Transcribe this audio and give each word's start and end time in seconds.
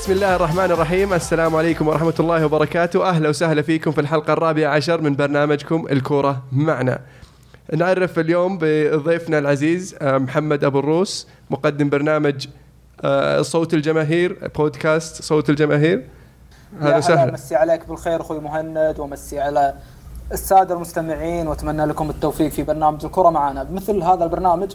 بسم 0.00 0.12
الله 0.12 0.36
الرحمن 0.36 0.64
الرحيم. 0.64 1.12
السلام 1.12 1.56
عليكم 1.56 1.88
ورحمة 1.88 2.14
الله 2.20 2.44
وبركاته. 2.44 3.08
أهلا 3.08 3.28
وسهلا 3.28 3.62
فيكم 3.62 3.90
في 3.90 4.00
الحلقة 4.00 4.32
الرابعة 4.32 4.70
عشر 4.70 5.00
من 5.00 5.16
برنامجكم 5.16 5.86
الكورة 5.90 6.42
معنا. 6.52 7.00
نعرف 7.76 8.18
اليوم 8.18 8.58
بضيفنا 8.60 9.38
العزيز 9.38 9.96
آه، 10.02 10.18
محمد 10.18 10.64
أبو 10.64 10.78
الروس 10.78 11.28
مقدم 11.50 11.88
برنامج 11.88 12.46
آه، 13.04 13.42
صوت 13.42 13.74
الجماهير 13.74 14.50
بودكاست 14.56 15.22
صوت 15.22 15.50
الجماهير. 15.50 16.04
أهلا 16.82 16.96
وسهلا. 16.96 17.32
مسي 17.32 17.54
عليك 17.54 17.88
بالخير 17.88 18.20
أخوي 18.20 18.40
مهند 18.40 18.98
ومسي 18.98 19.40
على 19.40 19.74
السادة 20.32 20.74
المستمعين 20.74 21.48
وأتمنى 21.48 21.84
لكم 21.84 22.10
التوفيق 22.10 22.48
في 22.48 22.62
برنامج 22.62 23.04
الكره 23.04 23.30
معنا. 23.30 23.62
بمثل 23.62 24.02
هذا 24.02 24.24
البرنامج 24.24 24.72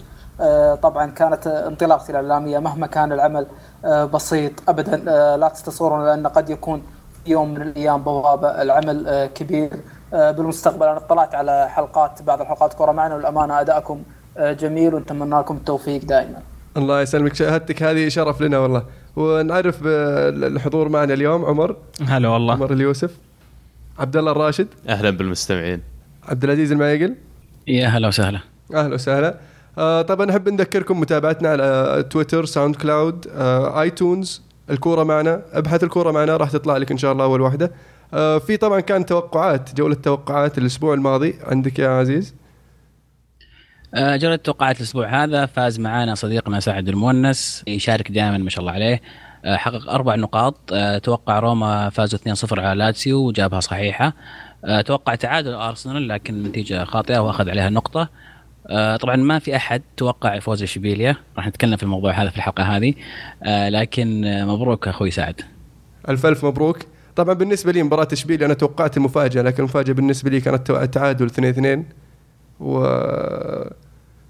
طبعا 0.82 1.06
كانت 1.06 1.48
انطلاقتي 1.48 2.12
الإعلامية 2.12 2.60
مهما 2.60 2.88
كان 2.88 3.12
العمل 3.12 3.48
آه، 3.86 4.06
بسيط 4.06 4.52
ابدا. 4.70 5.04
آه، 5.08 5.36
لا 5.36 5.48
تستصورون 5.48 6.06
لأن 6.06 6.28
قد 6.28 6.50
يكون 6.50 6.84
يوم 7.28 7.54
من 7.54 7.62
الأيام 7.62 8.04
بوابة 8.04 8.48
العمل 8.62 9.30
كبير. 9.36 9.70
بالمستقبل 10.12 10.84
أنا 10.88 10.98
اطلعت 10.98 11.36
على 11.36 11.70
حلقات 11.70 12.22
بعض 12.22 12.42
الحلقات 12.42 12.74
كرة 12.74 12.92
معنا 12.92 13.16
والأمانة 13.16 13.62
أدائكم 13.62 14.04
جميل 14.38 14.96
ونتمنى 14.96 15.40
لكم 15.40 15.56
التوفيق 15.56 16.06
دائما. 16.06 16.40
الله 16.78 17.02
يسلمك. 17.02 17.36
شهادتك 17.36 17.84
هذه 17.84 18.08
شرف 18.08 18.42
لنا 18.42 18.58
والله. 18.58 18.84
ونعرف 19.16 19.84
بالحضور 19.84 20.90
معنا 20.90 21.14
اليوم 21.14 21.46
عمر. 21.46 21.76
هلا 22.08 22.30
والله. 22.30 22.54
عمر 22.54 22.74
اليوسف. 22.74 23.18
عبد 24.00 24.18
الله 24.18 24.32
الراشد. 24.32 24.68
أهلا 24.90 25.10
بالمستمعين. 25.10 25.82
عبد 26.30 26.44
العزيز 26.44 26.72
المايقل 26.72 27.16
يا 27.68 27.88
هلا 27.88 28.08
وسهلا. 28.08 28.40
أهلا 28.76 28.94
وسهلا. 28.94 29.36
آه 29.78 30.02
طبعا 30.02 30.26
نحب 30.26 30.50
نذكركم 30.50 31.00
متابعتنا 31.00 31.50
على 31.50 32.06
تويتر 32.10 32.46
ساوند 32.46 32.76
كلاود 32.76 33.28
آه 33.36 33.82
آيتونز 33.82 34.42
الكورة 34.70 35.04
معنا 35.04 35.42
أبحث 35.54 35.84
الكورة 35.84 36.12
معنا 36.12 36.38
راح 36.38 36.52
تطلع 36.52 36.78
لك 36.78 36.92
إن 36.92 36.98
شاء 36.98 37.12
الله 37.12 37.24
أول 37.24 37.42
واحدة. 37.42 37.72
آه 38.14 38.38
في 38.38 38.58
طبعا 38.58 38.80
كان 38.80 39.06
توقعات 39.06 39.76
جولة 39.76 39.96
توقعات 39.96 40.58
الأسبوع 40.58 40.94
الماضي 40.94 41.36
عندك 41.44 41.80
يا 41.80 41.90
عزيز؟ 41.90 42.36
آه، 43.94 44.16
جولة 44.16 44.36
توقعات 44.36 44.78
الأسبوع 44.78 45.24
هذا 45.24 45.46
فاز 45.46 45.80
معنا 45.80 46.16
صديقنا 46.16 46.60
سعد 46.60 46.90
المونس 46.90 47.64
يشارك 47.68 48.12
دائما 48.12 48.38
ما 48.38 48.50
شاء 48.50 48.60
الله 48.62 48.72
عليه. 48.72 49.02
آه، 49.46 49.56
حقق 49.56 49.90
أربع 49.90 50.16
نقاط. 50.16 50.58
آه، 50.74 50.98
توقع 50.98 51.40
روما 51.40 51.90
فازوا 51.90 52.20
2-0 52.20 52.60
على 52.60 52.80
لاتسيو 52.80 53.18
وجابها 53.28 53.60
صحيحة. 53.60 54.14
توقع 54.86 55.16
تعادل 55.16 55.54
ارسنال 55.54 56.08
لكن 56.08 56.44
نتيجه 56.44 56.84
خاطئة 56.84 57.20
وأخذ 57.20 57.50
عليها 57.50 57.70
نقطه 58.70 58.98
طبعا 58.98 59.16
ما 59.16 59.40
في 59.40 59.56
أحد 59.56 59.82
توقع 59.98 60.40
فوز 60.40 60.64
إشبيليا. 60.64 61.16
راح 61.38 61.48
نتكلم 61.48 61.78
في 61.78 61.84
الموضوع 61.84 62.12
هذا 62.12 62.30
في 62.30 62.38
الحلقة 62.38 62.64
هذه. 62.64 62.94
لكن 63.70 64.22
مبروك 64.48 64.88
أخوي 64.88 65.12
سعد. 65.12 65.42
ألف 66.10 66.26
ألف 66.26 66.46
مبروك. 66.46 66.78
طبعا 67.16 67.34
بالنسبة 67.34 67.72
لي 67.72 67.84
مباراة 67.84 68.08
إشبيليا 68.14 68.46
أنا 68.46 68.54
توقعت 68.54 68.98
المفاجأة 68.98 69.42
لكن 69.42 69.60
المفاجأة 69.60 69.94
بالنسبة 69.94 70.30
لي 70.30 70.42
كانت 70.42 70.72
تعادل 70.72 71.26
2 71.26 71.50
2 71.50 71.86
و 72.60 72.80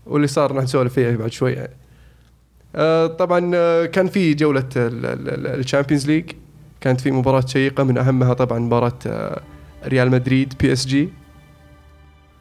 واللي 0.06 0.28
صار 0.28 0.52
راح 0.52 0.64
نسولف 0.64 0.94
فيها 0.94 1.16
بعد 1.16 1.32
شوي. 1.32 1.54
يعني. 1.54 1.74
آه 2.76 3.08
طبعا 3.08 3.52
آه، 3.56 3.86
كان 3.86 4.08
في 4.08 4.34
جولة 4.34 4.70
الشامبيونز 4.76 6.08
ليج. 6.08 6.32
كانت 6.82 7.02
في 7.02 7.12
مباراة 7.12 7.44
شيقة 7.46 7.84
من 7.84 7.98
أهمها 7.98 8.34
طبعا 8.34 8.60
مباراة 8.60 9.00
آه، 9.08 9.42
ريال 9.86 10.12
مدريد 10.12 10.54
PSG. 10.60 11.10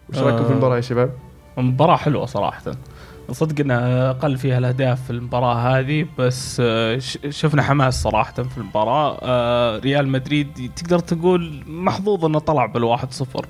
وش 0.08 0.18
رأيكم 0.18 0.44
في 0.44 0.50
المباراة 0.50 0.76
يا 0.76 0.80
شباب؟ 0.80 1.10
مباراة 1.56 1.96
حلوة 1.96 2.26
صراحة. 2.26 2.62
صدق 3.30 3.60
إن 3.60 3.70
أقل 3.70 4.36
فيها 4.36 4.58
الأهداف 4.58 5.04
في 5.04 5.10
المباراة 5.10 5.54
هذه 5.54 6.06
بس 6.18 6.62
آه، 6.64 6.98
شفنا 7.30 7.62
حماس 7.62 8.02
صراحة 8.02 8.32
في 8.32 8.58
المباراة. 8.58 9.18
ريال 9.78 10.08
مدريد 10.08 10.70
تقدر 10.76 10.98
تقول 10.98 11.62
محظوظ 11.66 12.24
إنه 12.24 12.38
طلع 12.38 12.66
بالواحد 12.66 13.12
صفر. 13.12 13.46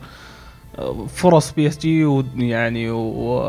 فرص 1.08 1.52
PSG 1.52 2.04
ويعني 2.04 2.90
و 2.90 3.42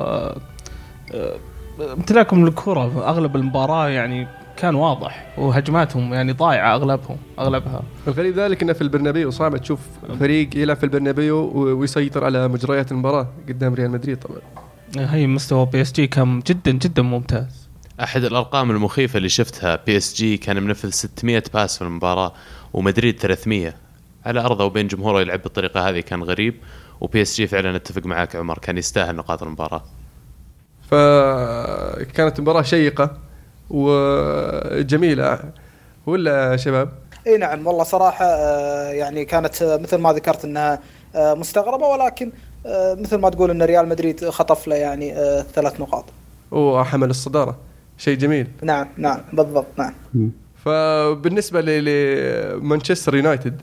امتلاكهم 1.93 2.45
للكرة 2.45 3.09
أغلب 3.09 3.35
المباراة 3.35 3.89
يعني 3.89 4.27
كان 4.57 4.75
واضح. 4.75 5.33
وهجماتهم 5.38 6.13
يعني 6.13 6.31
ضايعه 6.31 6.75
أغلبهم 6.75 7.17
أغلبها. 7.39 7.83
الغريب 8.07 8.39
ذلك 8.39 8.63
انه 8.63 8.73
في 8.73 8.81
البرنابيو 8.81 9.31
صعب 9.31 9.57
تشوف 9.57 9.79
فريق 10.19 10.57
يلعب 10.57 10.77
في 10.77 10.83
البرنابيو 10.83 11.38
ويسيطر 11.79 12.23
على 12.23 12.47
مجريات 12.47 12.91
المباراة 12.91 13.27
قدام 13.49 13.73
ريال 13.73 13.91
مدريد 13.91 14.17
طبعا. 14.17 14.39
هي 14.97 15.27
مستوى 15.27 15.66
PSG 15.66 16.07
كان 16.07 16.39
جدا 16.39 16.71
جدا 16.71 17.01
ممتاز. 17.01 17.69
أحد 18.03 18.23
الأرقام 18.23 18.71
المخيفة 18.71 19.17
اللي 19.17 19.29
شفتها 19.29 19.79
PSG 19.85 20.38
كان 20.38 20.63
منفذ 20.63 20.89
600 20.89 21.43
pass 21.53 21.77
في 21.77 21.81
المباراة 21.81 22.33
ومدريد 22.73 23.19
300 23.19 23.73
على 24.25 24.39
أرضه 24.39 24.66
وبين 24.66 24.87
جمهوره 24.87 25.22
يلعب 25.22 25.41
بالطريقة 25.41 25.89
هذه 25.89 25.99
كان 25.99 26.23
غريب 26.23 26.55
و 27.01 27.21
PSG 27.21 27.47
فعلا 27.47 27.75
أتفق 27.75 28.05
معك 28.05 28.35
عمر 28.35 28.57
كان 28.57 28.77
يستاهل 28.77 29.16
نقاط 29.16 29.43
المباراة. 29.43 29.83
فكانت 30.91 32.39
مباراه 32.39 32.61
شيقة 32.61 33.17
وجميلة 33.69 35.39
ولا 36.05 36.57
شباب؟ 36.57 36.89
إي 37.27 37.37
نعم 37.37 37.67
والله 37.67 37.83
صراحة 37.83 38.25
آه، 38.25 38.89
يعني 38.89 39.25
كانت 39.25 39.63
مثل 39.63 39.97
ما 39.97 40.13
ذكرت 40.13 40.45
إنها 40.45 40.79
آه، 41.15 41.33
مستغربة 41.33 41.87
ولكن 41.87 42.31
آه، 42.65 42.93
مثل 42.93 43.17
ما 43.17 43.29
تقول 43.29 43.51
إن 43.51 43.61
ريال 43.61 43.87
مدريد 43.87 44.29
خطف 44.29 44.67
له 44.67 44.75
يعني 44.75 45.13
ثلاث 45.53 45.79
نقاط. 45.79 46.05
وحمل 46.51 47.09
الصدارة 47.09 47.57
شيء 47.97 48.17
جميل. 48.17 48.47
نعم 48.61 48.87
نعم 48.97 49.21
بالضبط 49.33 49.67
نعم. 49.77 49.93
فبالنسبة 50.65 51.61
لمانشستر 51.61 53.15
يونايتد 53.15 53.61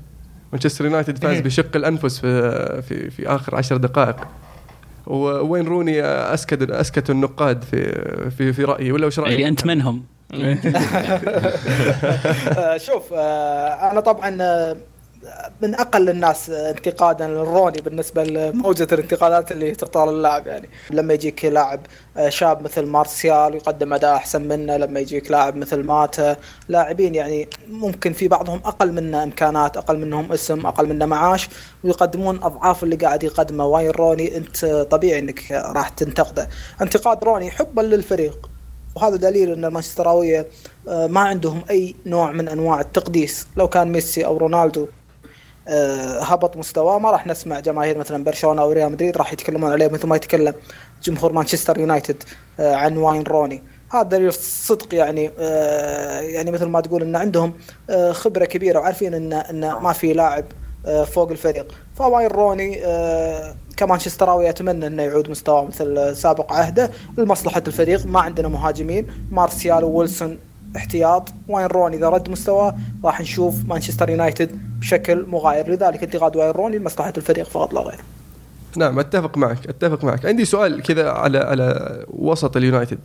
مانشستر 0.52 0.84
يونايتد 0.84 1.18
فاز 1.18 1.36
إيه. 1.36 1.42
بشق 1.42 1.76
الأنفس 1.76 2.18
في 2.18 2.82
في 2.82 3.10
في 3.10 3.28
آخر 3.28 3.56
عشر 3.56 3.76
دقائق 3.76 4.16
وين 5.06 5.66
روني 5.66 6.02
اسكت 6.04 6.70
أسكت 6.70 7.10
النقاد 7.10 7.64
في 7.64 8.30
في 8.30 8.52
في 8.52 8.64
رأيي 8.64 8.92
ولا 8.92 9.06
وش 9.06 9.18
رأيك؟ 9.18 9.32
يعني 9.32 9.48
أنت 9.48 9.66
منهم 9.66 10.02
آه، 12.58 12.76
شوف 12.76 13.12
آه، 13.12 13.90
أنا 13.90 14.00
طبعا 14.00 14.36
آه، 14.40 14.76
من 15.62 15.74
أقل 15.74 16.08
الناس 16.08 16.50
انتقادا 16.50 17.26
للروني 17.28 17.80
بالنسبة 17.80 18.24
لموجة 18.24 18.86
الانتقادات 18.92 19.52
اللي 19.52 19.74
تختار 19.74 20.10
اللاعب 20.10 20.46
يعني. 20.46 20.68
لما 20.90 21.14
يجيك 21.14 21.44
لاعب 21.44 21.80
شاب 22.28 22.62
مثل 22.62 22.86
مارسيال 22.86 23.54
يقدم 23.54 23.92
أداء 23.92 24.16
أحسن 24.16 24.48
منه 24.48 24.76
لما 24.76 25.00
يجيك 25.00 25.30
لاعب 25.30 25.56
مثل 25.56 25.82
ماتا 25.82 26.36
لاعبين 26.68 27.14
يعني 27.14 27.48
ممكن 27.68 28.12
في 28.12 28.28
بعضهم 28.28 28.60
أقل 28.64 28.92
منا 28.92 29.22
إمكانات 29.22 29.76
أقل 29.76 29.98
منهم 29.98 30.32
اسم 30.32 30.66
أقل 30.66 30.88
منا 30.88 31.06
معاش 31.06 31.48
ويقدمون 31.84 32.42
أضعاف 32.42 32.84
اللي 32.84 32.96
قاعد 32.96 33.22
يقدمه. 33.22 33.66
واين 33.66 33.90
روني 33.90 34.36
أنت 34.36 34.66
طبيعي 34.66 35.18
إنك 35.18 35.52
راح 35.52 35.88
تنتقده. 35.88 36.48
انتقاد 36.82 37.24
روني 37.24 37.50
حبا 37.50 37.80
للفريق. 37.80 38.50
وهذا 38.94 39.16
دليل 39.16 39.52
إن 39.52 39.64
المانشستراويه 39.64 40.46
ما 40.86 41.20
عندهم 41.20 41.62
أي 41.70 41.94
نوع 42.06 42.32
من 42.32 42.48
أنواع 42.48 42.80
التقديس. 42.80 43.46
لو 43.56 43.68
كان 43.68 43.92
ميسي 43.92 44.24
أو 44.26 44.36
رونالدو 44.36 44.82
آه، 44.82 45.01
هبط 46.20 46.56
مستواه. 46.56 46.98
ما 46.98 47.10
راح 47.10 47.26
نسمع 47.26 47.60
جماهير 47.60 47.98
مثلا 47.98 48.24
برشلونة 48.24 48.62
أو 48.62 48.72
ريال 48.72 48.92
مدريد 48.92 49.16
راح 49.16 49.32
يتكلمون 49.32 49.72
عليه 49.72 49.88
مثل 49.88 50.06
ما 50.06 50.16
يتكلم 50.16 50.54
جمهور 51.02 51.32
مانشستر 51.32 51.78
يونايتد 51.78 52.22
آه، 52.60 52.74
عن 52.74 52.96
واين 52.96 53.22
روني. 53.22 53.62
هذا 53.92 54.02
دليل 54.02 54.32
صدق 54.32 54.94
يعني 54.94 55.30
آه، 55.38 56.20
يعني 56.20 56.50
مثل 56.50 56.66
ما 56.66 56.80
تقول 56.80 57.02
إن 57.02 57.16
عندهم 57.16 57.54
خبرة 58.10 58.44
كبيرة 58.44 58.78
وعارفين 58.78 59.14
إن 59.14 59.32
إن 59.32 59.72
ما 59.72 59.92
في 59.92 60.12
لاعب 60.12 60.44
فوق 61.06 61.30
الفريق. 61.30 61.74
فواين 61.94 62.28
روني 62.28 62.82
كمانشستراوي 63.76 64.48
أتمنى 64.48 64.86
إنه 64.86 65.02
يعود 65.02 65.30
مستواه 65.30 65.64
مثل 65.64 66.16
سابق 66.16 66.52
عهده 66.52 66.90
لمصلحة 67.18 67.62
الفريق. 67.66 68.06
ما 68.06 68.20
عندنا 68.20 68.48
مهاجمين 68.48 69.06
مارسيال 69.30 69.84
وويلسون 69.84 70.38
احتياط. 70.76 71.32
واين 71.48 71.66
روني 71.66 71.96
إذا 71.96 72.08
رد 72.08 72.30
مستواه 72.30 72.76
راح 73.04 73.20
نشوف 73.20 73.54
مانشستر 73.68 74.10
يونايتد 74.10 74.50
بشكل 74.80 75.26
مغاير. 75.28 75.70
لذلك 75.70 76.02
انتقاد 76.02 76.36
واين 76.36 76.50
روني 76.50 76.78
لمصلحة 76.78 77.12
الفريق 77.16 77.48
فقط 77.48 77.74
لا 77.74 77.80
غير. 77.80 78.00
نعم 78.76 78.98
أتفق 78.98 79.38
معك 79.38 79.66
أتفق 79.66 80.04
معك. 80.04 80.26
عندي 80.26 80.44
سؤال 80.44 80.82
كذا 80.82 81.10
على 81.10 81.38
على 81.38 81.98
وسط 82.08 82.56
اليونايتد. 82.56 82.98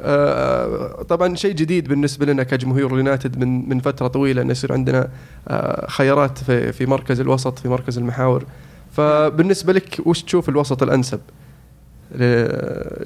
آه 0.00 1.02
طبعا 1.08 1.34
شيء 1.34 1.52
جديد 1.52 1.88
بالنسبة 1.88 2.26
لنا 2.26 2.42
كجمهور 2.42 2.92
اليونايتد 2.92 3.38
من 3.38 3.68
من 3.68 3.80
فترة 3.80 4.06
طويلة 4.06 4.42
إنه 4.42 4.50
يصير 4.50 4.72
عندنا 4.72 5.08
آه 5.48 5.86
خيارات 5.90 6.38
في 6.38 6.72
في 6.72 6.86
مركز 6.86 7.20
الوسط 7.20 7.58
في 7.58 7.68
مركز 7.68 7.98
المحاور. 7.98 8.44
فبالنسبة 8.92 9.72
لك 9.72 10.00
وش 10.06 10.22
تشوف 10.22 10.48
الوسط 10.48 10.82
الأنسب 10.82 11.20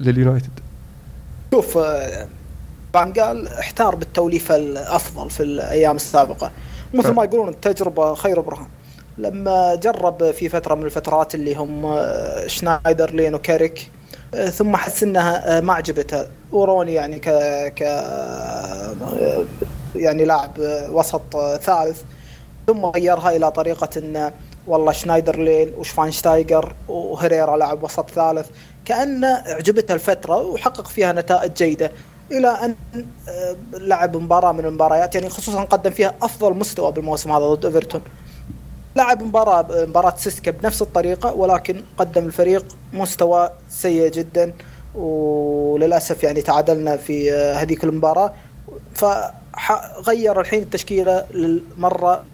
لليونايتد؟ 0.00 0.50
شوف 1.54 1.78
آه، 1.78 2.28
فان 2.94 3.15
خال 3.15 3.46
احتار 3.46 3.94
بالتوليفة 3.94 4.56
الأفضل 4.56 5.30
في 5.30 5.42
الأيام 5.42 5.96
السابقة. 5.96 6.50
مثل 6.94 7.10
ما 7.10 7.24
يقولون 7.24 7.48
التجربة 7.48 8.14
خير 8.14 8.40
برهان 8.40 8.66
لما 9.18 9.74
جرب 9.74 10.30
في 10.30 10.48
فترة 10.48 10.74
من 10.74 10.84
الفترات 10.84 11.34
اللي 11.34 11.54
هم 11.54 11.86
آه، 11.86 12.46
شنايدرلين 12.46 13.34
وكاريك 13.34 13.90
آه، 14.34 14.48
ثم 14.48 14.76
حس 14.76 15.02
إنها 15.02 15.58
آه، 15.58 15.60
ما 15.60 15.72
عجبته. 15.74 16.26
وروني 16.52 16.94
يعني 16.94 17.18
ك 17.18 17.28
ك 17.76 17.80
يعني 19.94 20.24
لاعب 20.24 20.50
وسط 20.90 21.36
ثالث. 21.60 22.02
ثم 22.66 22.84
غيرها 22.84 23.36
إلى 23.36 23.50
طريقة 23.50 23.88
إن 23.96 24.32
والله 24.66 24.92
شنايدرلين 24.92 25.72
وشفاينشتايجر 25.78 26.74
وهريرا 26.88 27.56
لاعب 27.56 27.82
وسط 27.82 28.10
ثالث. 28.10 28.46
كانه 28.84 29.42
عجبته 29.46 29.94
الفترة 29.94 30.36
وحقق 30.36 30.86
فيها 30.86 31.12
نتائج 31.12 31.52
جيدة. 31.52 31.92
إلى 32.32 32.48
أن 32.48 32.74
آه، 33.28 33.56
لعب 33.72 34.16
مباراة 34.16 34.52
من 34.52 34.64
المباريات 34.64 35.14
يعني 35.14 35.28
خصوصا 35.28 35.64
قدم 35.64 35.90
فيها 35.90 36.14
أفضل 36.22 36.54
مستوى 36.54 36.92
بالموسم 36.92 37.32
هذا 37.32 37.44
ضد 37.54 37.66
إيفرتون. 37.66 38.00
لعب 38.96 39.22
مباراة 39.22 39.66
مباراة 39.86 40.14
سيسكا 40.16 40.50
بنفس 40.50 40.82
الطريقة 40.82 41.32
ولكن 41.34 41.82
قدم 41.98 42.24
الفريق 42.26 42.64
مستوى 42.92 43.50
سيء 43.68 44.10
جدا 44.10 44.52
وللأسف 44.94 46.22
يعني 46.22 46.42
تعادلنا 46.42 46.96
في 46.96 47.32
آه، 47.32 47.54
هذيك 47.54 47.84
المباراة. 47.84 48.34
فغير 48.94 50.40
الحين 50.40 50.62
التشكيلة 50.62 51.24
للمرة 51.30 52.24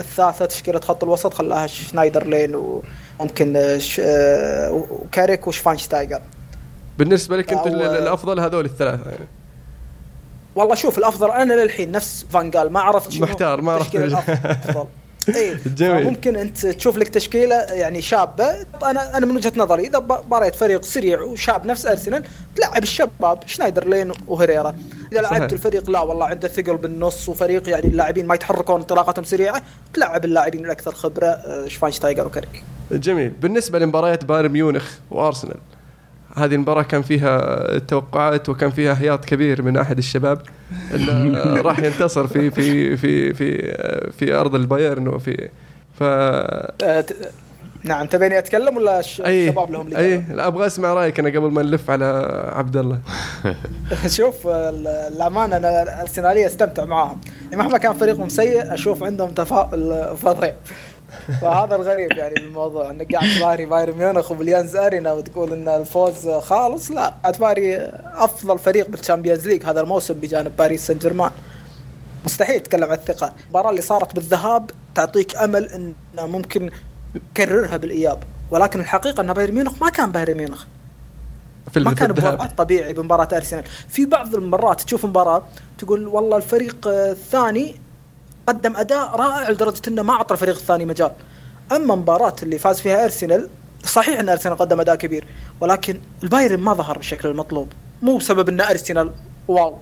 الثالثة 0.00 0.44
تشكيلة 0.44 0.80
خط 0.80 1.04
الوسط 1.04 1.34
خلاها 1.34 1.66
شنايدر 1.66 2.26
لين 2.26 2.54
وممكن 3.20 3.56
آه، 3.56 3.78
ش- 3.78 4.00
آه، 4.04 4.70
وكاريك 4.90 5.46
وشفانشتايجر. 5.46 6.20
بالنسبة 6.98 7.36
لك 7.36 7.52
أنت 7.52 7.66
الأفضل 7.66 8.40
هذول 8.40 8.64
الثلاثة 8.64 9.10
يعني. 9.10 9.28
والله 10.56 10.74
شوف 10.74 10.98
الأفضل 10.98 11.30
أنا 11.30 11.54
للحين 11.54 11.90
نفس 11.90 12.26
فانجال 12.30 12.72
ما 12.72 12.80
عرفت 12.80 13.12
شنو 13.12 13.26
محتار، 13.26 13.60
ما 13.60 13.72
عرفت 13.72 13.94
الأفضل. 13.94 14.86
اي 15.36 15.56
جميل. 15.76 16.04
ممكن 16.04 16.36
أنت 16.36 16.66
تشوف 16.66 16.96
لك 16.96 17.08
تشكيلة 17.08 17.54
يعني 17.54 18.02
شابة. 18.02 18.66
أنا 18.84 19.16
أنا 19.16 19.26
من 19.26 19.36
وجهة 19.36 19.52
نظري 19.56 19.86
إذا 19.86 19.98
باريت 19.98 20.54
فريق 20.54 20.82
سريع 20.82 21.20
وشاب 21.20 21.66
نفس 21.66 21.86
أرسنال 21.86 22.24
تلعب 22.56 22.82
الشباب 22.82 23.42
شنايدرلين 23.46 24.12
وهريرا 24.26 24.74
إذا. 25.12 25.20
لعبت 25.20 25.52
الفريق 25.52 25.90
لا 25.90 26.00
والله 26.00 26.26
عنده 26.26 26.48
ثقل 26.48 26.76
بالنص 26.76 27.28
وفريق 27.28 27.68
يعني 27.68 27.86
اللاعبين 27.86 28.26
ما 28.26 28.34
يتحركون 28.34 28.80
انطلاقاتهم 28.80 29.24
سريعة 29.24 29.62
تلعب 29.94 30.24
اللاعبين 30.24 30.64
الأكثر 30.64 30.92
خبرة 30.92 31.26
آه، 31.26 31.68
شفاينشتايجر 31.68 32.26
وكاريك 32.26 32.64
جميل. 32.92 33.30
بالنسبة 33.30 33.78
لمباريات 33.78 34.24
بايرن 34.24 34.48
ميونخ 34.48 34.90
وأرسنال 35.10 35.56
هذه 36.36 36.54
المباراة 36.54 36.82
كان 36.82 37.02
فيها 37.02 37.78
توقعات 37.78 38.48
وكان 38.48 38.70
فيها 38.70 38.94
هياط 38.94 39.24
كبير 39.24 39.62
من 39.62 39.76
أحد 39.76 39.98
الشباب. 39.98 40.40
انه 40.94 41.34
راح 41.68 41.78
ينتصر 41.78 42.26
في 42.26 42.50
في 42.50 42.96
في 42.96 43.34
في 43.34 43.72
في 44.18 44.34
أرض 44.34 44.54
البايرن 44.54 45.08
وفي 45.08 45.48
ف 45.98 46.02
ت- 46.84 47.16
نعم 47.84 48.06
تبيني 48.06 48.38
أتكلم 48.38 48.76
ولا 48.76 49.00
الشباب 49.00 49.70
لهم 49.72 49.96
أي؟ 49.96 50.24
لا 50.30 50.46
أبغى 50.46 50.66
أسمع 50.66 50.92
رأيك 50.94 51.18
أنا 51.20 51.28
قبل 51.28 51.50
ما 51.50 51.62
نلف 51.62 51.90
على 51.90 52.04
عبد 52.54 52.76
الله. 52.76 52.98
شوف 54.06 54.46
ال- 54.46 54.86
الأمانة 54.86 55.56
أنا 55.56 55.82
الأرسنالية 55.82 56.46
أستمتع 56.46 56.84
معاهم. 56.84 57.20
مهما 57.52 57.78
كان 57.78 57.92
فريقهم 57.92 58.28
سيء 58.28 58.74
أشوف 58.74 59.02
عندهم 59.02 59.30
تفاؤل 59.30 60.06
فظيع. 60.16 60.52
فهذا 61.40 61.76
الغريب 61.76 62.12
يعني 62.12 62.34
بالموضوع 62.34 62.90
إنك 62.90 63.14
قاعد 63.14 63.28
تباري 63.38 63.66
بايرن 63.66 63.98
ميونخ 63.98 64.30
وبأليانز 64.30 64.76
أرينا 64.76 65.12
وتقول 65.12 65.52
إن 65.52 65.68
الفوز 65.68 66.28
خالص 66.28 66.90
لا 66.90 67.14
تباري 67.32 67.76
أفضل 68.14 68.58
فريق 68.58 68.88
بالشامبيونز 68.88 69.48
ليج 69.48 69.64
هذا 69.66 69.80
الموسم 69.80 70.14
بجانب 70.14 70.56
باريس 70.56 70.86
سان 70.86 70.98
جيرمان 70.98 71.30
مستحيل 72.24 72.60
تتكلم 72.60 72.84
عن 72.84 72.92
الثقة. 72.92 73.32
المباراة 73.44 73.70
اللي 73.70 73.82
صارت 73.82 74.14
بالذهاب 74.14 74.70
تعطيك 74.94 75.36
أمل 75.36 75.68
إن 75.68 75.94
ممكن 76.18 76.70
كررها 77.36 77.76
بالإياب 77.76 78.22
ولكن 78.50 78.80
الحقيقة 78.80 79.20
إن 79.20 79.32
بايرن 79.32 79.54
ميونخ 79.54 79.82
ما 79.82 79.90
كان 79.90 80.12
بايرن 80.12 80.36
ميونخ. 80.36 80.64
في 81.72 81.80
ما 81.80 81.94
كان 81.94 82.10
الذهاب. 82.10 82.32
بوضعه 82.32 82.46
الطبيعي 82.46 82.92
بمباراة 82.92 83.28
أرسنال. 83.32 83.64
في 83.88 84.06
بعض 84.06 84.34
المرات 84.34 84.80
تشوف 84.80 85.06
مباراة 85.06 85.42
تقول 85.78 86.06
والله 86.06 86.36
الفريق 86.36 86.76
الثاني 86.86 87.80
قدم 88.46 88.76
أداء 88.76 89.16
رائع 89.16 89.50
لدرجة 89.50 89.82
إنه 89.88 90.02
ما 90.02 90.12
اعطى 90.12 90.34
الفريق 90.34 90.54
الثاني 90.54 90.84
مجال 90.84 91.10
أما 91.72 91.94
مباراة 91.94 92.36
اللي 92.42 92.58
فاز 92.58 92.80
فيها 92.80 93.04
أرسنال 93.04 93.48
صحيح 93.84 94.20
إن 94.20 94.28
أرسنال 94.28 94.56
قدم 94.56 94.80
أداء 94.80 94.96
كبير 94.96 95.24
ولكن 95.60 96.00
البايرن 96.22 96.60
ما 96.60 96.74
ظهر 96.74 96.98
بالشكل 96.98 97.28
المطلوب 97.28 97.68
مو 98.02 98.16
بسبب 98.16 98.48
إن 98.48 98.60
أرسنال 98.60 99.10
wow 99.48 99.78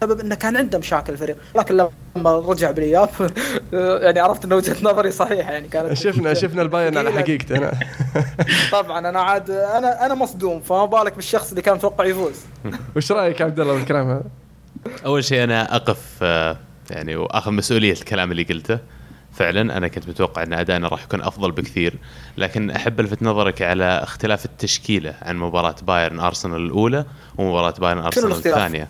سبب 0.00 0.20
إنه 0.20 0.34
كان 0.34 0.56
عنده 0.56 0.78
مشاكل 0.78 1.12
الفريق 1.12 1.36
لكن 1.56 1.86
لما 2.16 2.38
رجع 2.38 2.70
بالإياب 2.70 3.08
يعني 4.02 4.20
عرفت 4.20 4.44
إن 4.44 4.52
وجهة 4.52 4.76
نظري 4.82 5.10
صحيحة 5.10 5.52
يعني 5.52 5.68
كانت 5.68 5.92
شفنا 5.92 6.34
شفنا 6.34 6.62
البايرن 6.62 6.98
على. 6.98 7.12
حقيقته 7.12 7.56
أنا. 7.56 7.72
طبعا 8.72 9.08
أنا 9.08 9.20
عاد 9.20 9.50
أنا 9.50 10.06
أنا 10.06 10.14
مصدوم 10.14 10.60
فما 10.60 10.84
بالك 10.84 11.16
بالشخص 11.16 11.48
اللي 11.50 11.62
كان 11.62 11.74
متوقع 11.74 12.04
يفوز 12.04 12.36
وش 12.96 13.12
رأيك 13.12 13.40
يا 13.40 13.44
عبد 13.44 13.60
الله 13.60 13.74
بالكلام 13.74 14.10
هذا؟ 14.10 14.22
أول 15.06 15.24
شيء 15.24 15.44
أنا 15.44 15.76
أقف 15.76 16.18
آه، 16.22 16.56
يعني 16.90 17.16
واخذ 17.16 17.52
مسؤولية 17.52 17.92
الكلام 17.92 18.32
اللي 18.32 18.42
قلته 18.42 18.78
فعلا 19.32 19.76
أنا 19.76 19.88
كنت 19.88 20.08
متوقع 20.08 20.42
إن 20.42 20.52
ادائنا 20.52 20.88
راح 20.88 21.02
يكون 21.02 21.20
أفضل 21.20 21.52
بكثير. 21.52 21.94
لكن 22.36 22.70
أحب 22.70 23.00
الفت 23.00 23.22
نظرك 23.22 23.62
على 23.62 23.84
اختلاف 23.84 24.44
التشكيلة 24.44 25.14
عن 25.22 25.36
مباراة 25.36 25.74
بايرن 25.82 26.20
أرسنال 26.20 26.60
الأولى 26.60 27.04
ومباراة 27.38 27.74
بايرن 27.80 27.98
أرسنال؟ 27.98 28.32
الثانية. 28.32 28.88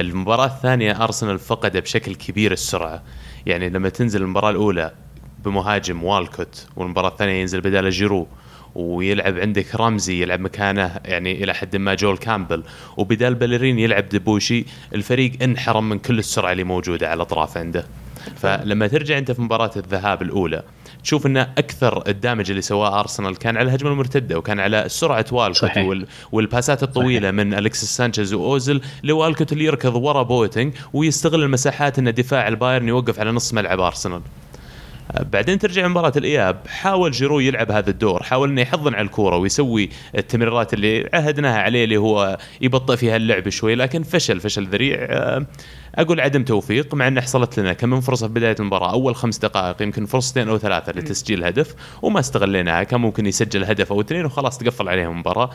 المباراة 0.00 0.46
الثانية 0.46 1.04
أرسنال 1.04 1.38
فقد 1.38 1.76
بشكل 1.76 2.14
كبير 2.14 2.52
السرعة. 2.52 3.02
يعني 3.46 3.70
لما 3.70 3.88
تنزل 3.88 4.22
المباراة 4.22 4.50
الأولى 4.50 4.92
بمهاجم 5.44 6.04
والكوت 6.04 6.66
والمباراة 6.76 7.08
الثانية 7.08 7.40
ينزل 7.40 7.60
بداله 7.60 7.88
جيرو. 7.88 8.28
ويلعب 8.74 9.38
عندك 9.38 9.74
رمزي 9.74 10.22
يلعب 10.22 10.40
مكانه 10.40 11.00
يعني 11.04 11.44
إلى 11.44 11.54
حد 11.54 11.76
ما 11.76 11.94
جول 11.94 12.18
كامبل. 12.18 12.62
وبدال 12.96 13.34
بليرين 13.34 13.78
يلعب 13.78 14.08
دبوشي 14.08 14.64
الفريق 14.94 15.32
انحرم 15.42 15.88
من 15.88 15.98
كل 15.98 16.18
السرعة 16.18 16.52
اللي 16.52 16.64
موجودة 16.64 17.06
على 17.06 17.16
الاطراف 17.16 17.58
عنده. 17.58 17.86
فلما 18.36 18.86
ترجع 18.86 19.18
أنت 19.18 19.32
في 19.32 19.42
مباراة 19.42 19.70
الذهاب 19.76 20.22
الأولى 20.22 20.62
تشوف 21.02 21.26
ان 21.26 21.36
أكثر 21.36 22.08
ال 22.08 22.14
damage 22.14 22.50
اللي 22.50 22.62
سواه 22.62 23.00
أرسنال 23.00 23.36
كان 23.36 23.56
على 23.56 23.68
الهجمه 23.68 23.90
المرتدة 23.90 24.38
وكان 24.38 24.60
على 24.60 24.84
سرعة 24.86 25.26
والكوت 25.32 25.56
صحيح. 25.56 25.86
وال 25.86 26.06
والباسات 26.32 26.82
الطويلة 26.82 27.30
من 27.30 27.54
الكسس 27.54 27.96
سانشيز 27.96 28.34
واوزل 28.34 28.80
لوالكوت 29.02 29.52
اللي 29.52 29.64
يركض 29.64 29.96
ورا 29.96 30.22
بواتينج 30.22 30.74
ويستغل 30.92 31.42
المساحات 31.42 31.98
إن 31.98 32.14
دفاع 32.14 32.48
البايرن 32.48 32.88
يوقف 32.88 33.20
على 33.20 33.32
نص 33.32 33.54
ملعب 33.54 33.80
أرسنال. 33.80 34.20
بعدين 35.22 35.58
ترجع 35.58 35.88
مباراة 35.88 36.12
الإياب. 36.16 36.56
حاول 36.68 37.10
جيرو 37.10 37.40
يلعب 37.40 37.70
هذا 37.72 37.90
الدور. 37.90 38.22
حاول 38.22 38.50
أنه 38.50 38.60
يحضن 38.60 38.94
على 38.94 39.04
الكورة 39.04 39.36
ويسوي 39.36 39.88
التمريرات 40.14 40.74
اللي 40.74 41.10
عهدناها 41.12 41.58
عليه 41.58 41.84
اللي 41.84 41.96
هو 41.96 42.38
يبطئ 42.60 42.96
فيها 42.96 43.16
اللعب 43.16 43.48
شوي 43.48 43.74
لكن 43.74 44.02
فشل 44.02 44.40
فشل 44.40 44.66
ذريع. 44.66 44.98
آه، 45.00 45.46
أقول 45.94 46.20
عدم 46.20 46.44
توفيق 46.44 46.94
مع 46.94 47.08
أنه 47.08 47.20
حصلت 47.20 47.60
لنا 47.60 47.72
كم 47.72 47.90
من 47.90 48.00
فرصة 48.00 48.26
في 48.26 48.32
بداية 48.32 48.56
المباراة. 48.60 48.92
أول 48.92 49.16
خمس 49.16 49.38
دقائق 49.38 49.82
يمكن 49.82 50.06
فرصتين 50.06 50.48
أو 50.48 50.58
ثلاثة 50.58 50.92
لتسجيل 50.92 51.44
هدف 51.44 51.74
وما 52.02 52.20
استغليناها. 52.20 52.82
كان 52.82 53.00
ممكن 53.00 53.26
يسجل 53.26 53.64
هدف 53.64 53.92
أو 53.92 54.00
اثنين 54.00 54.24
وخلاص 54.24 54.58
تقفل 54.58 54.88
عليهم 54.88 55.12
المباراة. 55.12 55.50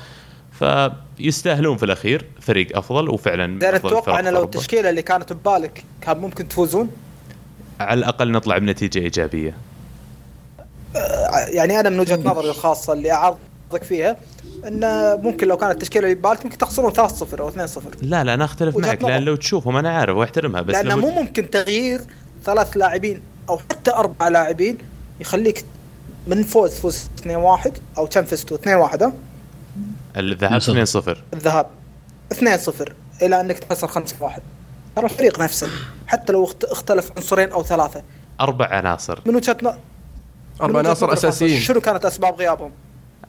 فيستاهلون 0.51 1.77
في 1.77 1.85
الأخير 1.85 2.25
فريق 2.41 2.77
أفضل 2.77 3.09
وفعلا 3.09 3.75
أتوقع 3.75 4.19
ان 4.19 4.27
لو. 4.27 4.43
التشكيلة 4.43 4.89
اللي 4.89 5.01
كانت 5.01 5.33
ببالك 5.33 5.83
كان 6.01 6.17
ممكن 6.17 6.47
تفوزون؟ 6.47 6.89
على 7.79 7.99
الأقل 7.99 8.31
نطلع 8.31 8.57
بنتيجة 8.57 8.99
إيجابية. 8.99 9.57
يعني 11.47 11.79
أنا 11.79 11.89
من 11.89 11.99
وجهة 11.99 12.19
نظري 12.25 12.49
الخاصة 12.49 12.93
اللي 12.93 13.11
أعرضك 13.11 13.83
فيها 13.83 14.17
انه 14.67 15.15
ممكن 15.15 15.47
لو 15.47 15.57
كانت 15.57 15.71
التشكيلة 15.73 16.05
اللي 16.05 16.15
ببالك 16.15 16.45
ممكن 16.45 16.57
تخسرون 16.57 16.93
3-0 16.93 16.99
أو 17.39 17.51
2-0 17.51 17.55
لا 18.01 18.23
لا 18.23 18.33
أنا 18.33 18.45
أختلف 18.45 18.77
معك 18.77 19.03
لأن. 19.03 19.23
لو 19.23 19.35
تشوفهم 19.35 19.75
أنا 19.77 19.89
عارف 19.97 20.15
وأحترمها 20.17 20.61
بس 20.61 20.75
لأنه 20.75 20.95
مو 20.95 21.09
ممكن 21.09 21.49
تغيير 21.49 22.01
ثلاث 22.45 22.77
لاعبين 22.77 23.21
أو 23.49 23.57
حتى 23.57 23.91
أربع 23.91 24.27
لاعبين 24.27 24.77
يخليك 25.19 25.65
من 26.27 26.43
فوز 26.43 26.71
فوز 26.73 27.09
2-1 27.23 27.29
أو 27.97 28.07
كم 28.07 28.23
فزتوا 28.23 28.57
2-1 28.57 29.03
ها؟ 29.03 29.13
الذهاب 30.17 30.61
2-0 30.61 31.17
الذهاب 31.33 31.67
2-0 32.33 32.37
إلى 33.21 33.41
أنك 33.41 33.59
تخسر 33.59 33.87
5-1 33.87 34.03
ترى 34.95 35.05
الفريق 35.05 35.39
نفسه 35.39 35.67
حتى 36.07 36.33
لو 36.33 36.43
اخت- 36.45 36.63
اختلف 36.63 37.11
عنصرين 37.17 37.51
أو 37.51 37.63
ثلاثة. 37.63 38.03
أربع 38.41 38.65
عناصر. 38.67 39.19
من 39.25 39.35
وجهة 39.35 39.57
ن- 39.63 39.67
أربع 40.61 40.79
وجهة 40.79 40.87
عناصر 40.87 41.13
أساسيين. 41.13 41.59
شنو 41.61 41.81
كانت 41.81 42.05
أسباب 42.05 42.35
غيابهم؟ 42.35 42.71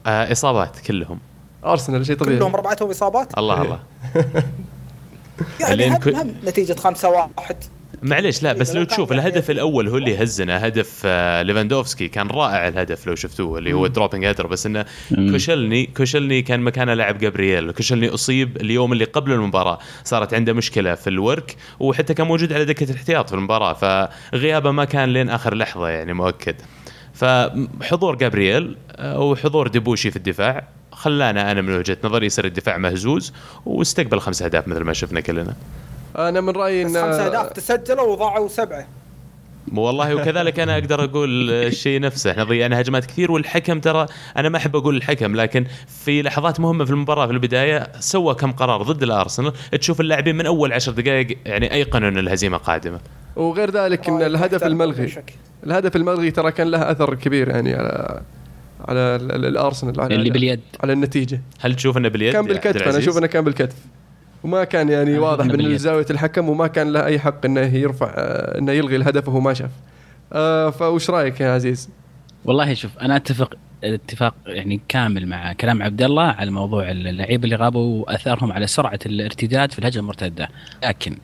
آه 0.05 0.31
إصابات 0.31 0.79
كلهم. 0.79 1.19
أرسنال 1.65 2.05
شيء 2.05 2.17
طبيعي. 2.17 2.37
كلهم 2.39 2.53
اربعتهم 2.55 2.89
إصابات؟ 2.89 3.37
الله 3.37 3.61
الله. 3.61 3.79
يعني 5.59 5.87
هم, 5.89 5.99
هم 6.15 6.35
نتيجة 6.45 6.73
5-1 6.73 7.55
معليش 8.03 8.43
لا 8.43 8.53
بس 8.53 8.75
لو 8.75 8.83
تشوف 8.83 9.11
الهدف 9.11 9.51
الأول 9.51 9.87
هو 9.87 9.97
اللي 9.97 10.23
هزنا 10.23 10.67
هدف 10.67 11.01
آه 11.05 11.41
ليفاندوفسكي 11.41 12.07
كان 12.07 12.27
رائع 12.27 12.67
الهدف 12.67 13.07
لو 13.07 13.15
شفتوه 13.15 13.57
اللي 13.57 13.73
هو 13.73 13.87
dropping 13.87 14.25
header 14.25 14.47
بس 14.47 14.65
إنه 14.65 14.85
مم. 15.11 15.31
كوسيلني 15.31 15.85
كوسيلني 15.85 16.41
كان 16.41 16.59
مكانه 16.59 16.93
لاعب 16.93 17.17
جابرييل 17.17 17.71
كوسيلني 17.71 18.09
أصيب 18.09 18.57
اليوم 18.57 18.93
اللي 18.93 19.05
قبل 19.05 19.31
المباراة 19.31 19.79
صارت 20.03 20.33
عنده 20.33 20.53
مشكلة 20.53 20.95
في 20.95 21.09
الورك 21.09 21.55
وحتى 21.79 22.13
كان 22.13 22.27
موجود 22.27 22.53
على 22.53 22.65
دكة 22.65 22.91
الاحتياط 22.91 23.29
في 23.29 23.35
المباراة 23.35 23.73
فغيابه 23.73 24.71
ما 24.71 24.85
كان 24.85 25.13
لين 25.13 25.29
آخر 25.29 25.55
لحظة 25.55 25.89
يعني 25.89 26.13
مؤكد. 26.13 26.55
فحضور 27.13 28.15
جابرييل 28.15 28.77
آه، 28.91 29.19
وحضور 29.19 29.67
ديبوشي 29.67 30.11
في 30.11 30.17
الدفاع 30.17 30.67
خلانا 30.91 31.51
أنا 31.51 31.61
من 31.61 31.75
وجهة 31.77 31.97
نظري 32.03 32.25
يصير 32.25 32.45
الدفاع 32.45 32.77
مهزوز 32.77 33.33
واستقبل 33.65 34.19
خمس 34.19 34.41
أهداف 34.41 34.67
مثل 34.67 34.81
ما 34.81 34.93
شفنا 34.93 35.19
كلنا. 35.21 35.55
أنا 36.17 36.41
من 36.41 36.49
رأيي 36.49 36.81
ان 36.81 36.87
خمسة 36.87 37.25
أهداف 37.25 37.49
تسجلوا 37.53 38.07
وضاعوا 38.13 38.47
سبعة. 38.47 38.87
والله 39.73 40.15
وكذلك 40.15 40.59
أنا 40.59 40.73
أقدر 40.77 41.03
أقول 41.03 41.51
الشيء 41.51 41.99
نفسه. 42.01 42.31
إحنا 42.31 42.43
ضيعنا 42.43 42.81
هجمات 42.81 43.05
كثير 43.05 43.31
والحكم 43.31 43.79
ترى 43.79 44.05
أنا 44.37 44.49
ما 44.49 44.57
أحب 44.57 44.75
أقول 44.75 44.95
الحكم 44.97 45.35
لكن 45.35 45.65
في 46.05 46.21
لحظات 46.21 46.59
مهمة 46.59 46.85
في 46.85 46.91
المباراة 46.91 47.25
في 47.25 47.31
البداية 47.31 47.87
سوى 47.99 48.35
كم 48.35 48.51
قرار 48.51 48.81
ضد 48.81 49.03
الأرسنال. 49.03 49.53
تشوف 49.79 50.01
اللاعبين 50.01 50.35
من 50.35 50.45
أول 50.45 50.73
عشر 50.73 50.91
دقائق 50.91 51.37
يعني 51.45 51.73
أيقنوا 51.73 52.09
إن 52.09 52.17
الهزيمة 52.17 52.57
قادمة. 52.57 52.99
وغير 53.35 53.71
ذلك 53.71 54.09
إن 54.09 54.21
الهدف 54.21 54.63
الملغي. 54.63 55.13
الهدف 55.63 55.95
الملغي 55.95 56.31
ترى 56.31 56.51
كان 56.51 56.71
له 56.71 56.91
أثر 56.91 57.15
كبير 57.15 57.49
يعني 57.49 57.73
على 57.73 58.21
على 58.87 58.99
ال- 58.99 59.31
ال- 59.31 59.45
الأرسنال 59.45 60.01
على 60.01 60.15
اللي 60.15 60.29
باليد. 60.29 60.59
على 60.83 60.93
النتيجة. 60.93 61.41
هل 61.59 61.75
تشوف 61.75 61.97
إنه 61.97 62.09
باليد 62.09 62.33
كان 62.33 62.45
بالكتف 62.45 62.87
أنا؟ 62.87 62.97
أشوف 62.97 63.17
إنه 63.17 63.27
كان 63.27 63.43
بالكتف. 63.43 63.75
وما 64.43 64.63
كان 64.63 64.89
يعني 64.89 65.17
واضح 65.17 65.45
من. 65.45 65.77
زاويه 65.77 66.05
الحكم 66.09 66.49
وما 66.49 66.67
كان 66.67 66.93
له 66.93 67.05
أي 67.05 67.19
حق 67.19 67.45
إنه 67.45 67.75
يرفع 67.75 68.13
إنه 68.57 68.71
يلغي 68.71 68.95
الهدف 68.95 69.27
وهو 69.27 69.39
ما 69.39 69.53
شاف 69.53 69.71
آه 70.33 70.69
فوش 70.69 71.09
رأيك 71.09 71.41
يا 71.41 71.51
عزيز؟ 71.51 71.89
والله 72.45 72.73
شوف 72.73 72.97
أنا 72.99 73.15
أتفق 73.15 73.53
اتفاق 73.83 74.35
يعني 74.45 74.81
كامل 74.87 75.27
مع 75.27 75.53
كلام 75.53 75.83
عبد 75.83 76.01
الله 76.01 76.23
على 76.23 76.51
موضوع 76.51 76.91
اللعيبه 76.91 77.43
اللي 77.43 77.55
غابوا 77.55 78.03
واثرهم 78.05 78.51
على 78.51 78.67
سرعة 78.67 78.99
الارتداد 79.05 79.71
في 79.71 79.79
الهجمة 79.79 80.01
المرتدة 80.01 80.49
لكن 80.83 81.17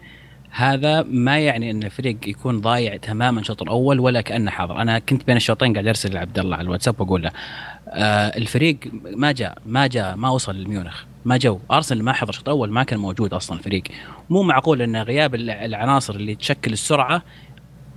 هذا 0.51 1.03
ما 1.03 1.39
يعني 1.39 1.71
إن 1.71 1.83
الفريق 1.83 2.17
يكون 2.27 2.61
ضايع 2.61 2.97
تماما 2.97 3.39
الشوط 3.39 3.61
الأول 3.61 3.99
ولا 3.99 4.21
كأنه 4.21 4.51
حاضر 4.51 4.81
أنا 4.81 4.99
كنت 4.99 5.27
بين 5.27 5.37
الشوطين 5.37 5.73
قاعد 5.73 5.87
أرسل 5.87 6.13
لعبد 6.13 6.39
الله 6.39 6.57
على 6.57 6.65
الواتساب 6.65 7.01
وأقول 7.01 7.23
له 7.23 7.31
آه 7.93 8.37
الفريق 8.37 8.77
ما 9.03 9.31
جاء 9.31 9.57
ما 9.65 9.87
جاء 9.87 10.15
ما 10.15 10.29
وصل 10.29 10.55
لميونخ 10.63 11.03
ما 11.25 11.37
جو 11.37 11.59
أرسنال 11.71 12.03
ما 12.03 12.13
حضر 12.13 12.29
الشوط 12.29 12.49
الأول 12.49 12.71
ما 12.71 12.83
كان 12.83 12.99
موجود 12.99 13.33
أصلا 13.33 13.57
الفريق 13.57 13.83
مو 14.29 14.43
معقول 14.43 14.81
إن 14.81 14.95
غياب 14.97 15.35
الع- 15.35 15.65
العناصر 15.65 16.15
اللي 16.15 16.35
تشكل 16.35 16.73
السرعة 16.73 17.21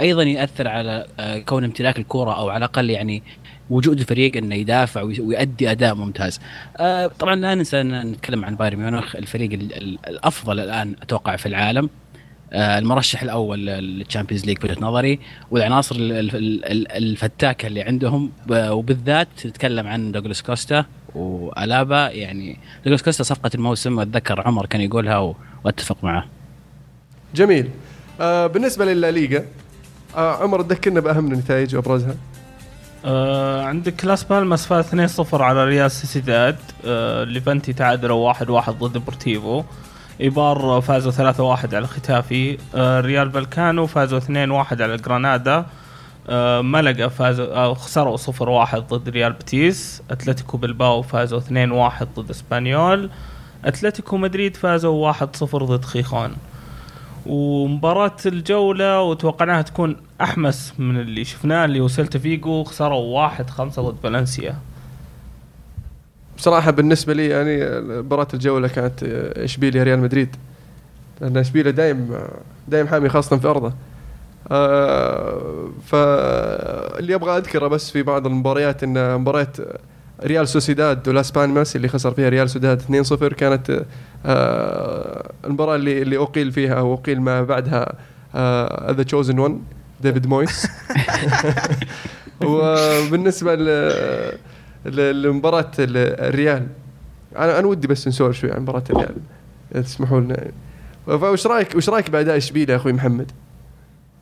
أيضا 0.00 0.22
يأثر 0.22 0.68
على 0.68 1.06
آه، 1.20 1.38
كون 1.38 1.64
امتلاك 1.64 1.98
الكرة 1.98 2.36
أو 2.38 2.48
على 2.48 2.58
الأقل 2.58 2.90
يعني 2.90 3.22
وجود 3.70 3.98
الفريق 4.00 4.36
إنه 4.36 4.54
يدافع 4.54 5.02
وي- 5.02 5.20
ويؤدي 5.20 5.70
أداء 5.70 5.94
ممتاز. 5.94 6.40
آه، 6.76 7.06
طبعا 7.06 7.34
لا 7.34 7.54
ننسى 7.54 7.80
إن 7.80 8.00
نتكلم 8.06 8.44
عن 8.44 8.56
بايرن 8.56 8.78
ميونخ 8.78 9.16
الفريق 9.16 9.52
ال- 9.52 9.74
ال- 9.76 9.98
الأفضل 10.08 10.60
الآن 10.60 10.94
أتوقع 11.02 11.36
في 11.36 11.46
العالم. 11.46 11.90
آه، 12.52 12.78
المرشح 12.78 13.22
الأول 13.22 13.66
لل 13.66 13.81
Champions 13.81 14.44
League 14.46 14.58
بوجهه 14.58 14.76
نظري 14.80 15.18
والعناصر 15.50 15.96
ال- 15.96 16.12
ال- 16.12 16.64
ال- 16.64 16.92
الفتاكة 16.92 17.66
اللي 17.66 17.82
عندهم 17.82 18.30
وبالذات 18.50 19.28
تتكلم 19.36 19.86
عن 19.86 20.12
دوغلاس 20.12 20.42
كوستا 20.42 20.84
وألابا. 21.14 22.08
يعني 22.10 22.58
دوغلاس 22.84 23.02
كوستا 23.02 23.22
صفقة 23.24 23.50
الموسم 23.54 24.00
أتذكر 24.00 24.40
عمر 24.46 24.66
كان 24.66 24.80
يقولها 24.80 25.18
و- 25.18 25.36
وأتفق 25.64 25.96
معه. 26.04 26.24
جميل. 27.34 27.68
آه 28.20 28.46
بالنسبة 28.46 28.84
للليغا 28.84 29.44
آه 30.16 30.42
عمر 30.42 30.62
تذكرنا 30.62 31.00
بأهم 31.00 31.32
النتائج 31.32 31.76
وأبرزها؟ 31.76 32.14
آه 33.04 33.62
عندك 33.62 34.04
لاس 34.04 34.24
بالماس 34.24 34.66
فاز 34.66 34.84
2-0 34.84 35.42
على 35.42 35.64
ريال 35.64 35.90
سوسيداد 35.90 36.56
آه 36.86 37.24
ليفانتي 37.24 37.72
تعادلوا 37.72 38.32
1-1 38.32 38.70
ضد 38.70 38.98
ديبورتيفو. 38.98 39.62
إيبار 40.20 40.80
فازوا 40.80 41.32
3-1 41.32 41.74
على 41.74 41.86
ختافي. 41.86 42.58
آه 42.74 43.00
ريال 43.00 43.28
فاليكانو 43.28 43.86
فازوا 43.86 44.20
2-1 44.20 44.80
على 44.80 44.96
جرانادا. 44.96 45.66
آه 46.28 46.60
ملقا 46.60 47.08
فازوا 47.08 47.54
آه 47.54 47.74
خسروا 47.74 48.16
0-1 48.16 48.76
ضد 48.76 49.08
ريال 49.08 49.32
بتيس 49.32 50.02
أتلتيكو 50.10 50.56
بلباو 50.56 51.02
فازوا 51.02 51.40
2-1 51.40 52.04
ضد 52.16 52.30
إسبانيول. 52.30 53.10
أتلتيكو 53.64 54.16
مدريد 54.16 54.56
فازوا 54.56 55.12
1-0 55.12 55.56
ضد 55.56 55.84
خيخون. 55.84 56.36
ومباراة 57.26 58.16
الجولة 58.26 59.02
وتوقعناها 59.02 59.62
تكون 59.62 59.96
أحمس 60.20 60.74
من 60.78 61.00
اللي 61.00 61.24
شفناه 61.24 61.64
اللي 61.64 61.80
وصلت 61.80 62.16
فيجو 62.16 62.64
خسروا 62.64 63.20
واحد 63.20 63.50
خمسة 63.50 63.82
ضد 63.82 63.96
فالنسيا. 64.02 64.56
بصراحة 66.40 66.70
بالنسبة 66.70 67.12
لي 67.14 67.28
يعني 67.28 67.80
مباراة 67.80 68.28
الجولة 68.34 68.68
كانت 68.68 69.02
اشبيليا 69.36 69.82
ريال 69.82 69.98
مدريد. 70.00 70.36
لأن 71.20 71.36
اشبيليا 71.36 71.70
دايم 71.72 72.14
دايم 72.68 72.86
حامي 72.88 73.08
خاصة 73.08 73.36
في 73.36 73.48
أرضه. 73.48 73.72
آه 74.50 75.68
فاللي 75.86 77.14
أبغى 77.14 77.36
أذكره 77.36 77.66
بس 77.68 77.90
في 77.90 78.02
بعض 78.02 78.26
المباريات 78.26 78.82
إن 78.82 79.14
مباراة 79.20 79.52
ريال 80.24 80.48
سوسيداد 80.48 81.08
ولاس 81.08 81.30
بالماس 81.30 81.76
اللي 81.76 81.88
خسر 81.88 82.10
فيها 82.14 82.28
ريال 82.28 82.50
سوسيداد 82.50 82.82
2-0 83.32 83.34
كانت 83.34 83.82
آه 84.26 85.32
المباراة 85.44 85.76
اللي 85.76 86.02
اللي 86.02 86.16
أقيل 86.18 86.52
فيها 86.52 86.74
أو 86.74 86.94
أقيل 86.94 87.20
ما 87.20 87.42
بعدها 87.42 87.92
the 88.92 89.02
chosen 89.02 89.38
one 89.38 89.62
ديفيد 90.00 90.26
مويس 90.26 90.66
وبالنسبة 92.44 93.54
ل- 93.54 94.32
لمباراة 94.84 95.70
ال- 95.78 96.20
الريال. 96.28 96.66
أنا 97.36 97.58
أنا 97.58 97.66
ودي 97.66 97.86
بس 97.86 98.08
نسولف 98.08 98.36
شوي 98.38 98.52
عن 98.52 98.60
مباراة 98.62 98.82
الريال. 98.90 99.16
إذا 99.74 99.82
تسمحوا 99.82 100.20
لنا. 100.20 100.46
فوش 101.06 101.46
رايك 101.46 101.74
وش 101.74 101.88
رأيك 101.88 102.10
بأداء 102.10 102.36
اشبيليا 102.36 102.74
يا 102.74 102.80
أخوي 102.80 102.92
محمد؟ 102.92 103.30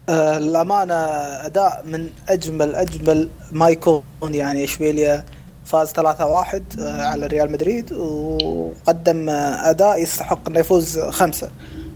آه، 0.08 0.38
الأمانة 0.38 0.94
أداء 0.94 1.84
من 1.86 2.08
أجمل 2.28 2.74
أجمل 2.74 3.28
ما 3.52 3.68
يكون 3.68 4.02
يعني 4.22 4.64
إشبيليا 4.64 5.24
فاز 5.64 5.92
3-1 5.92 6.62
آه، 6.80 7.02
على 7.02 7.26
ريال 7.26 7.52
مدريد 7.52 7.92
وقدم 7.92 9.28
أداء 9.30 10.02
يستحق 10.02 10.48
أنه 10.48 10.58
يفوز 10.60 10.98
خمسة. 11.00 11.50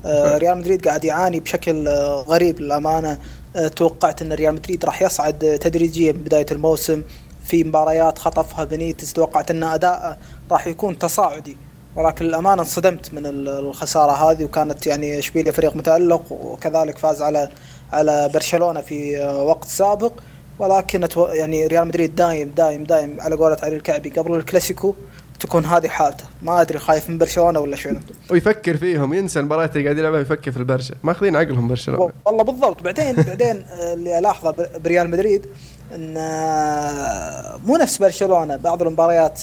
آه، 0.05 0.39
ريال 0.39 0.59
مدريد 0.59 0.89
قاعد 0.89 1.05
يعاني 1.05 1.41
بشكل 1.41 1.89
آه، 1.89 2.23
غريب 2.29 2.61
للأمانة. 2.61 3.19
آه، 3.57 3.69
توقعت 3.69 4.23
أن 4.23 4.33
ريال 4.33 4.55
مدريد 4.55 4.85
راح 4.85 5.03
يصعد 5.03 5.59
تدريجيا 5.61 6.13
من 6.13 6.19
بداية 6.19 6.47
الموسم. 6.53 7.03
في 7.45 7.65
مباريات 7.65 8.19
خطفها 8.19 8.65
بنيتس 8.65 9.13
توقعت 9.13 9.51
أن 9.51 9.63
أداءه 9.63 10.17
راح 10.51 10.67
يكون 10.67 10.99
تصاعدي. 10.99 11.57
ولكن 11.97 12.25
للأمانة 12.25 12.63
انصدمت 12.63 13.15
من 13.15 13.27
ال- 13.27 13.49
الخسارة 13.49 14.13
هذه 14.13 14.45
وكانت 14.45 14.87
يعني 14.87 15.19
إشبيليا 15.19 15.53
فريق 15.53 15.77
متألق 15.77 16.33
وكذلك 16.33 16.99
فاز 16.99 17.23
على 17.23 17.49
على 17.93 18.31
برشلونة 18.35 18.81
في 18.81 19.19
وقت 19.27 19.69
سابق. 19.69 20.13
ولكن. 20.59 21.09
يعني 21.17 21.67
ريال 21.67 21.85
مدريد 21.89 22.15
دايم 22.15 22.49
دايم 22.57 22.85
دايم 22.85 23.21
على 23.21 23.37
قولة 23.37 23.57
علي 23.63 23.77
الكعبي 23.77 24.11
قبل 24.11 24.35
الكلاسيكو 24.35 24.95
تكون 25.41 25.65
هذه 25.65 25.89
حالته. 25.89 26.25
ما 26.43 26.61
أدري 26.61 26.79
خايف 26.79 27.11
من 27.11 27.19
برشلونة 27.19 27.61
ولا 27.61 27.77
شنو. 27.77 27.99
ويفكر 28.31 28.77
فيهم 28.77 29.15
ينسى 29.15 29.41
المباريات 29.41 29.77
اللي 29.77 29.85
قاعد 29.85 29.99
يلعبها 29.99 30.21
يفكر 30.21 30.51
في 30.51 30.57
البرشا. 30.57 30.95
ماخذين 31.03 31.37
عقلهم 31.37 31.69
برشلونة. 31.69 32.13
والله 32.27 32.45
بالضبط. 32.45 32.83
بعدين 32.83 33.13
بعدين 33.17 33.65
آه، 33.73 33.95
اللي 33.95 34.19
ألاحظه 34.19 34.55
بريال 34.85 35.11
مدريد 35.11 35.47
إن 35.95 36.15
آه، 36.17 37.59
مو 37.67 37.77
نفس 37.77 37.99
برشلونة 37.99 38.57
بعض 38.57 38.83
المباريات 38.83 39.43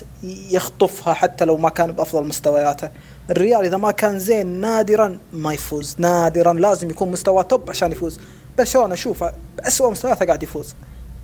يخطفها 0.52 1.14
حتى 1.14 1.46
لو 1.46 1.58
ما 1.58 1.70
كان 1.70 1.92
بأفضل 1.92 2.24
مستوياته. 2.28 2.90
الريال 3.30 3.66
إذا 3.66 3.78
ما 3.78 3.92
كان 3.92 4.20
زين 4.20 4.48
نادرا 4.48 5.18
ما 5.34 5.54
يفوز 5.54 5.96
نادرا 6.00 6.54
لازم 6.54 6.90
يكون 6.90 7.12
مستواه 7.12 7.42
top 7.42 7.70
عشان 7.70 7.92
يفوز. 7.92 8.20
برشلونة 8.58 8.96
شوفه 8.96 9.32
باسوء 9.58 9.92
مستوياته 9.92 10.26
قاعد 10.26 10.44
يفوز. 10.44 10.76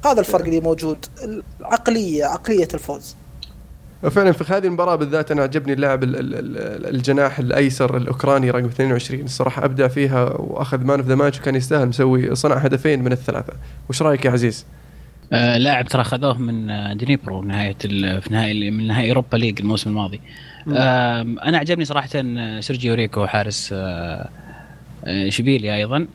هذا 0.05 0.19
الفرق 0.19 0.45
اللي 0.45 0.59
موجود 0.59 1.05
العقلية 1.61 2.25
عقلية 2.25 2.67
الفوز. 2.73 3.15
وفعلا 4.03 4.31
في 4.31 4.53
هذه 4.53 4.65
المباراة 4.67 4.95
بالذات 4.95 5.31
أنا 5.31 5.43
عجبني 5.43 5.73
اللاعب 5.73 6.03
ال- 6.03 6.15
ال- 6.19 6.35
ال- 6.35 6.95
الجناح 6.95 7.39
الأيسر 7.39 7.97
الأوكراني 7.97 8.51
رقم 8.51 8.65
22 8.65 9.21
الصراحة 9.25 9.65
أبدع 9.65 9.87
فيها 9.87 10.23
وأخذ 10.23 10.77
man 10.77 10.99
of 10.99 11.07
the 11.07 11.15
match 11.15 11.39
وكان 11.39 11.55
يستاهل 11.55 11.87
مسوي 11.87 12.35
صنع 12.35 12.55
هدفين 12.55 13.03
من 13.03 13.11
الثلاثة. 13.11 13.53
وش 13.89 14.01
رأيك 14.01 14.25
يا 14.25 14.31
عزيز؟ 14.31 14.65
آه 15.33 15.57
لاعب 15.57 15.87
ترى 15.87 16.01
اخذوه 16.01 16.37
من 16.37 16.69
آه، 16.69 16.93
دنيبرو 16.93 17.43
نهاية 17.43 17.75
ال- 17.85 18.21
في 18.21 18.33
نهائي 18.33 18.71
من 18.71 18.87
نهائي 18.87 19.09
Europa 19.09 19.37
League 19.37 19.59
الموسم 19.61 19.89
الماضي. 19.89 20.21
أنا 21.47 21.57
عجبني 21.57 21.85
صراحة 21.85 22.09
آه، 22.15 22.59
سيرجيو 22.59 22.93
ريكو 22.93 23.25
حارس 23.27 23.69
آه، 23.73 24.29
اشبيليا 25.03 25.75
أيضا. 25.75 26.07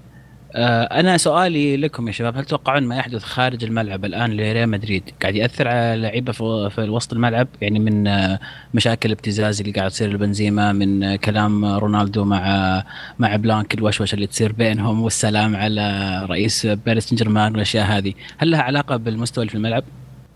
آه، 0.54 0.82
أنا 0.82 1.16
سؤالي 1.16 1.76
لكم 1.76 2.06
يا 2.08 2.12
شباب 2.12 2.36
هل 2.36 2.44
تتوقعون 2.44 2.82
ما 2.82 2.96
يحدث 2.96 3.22
خارج 3.22 3.64
الملعب 3.64 4.04
الآن 4.04 4.30
لريال 4.30 4.68
مدريد؟ 4.68 5.02
قاعد 5.22 5.34
يأثر 5.34 5.68
على 5.68 6.02
لعيبة 6.02 6.32
في 6.68 6.86
وسط 6.88 7.12
الملعب؟ 7.12 7.48
يعني 7.60 7.78
من 7.78 8.06
آه، 8.06 8.38
مشاكل 8.74 9.08
الابتزاز 9.08 9.60
اللي 9.60 9.72
قاعد 9.72 9.90
تصير 9.90 10.12
لبنزيما 10.12 10.72
من 10.72 11.02
آه، 11.02 11.16
كلام 11.16 11.64
رونالدو 11.64 12.24
مع 12.24 12.84
مع 13.18 13.36
بلانك 13.36 13.74
الوشوشه 13.74 14.14
اللي 14.14 14.26
تصير 14.26 14.52
بينهم 14.52 15.02
والسلام 15.02 15.56
على 15.56 16.26
رئيس 16.30 16.66
باريس 16.66 17.08
سان 17.08 17.16
جيرمان 17.16 17.52
والأشياء 17.52 17.86
هذه. 17.86 18.12
هل 18.38 18.50
لها 18.50 18.62
علاقة 18.62 18.96
بالمستوى 18.96 19.42
اللي 19.42 19.50
في 19.50 19.56
الملعب؟ 19.56 19.84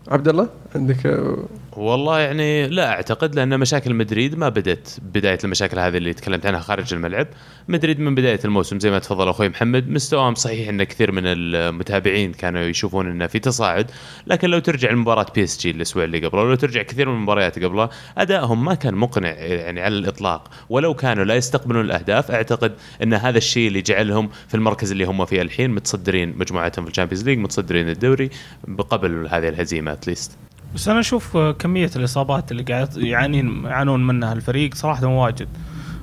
عبد 0.07 0.27
الله 0.27 0.49
عندك 0.75 1.27
والله 1.77 2.19
يعني 2.19 2.67
لا 2.67 2.89
أعتقد 2.89 3.35
لأن 3.35 3.59
مشاكل 3.59 3.93
مدريد 3.93 4.37
ما 4.37 4.49
بدت 4.49 4.99
بداية 5.01 5.37
المشاكل 5.43 5.79
هذه 5.79 5.97
اللي 5.97 6.13
تكلمت 6.13 6.45
عنها 6.45 6.59
خارج 6.59 6.93
الملعب. 6.93 7.27
مدريد 7.67 7.99
من 7.99 8.15
بداية 8.15 8.39
الموسم 8.45 8.79
زي 8.79 8.91
ما 8.91 8.99
تفضل 8.99 9.29
أخوي 9.29 9.49
محمد 9.49 9.89
مستواهم 9.89 10.35
صحيح 10.35 10.69
إن 10.69 10.83
كثير 10.83 11.11
من 11.11 11.23
المتابعين 11.25 12.33
كانوا 12.33 12.61
يشوفون 12.61 13.11
إنه 13.11 13.27
في 13.27 13.39
تصاعد. 13.39 13.91
لكن 14.27 14.49
لو 14.49 14.59
ترجع 14.59 14.91
لمباراة 14.91 15.25
PSG 15.35 15.71
الأسبوع 15.71 16.03
اللي 16.03 16.27
قبله 16.27 16.43
لو 16.43 16.55
ترجع 16.55 16.81
كثير 16.81 17.09
من 17.09 17.15
المباريات 17.15 17.63
قبله 17.63 17.89
أدائهم 18.17 18.65
ما 18.65 18.73
كان 18.73 18.95
مقنع 18.95 19.29
يعني 19.29 19.81
على 19.81 19.97
الإطلاق. 19.97 20.51
ولو 20.69 20.93
كانوا 20.93 21.25
لا 21.25 21.35
يستقبلون 21.35 21.85
الأهداف 21.85 22.31
أعتقد 22.31 22.73
إن 23.03 23.13
هذا 23.13 23.37
الشيء 23.37 23.67
اللي 23.67 23.81
جعلهم 23.81 24.29
في 24.47 24.55
المركز 24.55 24.91
اللي 24.91 25.03
هم 25.03 25.25
فيه 25.25 25.41
الحين 25.41 25.71
متصدرين 25.71 26.37
مجموعتهم 26.37 26.85
في 26.85 26.91
ال 26.91 26.94
Champions 26.94 27.25
League 27.25 27.37
متصدرين 27.39 27.89
الدوري 27.89 28.29
قبل 28.89 29.27
هذه 29.31 29.47
الهزيمة 29.49 29.91
at 29.91 30.04
least 30.04 30.37
بس 30.75 30.87
أنا 30.87 30.99
أشوف 30.99 31.37
كمية 31.37 31.91
الإصابات 31.95 32.51
اللي 32.51 32.63
قاعد 32.63 32.97
يعانين 32.97 33.65
يعانون 33.65 34.07
منها 34.07 34.33
الفريق 34.33 34.73
صراحة 34.75 35.05
واجد. 35.05 35.47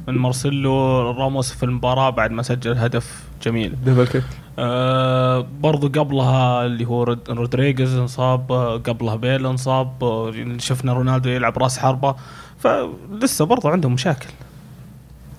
من 0.09 0.15
مارسيلو 0.19 1.01
راموس 1.11 1.53
في 1.53 1.63
المباراة 1.63 2.11
بعد 2.11 2.31
ما 2.31 2.43
سجل 2.43 2.79
هدف 2.79 3.23
جميل. 3.43 3.75
double 3.85 4.07
kick 4.07 4.25
آه 4.59 5.47
برضو 5.61 5.89
قبلها 5.89 6.67
اللي 6.67 6.85
هو 6.85 7.03
رود- 7.03 7.31
رودريغيز 7.31 7.95
انصاب 7.97 8.53
آه، 8.53 8.77
قبلها 8.77 9.17
بيل 9.17 9.47
انصاب 9.47 10.05
آه، 10.05 10.33
شفنا 10.59 10.93
رونالدو 10.93 11.29
يلعب 11.31 11.59
راس 11.59 11.79
حربة. 11.79 12.15
فلسه 12.59 13.45
برضو 13.45 13.69
عندهم 13.69 13.93
مشاكل. 13.93 14.27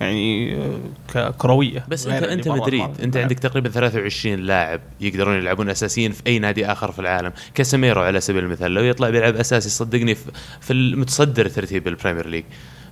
يعني 0.03 0.57
ككرويه 1.13 1.85
بس 1.87 2.07
انت 2.07 2.23
أنت 2.23 2.47
مدريد. 2.47 3.01
أنت 3.03 3.17
عندك 3.17 3.39
تقريبا 3.39 3.69
23 3.69 4.35
لاعب 4.39 4.81
يقدرون 5.01 5.35
يلعبون 5.35 5.69
اساسيين 5.69 6.11
في 6.11 6.21
أي 6.27 6.39
نادي 6.39 6.65
آخر 6.65 6.91
في 6.91 6.99
العالم. 6.99 7.31
كاسيميرو 7.55 8.01
على 8.01 8.21
سبيل 8.21 8.43
المثال 8.43 8.71
لو 8.73 8.83
يطلع 8.83 9.09
بيلعب 9.09 9.35
أساسي 9.35 9.69
صدقني 9.69 10.15
في, 10.15 10.31
في 10.61 10.73
المتصدر 10.73 11.49
ترتيب 11.49 11.87
ال 11.87 11.92
Premier 11.92 12.27
League. 12.27 12.43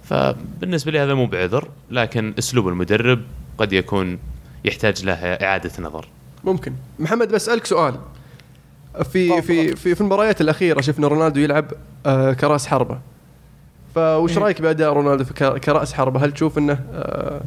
فبالنسبة 0.04 0.92
لي 0.92 1.00
هذا 1.00 1.14
مو 1.14 1.26
بعذر 1.26 1.68
لكن 1.92 2.34
أسلوب 2.40 2.68
المدرب 2.68 3.22
قد 3.58 3.74
يكون 3.74 4.20
يحتاج 4.66 5.06
له 5.06 5.14
إعادة 5.14 5.72
نظر. 5.80 6.08
ممكن. 6.44 6.74
محمد 7.00 7.32
بسألك 7.32 7.66
سؤال. 7.66 7.96
في 9.12 9.42
في 9.42 9.76
في 9.76 9.96
في 9.96 10.02
المباريات 10.02 10.42
الأخيرة 10.42 10.82
شفنا 10.82 11.08
رونالدو 11.08 11.40
يلعب 11.40 11.72
آه، 12.06 12.34
كرأس 12.34 12.68
حربة. 12.68 13.00
فوش 13.96 14.38
رأيك 14.38 14.62
بأداء 14.62 14.94
رونالدو 14.94 15.24
في 15.24 15.34
ك- 15.34 15.58
كرأس 15.58 15.94
حربة 15.94 16.26
هل 16.26 16.32
تشوف 16.32 16.58
إنه 16.58 16.80
آه، 16.94 17.42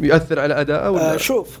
يؤثر 0.00 0.40
على 0.40 0.60
أداءه 0.60 0.86
آه 0.86 0.90
ولا 0.90 1.16
شوف 1.16 1.58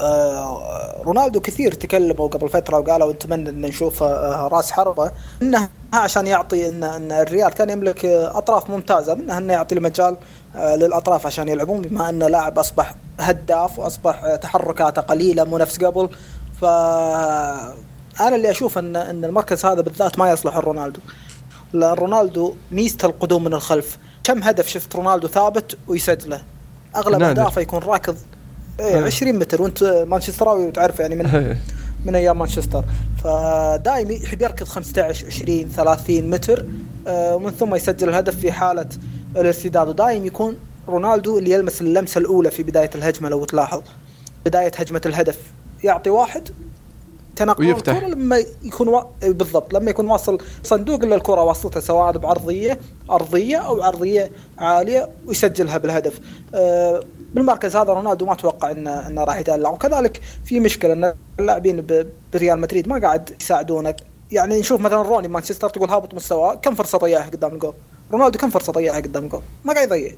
آه 0.00 1.02
رونالدو 1.04 1.40
كثير 1.40 1.72
تكلموا 1.74 2.28
قبل 2.28 2.48
فترة 2.48 2.78
وقالوا 2.78 3.12
نتمنى 3.12 3.48
ان 3.50 3.60
نشوف 3.60 4.02
آه 4.02 4.48
رأس 4.52 4.72
حربة 4.72 5.10
إنه 5.42 5.68
عشان 5.92 6.26
يعطي 6.26 6.68
ان, 6.68 6.84
إن 6.84 7.12
الريال 7.12 7.48
كان 7.52 7.70
يملك 7.70 8.04
آه 8.04 8.38
أطراف 8.38 8.70
ممتازة 8.70 9.14
منها 9.14 9.38
إنه 9.38 9.52
يعطي 9.52 9.74
المجال 9.74 10.16
آه 10.56 10.76
للأطراف 10.76 11.26
عشان 11.26 11.48
يلعبون 11.48 11.82
بما 11.82 12.08
إن 12.08 12.18
لاعب 12.22 12.58
أصبح 12.58 12.94
هداف 13.20 13.78
وأصبح 13.78 14.24
آه 14.24 14.36
تحركاته 14.36 15.02
قليلة 15.02 15.44
مو 15.44 15.58
نفس 15.58 15.84
قبل. 15.84 16.08
ف 16.60 16.64
أنا 18.20 18.36
اللي 18.36 18.50
أشوف 18.50 18.78
ان 18.78 18.96
إن 18.96 19.24
المركز 19.24 19.64
هذا 19.66 19.80
بالذات 19.80 20.18
ما 20.18 20.30
يصلح 20.30 20.56
لرونالدو 21.74 22.54
ميزته 22.72 23.06
القدوم 23.06 23.44
من 23.44 23.54
الخلف. 23.54 23.98
كم 24.24 24.42
هدف 24.42 24.68
شفت 24.68 24.96
رونالدو 24.96 25.28
ثابت 25.28 25.78
ويسجله 25.88 26.42
أغلب. 26.96 27.22
أهدافه 27.22 27.60
يكون 27.60 27.78
راكض. 27.78 28.16
إيه 28.80 28.98
أه. 28.98 29.04
20 29.04 29.38
متر. 29.38 29.62
وأنت 29.62 29.84
مانشستراوي 30.08 30.66
وتعرف 30.66 31.00
يعني 31.00 31.14
من 31.16 31.56
من 32.04 32.14
أيام 32.14 32.38
مانشستر. 32.38 32.84
فدائما 33.24 34.12
يحب 34.12 34.42
يركض 34.42 34.66
15 34.66 35.26
20 35.26 35.68
30 35.68 36.30
متر. 36.30 36.66
آه، 37.06 37.36
ومن 37.36 37.50
ثم 37.50 37.74
يسجل 37.74 38.08
الهدف 38.08 38.36
في 38.36 38.52
حالة 38.52 38.88
الارتداد. 39.36 39.88
ودائما 39.88 40.26
يكون 40.26 40.56
رونالدو 40.88 41.38
اللي 41.38 41.50
يلمس 41.50 41.80
اللمسة 41.80 42.18
الأولى 42.18 42.50
في 42.50 42.62
بداية 42.62 42.90
الهجمة 42.94 43.28
لو 43.28 43.44
تلاحظ. 43.44 43.82
بداية 44.46 44.72
هجمة 44.76 45.00
الهدف. 45.06 45.38
يعطي 45.84 46.10
واحد 46.10 46.48
تنقل 47.36 47.66
ويفتح. 47.66 47.94
الكرة 47.96 48.08
لما 48.08 48.44
يكون 48.62 48.88
وا... 48.88 49.02
بالضبط 49.22 49.74
لما 49.74 49.90
يكون 49.90 50.10
واصل 50.10 50.38
صندوق 50.62 51.02
إلا 51.02 51.16
الكرة 51.16 51.42
واصلتها 51.42 51.80
سواء 51.80 52.18
بعرضيه 52.18 52.78
أرضية 53.10 53.56
أو 53.56 53.82
عرضيه 53.82 54.30
عالية 54.58 55.08
ويسجلها 55.26 55.78
بالهدف. 55.78 56.20
آه، 56.54 57.00
بالمركز 57.34 57.76
هذا 57.76 57.92
رونالدو 57.92 58.26
ما 58.26 58.32
أتوقع 58.32 58.70
انه 58.70 59.06
إنه 59.06 59.24
راح 59.24 59.38
يدلع. 59.38 59.70
وكذلك 59.70 60.20
في 60.44 60.60
مشكلة 60.60 60.92
إن 60.92 61.14
اللاعبين 61.40 61.80
ب- 61.80 62.06
بريال 62.32 62.58
مدريد 62.60 62.88
ما 62.88 63.00
قاعد 63.00 63.30
يساعدونك. 63.40 63.96
يعني 64.30 64.60
نشوف 64.60 64.80
مثلا 64.80 65.02
روني 65.02 65.28
مانشستر 65.28 65.68
تقول 65.68 65.90
هابط 65.90 66.14
مستواه 66.14 66.54
كم 66.54 66.74
فرصة 66.74 66.98
ضيعها 66.98 67.30
قدام 67.30 67.54
الجول 67.54 67.74
رونالدو 68.12 68.38
كم 68.38 68.50
فرصة 68.50 68.72
ضيعها 68.72 68.96
قدام 68.96 69.24
الجول 69.24 69.42
ما 69.64 69.72
قاعد 69.74 69.86
يضيع. 69.88 70.12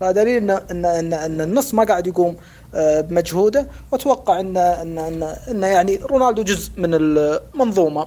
فدليل 0.00 0.36
ان 0.36 0.50
ان 0.50 0.84
ان, 0.84 1.12
إن 1.12 1.40
النص 1.40 1.74
ما 1.74 1.84
قاعد 1.84 2.06
يقوم 2.06 2.36
آه، 2.74 3.00
بمجهوده. 3.00 3.68
وأتوقع 3.92 4.40
ان 4.40 4.56
ان 4.56 4.98
ان, 4.98 5.22
إن 5.22 5.62
يعني 5.62 5.96
رونالدو 5.96 6.42
جزء 6.42 6.70
من 6.76 6.94
المنظومه 6.94 8.06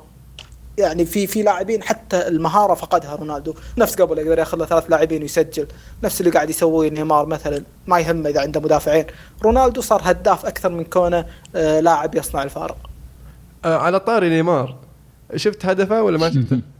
يعني 0.77 1.05
في 1.05 1.27
في 1.27 1.41
لاعبين 1.43 1.83
حتى 1.83 2.27
المهارة 2.27 2.73
فقدها 2.73 3.15
رونالدو. 3.15 3.53
نفس 3.77 3.95
قبل 3.95 4.17
يقدر 4.17 4.39
ياخذ 4.39 4.57
له 4.57 4.65
ثلاث 4.65 4.83
لاعبين 4.89 5.21
ويسجل. 5.21 5.67
نفس 6.03 6.21
اللي 6.21 6.31
قاعد 6.31 6.49
يسويه 6.49 6.89
نيمار 6.89 7.25
مثلا. 7.25 7.63
ما 7.87 7.99
يهمه 7.99 8.29
إذا 8.29 8.41
عنده 8.41 8.59
مدافعين. 8.59 9.05
رونالدو 9.43 9.81
صار 9.81 10.01
هداف 10.03 10.45
أكثر 10.45 10.69
من 10.69 10.83
كونه 10.83 11.25
آه، 11.55 11.79
لاعب 11.79 12.15
يصنع 12.15 12.43
الفارق. 12.43 12.77
آه، 13.65 13.77
على 13.77 13.99
طاري 13.99 14.29
نيمار. 14.29 14.75
شفت 15.35 15.65
هدفه 15.65 16.03
ولا 16.03 16.17
ما 16.17 16.29
شفته؟ 16.29 16.59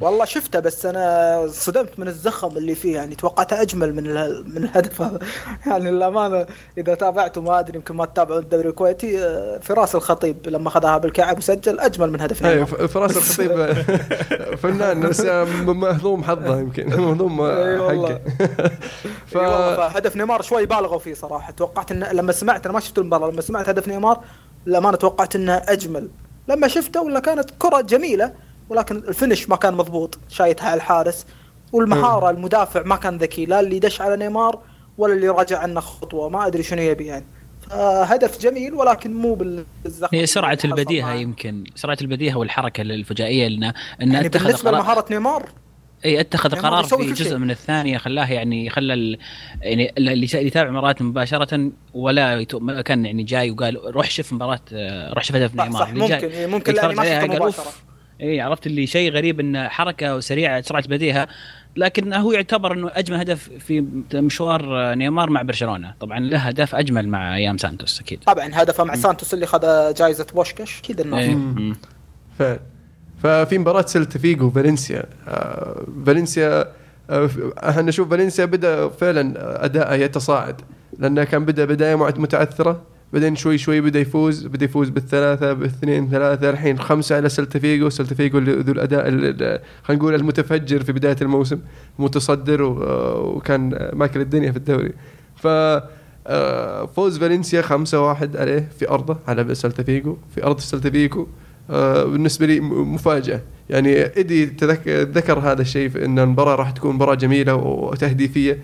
والله 0.00 0.24
شفته 0.24 0.60
بس 0.60 0.86
أنا 0.86 1.46
صدمت 1.50 1.98
من 1.98 2.08
الزخم 2.08 2.56
اللي 2.56 2.74
فيه 2.74 2.94
يعني 2.94 3.14
توقعته 3.14 3.62
أجمل 3.62 3.94
من 3.94 4.04
من 4.54 4.64
الهدف. 4.64 5.02
هذا 5.02 5.18
يعني 5.66 5.90
للأمانة 5.90 6.46
إذا 6.78 6.94
تابعته 6.94 7.40
ما 7.40 7.58
أدري 7.58 7.76
يمكن 7.76 7.96
ما 7.96 8.04
تتابعوا 8.06 8.40
الدوري 8.40 8.68
الكويتي 8.68 9.24
آه، 9.24 9.58
فراس 9.58 9.94
الخطيب 9.94 10.36
لما 10.48 10.68
اخذها 10.68 10.98
بالكعب 10.98 11.38
وسجل 11.38 11.80
أجمل 11.80 12.10
من 12.10 12.20
هدف. 12.20 12.46
اي 12.46 12.66
فراس 12.66 13.16
الخطيب 13.16 13.72
فنان 14.62 15.00
بس 15.08 15.20
مهضوم 15.66 16.24
حظه 16.24 16.58
يمكن 16.60 16.86
مهضوم. 16.88 17.42
حقه. 17.42 18.20
ف... 19.26 19.38
فهدف 19.38 20.16
نيمار 20.16 20.42
شوي 20.42 20.66
بالغوا 20.66 20.98
فيه 20.98 21.14
صراحة. 21.14 21.50
توقعت 21.52 21.92
إن 21.92 22.04
لما 22.04 22.32
سمعت 22.32 22.64
أنا 22.66 22.74
ما 22.74 22.80
شفت 22.80 22.98
المباراة 22.98 23.30
لما 23.30 23.40
سمعت 23.40 23.68
هدف 23.68 23.88
نيمار 23.88 24.20
للأمانة 24.66 24.96
توقعت 24.96 25.36
إنه 25.36 25.52
أجمل. 25.68 26.08
لما 26.48 26.68
شفته 26.68 27.02
ولا 27.02 27.20
كانت 27.20 27.50
كرة 27.58 27.80
جميلة 27.80 28.45
ولكن 28.68 28.96
ال 28.96 29.03
finish 29.03 29.48
ما 29.48 29.56
كان 29.56 29.74
مضبوط. 29.74 30.18
شايتها 30.28 30.66
على 30.68 30.76
الحارس. 30.76 31.26
والمهارة 31.72 32.30
المدافع 32.30 32.82
ما 32.82 32.96
كان 32.96 33.18
ذكي. 33.18 33.46
لا 33.46 33.60
اللي 33.60 33.78
دش 33.78 34.00
على 34.00 34.16
نيمار 34.16 34.58
ولا 34.98 35.14
اللي 35.14 35.28
رجع 35.28 35.58
عنه 35.58 35.80
خطوة. 35.80 36.28
ما 36.28 36.46
أدري 36.46 36.62
شنو 36.62 36.82
يبي 36.82 37.04
يعني. 37.06 37.24
هدف 38.04 38.40
جميل 38.40 38.74
ولكن 38.74 39.14
مو 39.14 39.34
بالزخم. 39.34 40.16
هي 40.16 40.26
سرعة 40.26 40.58
البديهة. 40.64 41.14
يمكن. 41.14 41.64
سرعة 41.74 41.98
البديهة 42.00 42.36
والحركة 42.36 42.80
الفجائية 42.80 43.48
لأنه 43.48 43.74
انه 44.02 44.14
يعني 44.14 44.26
أتخذ 44.26 44.44
بالنسبة 44.44 44.70
قرار 44.70 44.82
لمهارة 44.82 45.04
نيمار. 45.10 45.48
إي 46.04 46.20
أتخذ 46.20 46.54
نيمار 46.54 46.70
قرار 46.72 46.84
في 46.84 46.96
جزء 47.12 47.24
شيء. 47.24 47.36
من 47.36 47.50
الثانية. 47.50 47.98
خلاه 47.98 48.32
يعني 48.32 48.70
خلى 48.70 48.94
ال- 48.94 49.18
يعني 49.60 49.92
اللي 49.98 50.28
يتابع 50.34 50.70
مباراة 50.70 50.96
مباشرة 51.00 51.70
ولا 51.94 52.44
يتو- 52.44 52.80
كان 52.80 53.06
يعني 53.06 53.22
جاي 53.22 53.50
وقال 53.50 53.80
روح 53.94 54.10
شوف 54.10 54.32
مباراة 54.32 54.60
آه، 54.72 55.12
روح 55.12 55.24
شوف 55.24 55.36
هدف 55.36 55.56
صح, 55.58 55.64
نيمار. 55.64 55.80
صح 55.82 55.90
جاي 55.90 56.00
ممكن 56.46 56.50
ممكن 56.50 56.72
يتفرج 56.72 56.94
لأني 56.96 57.10
ما 57.18 57.20
شفته 57.20 57.44
مباشرة. 57.44 57.72
اي 58.20 58.40
عرفت 58.40 58.66
اللي 58.66 58.86
شيء 58.86 59.12
غريب 59.12 59.40
انه 59.40 59.68
حركة 59.68 60.20
سريعة 60.20 60.60
سرعة 60.60 60.88
بديهة 60.88 61.28
لكن 61.76 62.12
هو 62.12 62.32
يعتبر 62.32 62.72
إنه 62.72 62.90
أجمل 62.94 63.18
هدف 63.18 63.50
في 63.58 63.80
مشوار 64.14 64.94
نيمار 64.94 65.30
مع 65.30 65.42
برشلونة. 65.42 65.94
طبعا 66.00 66.20
له 66.20 66.38
هدف 66.38 66.74
أجمل 66.74 67.08
مع 67.08 67.36
أيام 67.36 67.58
سانتوس 67.58 68.00
أكيد. 68.00 68.18
طبعا 68.26 68.50
هدفه 68.52 68.84
مع 68.84 68.94
سانتوس 68.94 69.34
اللي 69.34 69.46
خذ 69.46 69.94
جائزه 69.94 70.26
بوشكش 70.34 70.80
أكيد 70.80 71.00
الناس 71.00 71.36
إيه. 72.40 72.60
ففي 73.22 73.58
مباراة 73.58 73.86
سلتا 73.86 74.18
فيجو 74.18 74.50
فالنسيا. 74.50 75.04
آه، 75.28 75.86
فالنسيا 76.06 76.72
آه، 77.10 77.30
إحنا 77.68 77.82
نشوف 77.82 78.10
فالنسيا 78.10 78.44
بدأ 78.44 78.88
فعلا 78.88 79.64
أداءه 79.64 79.94
يتصاعد 79.94 80.60
لأنه 80.98 81.24
كان 81.24 81.44
بدأ 81.44 81.64
بداية 81.64 81.94
متعثرة. 81.94 82.82
بعدين 83.12 83.36
شوي 83.36 83.58
شوي 83.58 83.80
بدأ 83.80 84.00
يفوز 84.00 84.46
بدأ 84.46 84.64
يفوز 84.64 84.88
بالثلاثة 84.88 85.52
بالاثنين 85.52 86.08
ثلاثة 86.10 86.50
الحين 86.50 86.78
خمسة 86.78 87.16
على 87.16 87.28
سلتا 87.28 87.58
فيجو. 87.58 87.88
سلتا 87.88 88.14
فيجو 88.14 88.38
اللي 88.38 88.52
ذو 88.52 88.72
الأداء 88.72 89.08
ال- 89.08 89.42
ال- 89.42 89.60
خلينا 89.82 90.02
نقول 90.02 90.14
المتفجر 90.14 90.82
في 90.82 90.92
بداية 90.92 91.16
الموسم 91.22 91.58
متصدر 91.98 92.62
وكان 92.62 93.90
ماكل 93.92 94.20
الدنيا 94.20 94.50
في 94.50 94.56
الدوري. 94.56 94.92
ف 95.36 95.46
آه، 96.28 96.86
فوز 96.86 97.18
فالنسيا 97.18 97.62
5-1 97.62 98.36
عليه 98.36 98.68
في 98.78 98.90
أرضه 98.90 99.18
على 99.28 99.54
سلتا 99.54 99.82
فيجو 99.82 100.16
في 100.34 100.44
أرض 100.44 100.60
سلتا 100.60 100.90
فيجو. 100.90 101.26
آه، 101.70 102.04
بالنسبة 102.04 102.46
لي 102.46 102.60
مفاجأة. 102.60 103.40
يعني 103.70 104.16
ايدي 104.16 104.44
ذكر 104.90 105.38
هذا 105.38 105.62
الشيء 105.62 105.88
في 105.88 106.04
إن 106.04 106.18
المباراة 106.18 106.54
راح 106.54 106.70
تكون 106.70 106.94
مباراة 106.94 107.14
جميلة 107.14 107.54
وتهديفية. 107.54 108.58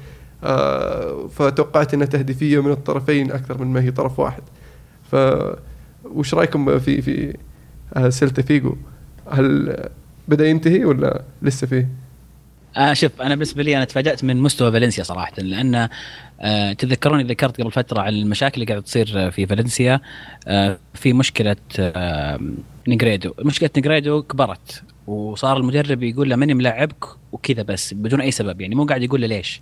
فتوقعت 1.29 1.95
إنها 1.95 2.07
تهديفيه 2.07 2.63
من 2.63 2.71
الطرفين 2.73 3.33
أكثر 3.33 3.59
من 3.65 3.67
ما 3.67 3.81
هي 3.83 3.91
طرف 3.91 4.19
واحد. 4.21 4.43
ف 5.13 5.17
وش 6.05 6.35
رأيكم 6.35 6.79
في 6.79 7.03
في 7.03 7.37
آه، 7.97 8.09
سيلتا 8.09 8.43
فيجو؟ 8.43 8.77
هل 9.31 9.77
بدأ 10.29 10.49
ينتهي 10.49 10.85
ولا 10.85 11.23
لسه 11.43 11.67
فيه؟ 11.67 11.89
آه 12.77 12.93
شوف 12.93 13.23
أنا 13.23 13.35
بالنسبة 13.35 13.63
لي 13.63 13.77
أنا 13.77 13.85
تفاجأت 13.85 14.25
من 14.25 14.37
مستوى 14.37 14.73
فالنسيا 14.73 15.05
صراحة 15.05 15.33
لأن 15.39 15.89
آه 16.41 16.73
تذكروني 16.73 17.23
ذكرت 17.25 17.61
قبل 17.61 17.73
فترة 17.73 18.01
عن 18.01 18.13
المشاكل 18.13 18.55
اللي 18.55 18.67
قاعدة 18.67 18.83
تصير 18.85 19.31
في 19.31 19.47
فالنسيا 19.47 20.01
آه 20.49 20.79
في 20.95 21.13
مشكلة 21.13 21.57
آه 21.79 22.41
نيجريدو. 22.89 23.35
مشكلة 23.39 23.71
نيجريدو 23.77 24.23
كبرت 24.23 24.83
وصار 25.07 25.57
المدرب 25.57 26.03
يقول 26.03 26.31
له 26.31 26.37
ماني 26.37 26.55
ملاعبك 26.55 27.05
وكذا 27.33 27.63
بس 27.63 27.95
بدون 27.95 28.21
أي 28.21 28.31
سبب 28.31 28.61
يعني 28.61 28.75
مو 28.75 28.85
قاعد 28.85 29.03
يقول 29.03 29.21
له 29.21 29.27
ليش. 29.27 29.61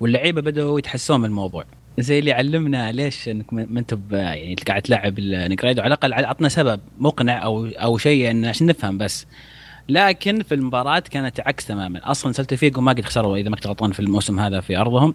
واللعيبة 0.00 0.40
بدأوا 0.40 0.78
يتحسون 0.78 1.20
من 1.20 1.24
الموضوع 1.24 1.64
زي 1.98 2.18
اللي 2.18 2.32
علمنا 2.32 2.92
ليش 2.92 3.28
إنك 3.28 3.52
ما 3.52 3.80
أنت 3.80 3.98
يعني 4.10 4.54
قاعد 4.66 4.82
تلعب 4.82 5.18
النيجريدو 5.18 5.82
على 5.82 5.94
الأقل 5.94 6.12
عطنا 6.12 6.48
سبب 6.48 6.80
مقنع 6.98 7.44
أو 7.44 7.66
أو 7.66 7.98
شيء 7.98 8.30
إن 8.30 8.44
عشان 8.44 8.66
نفهم 8.66 8.98
بس. 8.98 9.26
لكن 9.88 10.42
في 10.42 10.54
المباراة 10.54 10.98
كانت 10.98 11.40
عكس 11.40 11.66
تماما. 11.66 12.10
أصلا 12.10 12.32
سلتا 12.32 12.56
فيجو 12.56 12.80
ما 12.80 12.92
قد 12.92 13.04
خسروا 13.04 13.36
إذا 13.36 13.48
ما 13.48 13.56
كنت 13.56 13.66
غلطان 13.66 13.92
في 13.92 14.00
الموسم 14.00 14.40
هذا 14.40 14.60
في 14.60 14.76
أرضهم. 14.76 15.14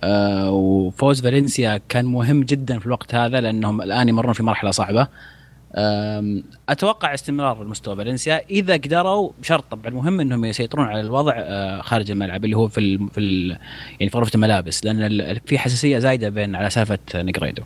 آه 0.00 0.50
وفوز 0.50 1.20
فالنسيا 1.22 1.80
كان 1.88 2.04
مهم 2.04 2.42
جدا 2.42 2.78
في 2.78 2.86
الوقت 2.86 3.14
هذا 3.14 3.40
لأنهم 3.40 3.82
الآن 3.82 4.08
يمرون 4.08 4.32
في 4.32 4.42
مرحلة 4.42 4.70
صعبة. 4.70 5.08
أتوقع 6.68 7.14
استمرار 7.14 7.62
المستوى 7.62 7.96
فالنسيا. 7.96 8.40
إذا 8.50 8.74
قدروا 8.74 9.30
بشرط 9.42 9.64
طبعا 9.70 9.86
المهم 9.88 10.20
إنهم 10.20 10.44
يسيطرون 10.44 10.86
على 10.86 11.00
الوضع 11.00 11.32
آه، 11.36 11.80
خارج 11.82 12.10
الملعب 12.10 12.44
اللي 12.44 12.56
هو 12.56 12.68
في 12.68 12.78
ال 12.80 13.08
في 13.08 13.20
ال 13.20 13.50
يعني 14.00 14.10
في 14.10 14.18
غرفة 14.18 14.30
الملابس 14.34 14.84
لأن 14.84 15.02
ال- 15.02 15.40
في 15.46 15.58
حساسية 15.58 15.98
زايدة 15.98 16.28
بين 16.28 16.54
على 16.56 16.70
سالفة 16.70 16.98
نيجريدو. 17.14 17.62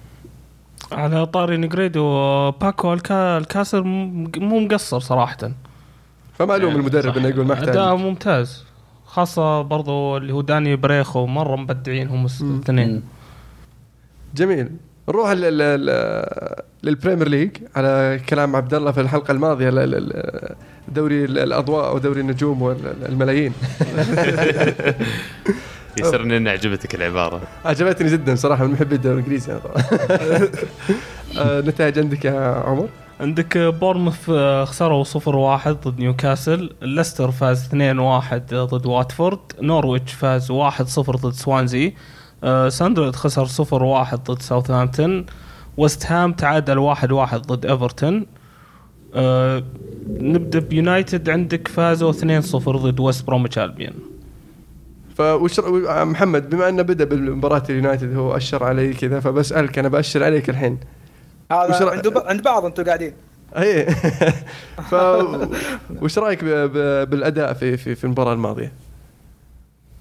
على 0.93 1.27
طاري 1.27 1.57
نجريدو 1.57 2.03
باكو 2.51 2.93
الكا 2.93 3.39
الكاسر 3.39 3.83
مو 3.83 4.61
مقصر 4.61 4.99
صراحة. 4.99 5.37
فما 6.39 6.57
ألوم 6.57 6.69
يعني 6.69 6.81
المدرب. 6.81 7.17
إنه 7.17 7.29
يقول 7.29 7.47
ما 7.47 7.53
أداء 7.63 7.69
احتاج 7.69 7.99
ممتاز. 7.99 8.65
خاصة 9.07 9.63
برضو 9.63 10.17
اللي 10.17 10.33
هو 10.33 10.41
داني 10.41 10.77
بريخو 10.77 11.27
مرة 11.27 11.57
مبدعين 11.57 12.09
هم 12.09 12.27
الاثنين. 12.41 13.03
جميل. 14.35 14.71
نروح 15.09 15.31
لل- 15.31 15.59
لل- 15.59 16.55
لل 16.83 16.93
Premier 16.93 17.29
League 17.29 17.51
على 17.77 18.21
كلام 18.29 18.57
عبد 18.57 18.75
الله 18.75 18.93
في 18.93 19.01
الحلقة 19.01 19.33
الماضية 19.33 19.71
دوري 20.89 21.25
ال- 21.25 21.39
الأضواء 21.39 21.95
ودوري 21.97 22.21
النجوم 22.21 22.63
والملايين. 22.63 23.53
يسرني 26.01 26.37
ان 26.37 26.49
عجبتك 26.49 26.95
العبارة. 26.95 27.41
عجبتني 27.65 28.11
جدا 28.13 28.35
صراحة 28.35 28.67
من 28.67 28.73
محبي 28.73 28.95
الدوري 28.95 29.15
الإنجليزي 29.19 29.53
أنا 29.53 29.61
طبعا. 29.61 29.83
آه، 31.39 31.61
نتائج 31.61 31.99
عندك 31.99 32.25
يا 32.25 32.63
عمر؟ 32.67 32.89
عندك 33.21 33.59
بورموث 33.59 34.31
آه، 34.31 34.65
خسروا 34.65 35.05
0-1 35.05 35.69
ضد 35.69 35.99
نيوكاسل 35.99 36.71
ليستر 36.83 37.31
فاز 37.31 37.67
2-1 37.67 38.55
ضد 38.55 38.87
واتفورد 38.87 39.39
نورويتش 39.63 40.13
فاز 40.13 40.53
1-0 40.53 41.17
ضد 41.17 41.33
سوانزي. 41.33 41.95
ساندرلاند 42.69 43.17
خسر 43.17 43.47
0-1 43.47 44.15
ضد 44.15 44.43
ساوثهامبتون. 44.43 45.27
ويست 45.77 46.07
هام 46.07 46.33
تعادل 46.33 46.79
1-1 46.95 47.35
ضد 47.37 47.67
إيفرتون. 47.67 48.27
آه، 49.15 49.63
نبدأ 50.11 50.59
بيونايتد 50.59 51.31
عندك 51.31 51.69
فازوا 51.69 52.13
2-0 52.13 52.77
ضد 52.77 53.01
ويست 53.01 53.27
بروميتش 53.27 53.59
ألبيون. 53.59 53.93
فوش 55.17 55.61
رأ- 55.61 55.65
محمد 55.89 56.51
بما 56.51 56.69
أنه 56.69 56.83
بدأ 56.83 57.05
بالمباراة 57.05 57.63
اليونايتد 57.71 58.17
هو 58.17 58.37
أشر 58.37 58.65
علي 58.65 58.95
كذا 58.95 59.21
فبسألك 59.21 59.79
أنا 59.79 59.89
بأشر 59.89 60.25
عليك 60.25 60.51
الحين. 60.51 60.79
وش 61.53 61.57
هذا 61.75 61.91
عند 61.91 62.19
عند 62.27 62.43
بعض 62.43 62.65
أنتم 62.65 62.85
قاعدين. 62.85 63.13
اي 63.59 63.87
ف 64.91 64.95
وش 66.03 66.19
رأيك 66.19 66.45
ب- 66.45 66.49
ب- 66.49 67.11
بالأداء 67.11 67.53
في 67.53 67.77
في 67.77 67.95
في 67.95 68.05
المباراة 68.05 68.33
الماضية؟ 68.33 68.73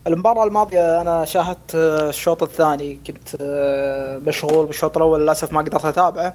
المباراة 0.07 0.43
الماضية 0.43 1.01
أنا 1.01 1.25
شاهدت 1.25 1.75
الشوط 1.75 2.43
الثاني 2.43 2.99
كنت 3.07 3.35
آه، 3.41 4.17
مشغول 4.17 4.65
بالشوط 4.65 4.97
الأول 4.97 5.21
للأسف 5.21 5.53
ما 5.53 5.61
قدرت 5.61 5.85
أتابعه. 5.85 6.33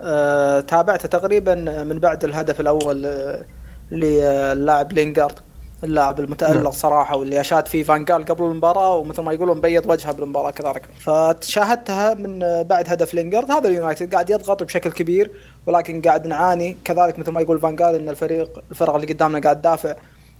آه، 0.00 0.60
تابعته 0.60 1.08
تقريبا 1.08 1.54
من 1.84 1.98
بعد 1.98 2.24
الهدف 2.24 2.60
الأول 2.60 3.06
آه، 3.06 3.44
للاعب 3.90 4.92
لينجارد 4.92 5.38
اللاعب 5.84 6.14
نعم. 6.14 6.24
المتألق 6.24 6.70
صراحة 6.70 7.16
واللي 7.16 7.40
أشاد 7.40 7.68
فيه 7.68 7.82
فانجال 7.82 8.24
قبل 8.24 8.44
المباراة 8.44 8.96
ومثل 8.96 9.22
ما 9.22 9.32
يقولون 9.32 9.60
بيض 9.60 9.90
وجهه 9.90 10.12
بالمباراة 10.12 10.50
كذلك. 10.50 10.82
فشاهدتها 11.00 12.14
من 12.14 12.38
بعد 12.62 12.84
هدف 12.88 13.14
لينجارد 13.14 13.50
هذا 13.50 13.68
اليونايتد 13.68 14.14
قاعد 14.14 14.30
يضغط 14.30 14.62
بشكل 14.62 14.92
كبير 14.92 15.30
ولكن 15.66 16.02
قاعد 16.02 16.26
نعاني. 16.26 16.76
كذلك 16.84 17.18
مثل 17.18 17.30
ما 17.30 17.40
يقول 17.40 17.60
فانجال 17.60 17.94
إن 17.94 18.08
الفريق 18.08 18.62
الفرق 18.70 18.94
اللي 18.94 19.06
قدامنا 19.06 19.40
قاعد 19.40 19.60
تدافع 19.60 19.94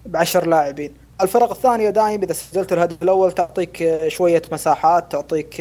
بعشر 0.06 0.46
لاعبين. 0.46 0.94
الفرق 1.22 1.50
الثانية 1.50 1.90
دائما 1.90 2.24
إذا 2.24 2.32
سجلت 2.32 2.72
الهدف 2.72 3.02
الأول 3.02 3.32
تعطيك 3.32 3.98
شوية 4.08 4.42
مساحات 4.52 5.12
تعطيك 5.12 5.56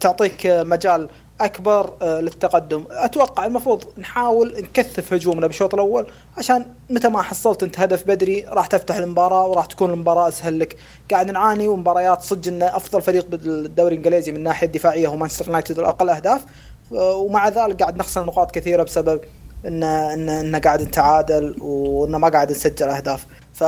تعطيك 0.00 0.46
مجال 0.46 1.08
أكبر 1.40 1.92
آه، 2.02 2.20
للتقدم. 2.20 2.84
أتوقع 2.90 3.46
المفروض 3.46 3.84
نحاول 3.98 4.54
نكثف 4.58 5.12
هجومنا 5.12 5.46
بالشوط 5.46 5.74
الأول 5.74 6.06
عشان 6.38 6.66
متى 6.90 7.08
ما 7.08 7.22
حصلت 7.22 7.62
أنت 7.62 7.80
هدف 7.80 8.06
بدري 8.06 8.44
راح 8.48 8.66
تفتح 8.66 8.96
المباراة 8.96 9.46
وراح 9.46 9.66
تكون 9.66 9.90
المباراة 9.90 10.28
أسهل 10.28 10.58
لك. 10.58 10.76
قاعد 11.10 11.30
نعاني 11.30 11.68
ومباريات 11.68 12.22
صدق 12.22 12.48
ان 12.48 12.62
أفضل 12.62 13.02
فريق 13.02 13.26
بالدوري 13.26 13.94
الإنجليزي 13.94 14.32
من 14.32 14.38
الناحيه 14.38 14.66
الدفاعيه 14.66 15.06
هو 15.08 15.16
مانشستر 15.16 15.46
يونايتد 15.46 15.78
الاقل 15.78 16.08
أهداف. 16.10 16.44
آه، 16.92 17.16
ومع 17.16 17.48
ذلك 17.48 17.80
قاعد 17.82 17.96
نخسر 17.96 18.24
نقاط 18.24 18.50
كثيرة 18.50 18.82
بسبب 18.82 19.20
ان 19.66 19.82
ان 19.82 20.28
ان 20.28 20.56
قاعد 20.56 20.82
نتعادل 20.82 21.56
وان 21.60 22.10
ما 22.10 22.28
قاعد 22.28 22.50
نسجل 22.50 22.88
أهداف. 22.88 23.26
ف 23.62 23.64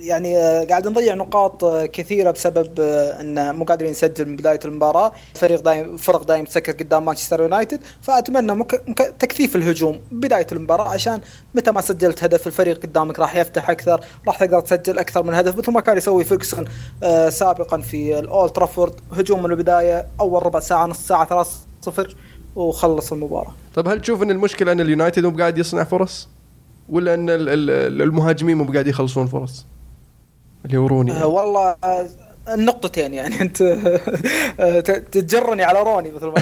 يعني 0.00 0.38
آه، 0.38 0.64
قاعد 0.64 0.88
نضيع 0.88 1.14
نقاط 1.14 1.64
آه، 1.64 1.86
كثيرة 1.86 2.30
بسبب 2.30 2.80
آه، 2.80 3.20
إن 3.20 3.54
مو 3.54 3.64
قادرين 3.64 3.90
نسجل 3.90 4.28
من 4.28 4.36
بداية 4.36 4.60
المباراة. 4.64 5.12
فريق 5.34 5.60
دايم 5.60 5.96
فرق 5.96 6.22
دايم 6.22 6.44
تسكر 6.44 6.72
قدام 6.72 7.04
مانشستر 7.04 7.42
يونايتد. 7.42 7.80
فأتمنى 8.02 8.54
مك... 8.54 8.82
مك... 8.88 9.14
تكثيف 9.18 9.56
الهجوم 9.56 10.00
بداية 10.12 10.46
المباراة 10.52 10.88
عشان 10.88 11.20
متى 11.54 11.70
ما 11.70 11.80
سجلت 11.80 12.24
هدف 12.24 12.46
الفريق 12.46 12.82
قدامك 12.82 13.18
راح 13.18 13.36
يفتح 13.36 13.70
أكثر 13.70 14.00
راح 14.26 14.38
تقدر 14.38 14.60
تسجل 14.60 14.98
أكثر 14.98 15.22
من 15.22 15.34
هدف 15.34 15.58
مثل 15.58 15.72
ما 15.72 15.80
كان 15.80 15.96
يسوي 15.96 16.24
فيرجسون 16.24 16.64
آه 17.02 17.28
سابقا 17.28 17.80
في 17.80 18.18
الأولد 18.18 18.52
ترافورد. 18.52 18.94
هجوم 19.12 19.42
من 19.42 19.50
البداية 19.50 20.06
أول 20.20 20.46
ربع 20.46 20.60
ساعة 20.60 20.86
نص 20.86 21.06
ساعة 21.06 21.44
3-0 21.44 22.08
وخلص 22.56 23.12
المباراة. 23.12 23.54
طب 23.74 23.88
هل 23.88 24.00
تشوف 24.00 24.22
إن 24.22 24.30
المشكلة 24.30 24.72
إن 24.72 24.80
اليونايتد 24.80 25.26
مو 25.26 25.38
قاعد 25.38 25.58
يصنع 25.58 25.84
فرص؟ 25.84 26.28
ولا 26.88 27.14
إن 27.14 27.30
ال- 27.30 27.48
ال- 27.48 28.02
المهاجمين 28.02 28.56
مو 28.56 28.72
قاعد 28.72 28.86
يخلصون 28.86 29.26
فرص؟ 29.26 29.66
اللي 30.64 30.76
هو 30.78 30.86
روني 30.86 31.12
آه، 31.12 31.26
والله 31.26 31.76
آه، 31.84 32.06
النقطتين 32.48 33.14
يعني. 33.14 33.40
أنت 33.42 33.62
ت- 34.60 35.04
تجرني 35.18 35.62
على 35.62 35.82
روني 35.82 36.10
مثل 36.10 36.26
ما 36.26 36.34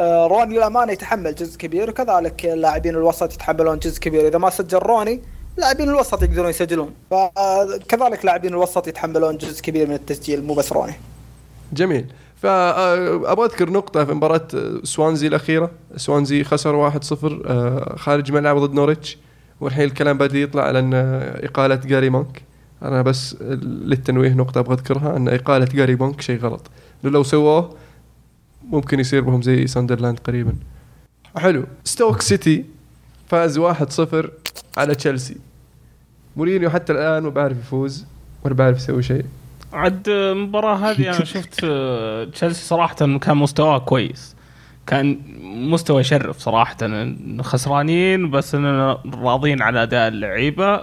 روني 0.26 0.56
للأمانة 0.56 0.92
يتحمل 0.92 1.34
جزء 1.34 1.58
كبير 1.58 1.90
وكذلك 1.90 2.44
لاعبين 2.44 2.94
الوسط 2.94 3.32
يتحملون 3.34 3.78
جزء 3.78 4.00
كبير. 4.00 4.28
إذا 4.28 4.38
ما 4.38 4.50
سجل 4.50 4.78
روني 4.78 5.20
لاعبين 5.56 5.88
الوسط 5.88 6.22
يقدرون 6.22 6.50
يسجلون. 6.50 6.90
فكذلك 7.10 8.24
لاعبين 8.24 8.50
الوسط 8.50 8.88
يتحملون 8.88 9.36
جزء 9.38 9.62
كبير 9.62 9.88
من 9.88 9.94
التسجيل 9.94 10.44
مو 10.44 10.54
بس 10.54 10.72
روني. 10.72 10.94
جميل. 11.72 12.06
فأبغى 12.36 13.46
أذكر 13.46 13.70
نقطة 13.70 14.04
في 14.04 14.12
مباراة 14.12 14.48
سوانزي 14.84 15.26
الأخيرة. 15.26 15.70
سوانزي 15.96 16.44
خسر 16.44 16.90
1-0 16.90 17.42
آه، 17.46 17.96
خارج 17.96 18.32
ملعب 18.32 18.58
ضد 18.58 18.74
نوريتش. 18.74 19.18
والحين 19.60 19.84
الكلام 19.84 20.18
بدأ 20.18 20.38
يطلع 20.38 20.62
على 20.62 20.78
أن 20.78 20.94
إقالة 21.44 21.74
جاري 21.74 22.10
مونك. 22.10 22.42
أنا 22.82 23.02
بس 23.02 23.36
للتنويه 23.62 24.34
نقطة 24.34 24.58
أبغى 24.58 24.74
أذكرها 24.74 25.16
أن 25.16 25.28
إقالة 25.28 25.64
جاري 25.64 25.96
مونك 25.96 26.20
شيء 26.20 26.38
غلط. 26.38 26.70
لو 27.04 27.22
سووه 27.22 27.74
ممكن 28.68 29.00
يصير 29.00 29.20
بهم 29.20 29.42
زي 29.42 29.66
ساندرلاند 29.66 30.18
قريبا. 30.18 30.54
حلو. 31.36 31.64
ستوك 31.84 32.22
سيتي 32.22 32.64
فاز 33.28 33.58
1-0 33.58 34.30
على 34.76 34.94
تشيلسي. 34.94 35.36
مورينيو 36.36 36.70
حتى 36.70 36.92
الآن 36.92 37.22
ما 37.22 37.28
بعرف 37.28 37.58
يفوز 37.58 38.04
ولا 38.44 38.54
بعرف 38.54 38.76
يسوي 38.76 39.02
شيء. 39.02 39.24
عد 39.72 40.08
المباراة 40.08 40.76
هذه 40.76 41.16
أنا 41.16 41.24
شفت 41.34 41.60
آه، 41.64 42.24
تشيلسي 42.24 42.64
صراحة 42.64 42.94
كان 42.94 43.36
مستواه 43.36 43.78
كويس. 43.78 44.36
كان 44.86 45.20
مستوى 45.42 46.00
يشرف 46.00 46.38
صراحة. 46.38 46.76
إن 46.82 47.42
خسرانين 47.42 48.30
بس 48.30 48.54
إننا 48.54 48.98
راضين 49.14 49.62
على 49.62 49.82
أداء 49.82 50.08
اللعيبة. 50.08 50.82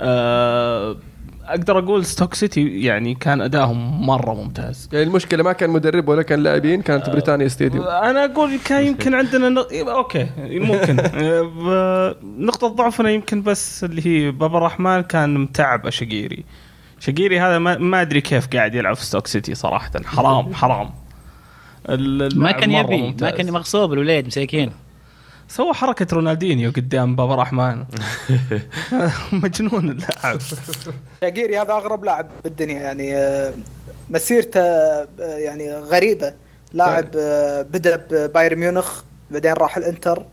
آه، 0.00 0.96
أقدر 1.44 1.78
أقول 1.78 2.04
ستوك 2.04 2.34
سيتي 2.34 2.82
يعني 2.82 3.14
كان 3.14 3.40
ادائهم 3.40 4.06
مرة 4.06 4.34
ممتاز. 4.34 4.88
يعني 4.92 5.04
المشكلة 5.04 5.42
ما 5.42 5.52
كان 5.52 5.70
مدرب 5.70 6.08
ولا 6.08 6.22
كان 6.22 6.42
لاعبين 6.42 6.82
كانت 6.82 7.10
بريطانيا 7.10 7.48
ستاديوم. 7.48 7.84
أنا 7.84 8.24
أقول 8.24 8.58
كان 8.64 8.86
يمكن 8.86 9.14
عندنا 9.14 9.48
ن... 9.48 9.58
okay 9.88 10.26
ممكن. 10.38 11.00
آه، 11.14 12.16
نقطة 12.38 12.68
ضعفنا 12.68 13.10
يمكن 13.10 13.42
بس 13.42 13.84
اللي 13.84 14.06
هي 14.06 14.30
بابا 14.30 14.58
الرحمن 14.58 15.00
كان 15.00 15.34
متعب 15.34 15.90
شقيري 15.90 16.44
شقيري 17.02 17.40
هذا 17.40 17.58
ما, 17.58 17.78
ما 17.78 18.00
أدري 18.02 18.20
كيف 18.20 18.46
قاعد 18.46 18.74
يلعب 18.74 18.96
في 18.96 19.04
ستوك 19.04 19.26
سيتي 19.26 19.54
صراحة. 19.54 19.90
حرام 20.04 20.54
حرام. 20.54 20.90
ما 22.34 22.52
كان 22.52 22.70
يبي 22.70 22.96
ما 22.96 23.06
ممتاز. 23.06 23.34
كان 23.34 23.50
مغصوب 23.50 23.92
الوليد 23.92 24.26
مساكين. 24.26 24.72
سوى 25.48 25.74
حركة 25.74 26.06
رونالدينيو 26.12 26.70
قدام 26.70 27.16
بابا 27.16 27.34
رحمن. 27.34 27.84
مجنون 29.42 29.90
اللاعب. 29.90 30.38
شاقيري 31.20 31.58
هذا 31.58 31.72
أغرب 31.72 32.04
لاعب 32.04 32.28
بالدنيا 32.44 32.80
يعني 32.80 33.16
آه، 33.16 33.54
مسيرته 34.10 34.60
آه، 34.60 35.08
يعني 35.18 35.74
غريبة. 35.74 36.34
لاعب 36.72 37.08
آه، 37.16 37.62
بدأ 37.62 38.06
ببايرن 38.10 38.58
ميونخ 38.58 39.02
بعدين 39.30 39.52
راح 39.52 39.76
الإنتر 39.76 40.24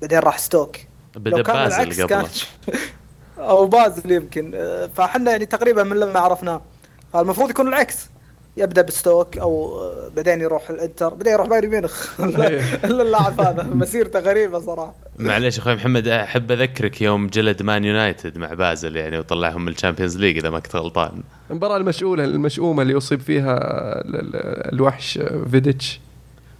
بعدين 0.00 0.18
راح 0.18 0.38
ستوك. 0.38 0.76
لو 1.16 1.42
كان 1.42 1.56
بازل 1.56 1.82
العكس 1.82 2.00
كان 2.00 2.24
أو 3.40 3.66
بازل 3.66 4.12
يمكن. 4.12 4.52
آه، 4.54 4.86
فاحنا 4.94 5.30
يعني 5.30 5.46
تقريبا 5.46 5.82
من 5.82 5.96
لما 5.96 6.18
عرفناه. 6.20 6.62
المفروض 7.14 7.50
يكون 7.50 7.68
العكس. 7.68 8.08
يبدأ 8.56 8.82
بستوك 8.82 9.38
أو 9.38 9.80
آه، 9.80 10.08
بعدين 10.16 10.40
يروح 10.40 10.70
الإنتر. 10.70 11.08
بعدين 11.14 11.32
يروح 11.32 11.46
بايرن 11.46 11.68
ميونخ. 11.68 12.20
إلا 12.84 13.02
اللاعب 13.02 13.40
هذا. 13.40 13.62
مسيرته 13.62 14.18
غريبة 14.20 14.58
صراحة. 14.58 14.94
معليش 15.18 15.58
أخوي 15.58 15.74
محمد 15.74 16.08
أحب 16.08 16.52
أذكرك 16.52 17.02
يوم 17.02 17.26
جلد 17.26 17.62
مان 17.62 17.84
يونايتد 17.84 18.38
مع 18.38 18.54
بازل 18.54 18.96
يعني 18.96 19.18
وطلعهم 19.18 19.64
من 19.64 19.72
ال 19.72 19.76
Champions 19.76 20.16
League 20.18 20.36
إذا 20.38 20.50
ما 20.50 20.58
كنت 20.60 20.76
غلطان. 20.76 21.22
المباراة 21.50 21.76
المشؤولة 21.76 22.24
المشؤومة 22.24 22.82
اللي 22.82 22.96
أصيب 22.96 23.20
فيها 23.20 23.54
ال- 24.00 24.14
ال- 24.16 24.72
الوحش 24.74 25.18
فيديتش. 25.50 26.00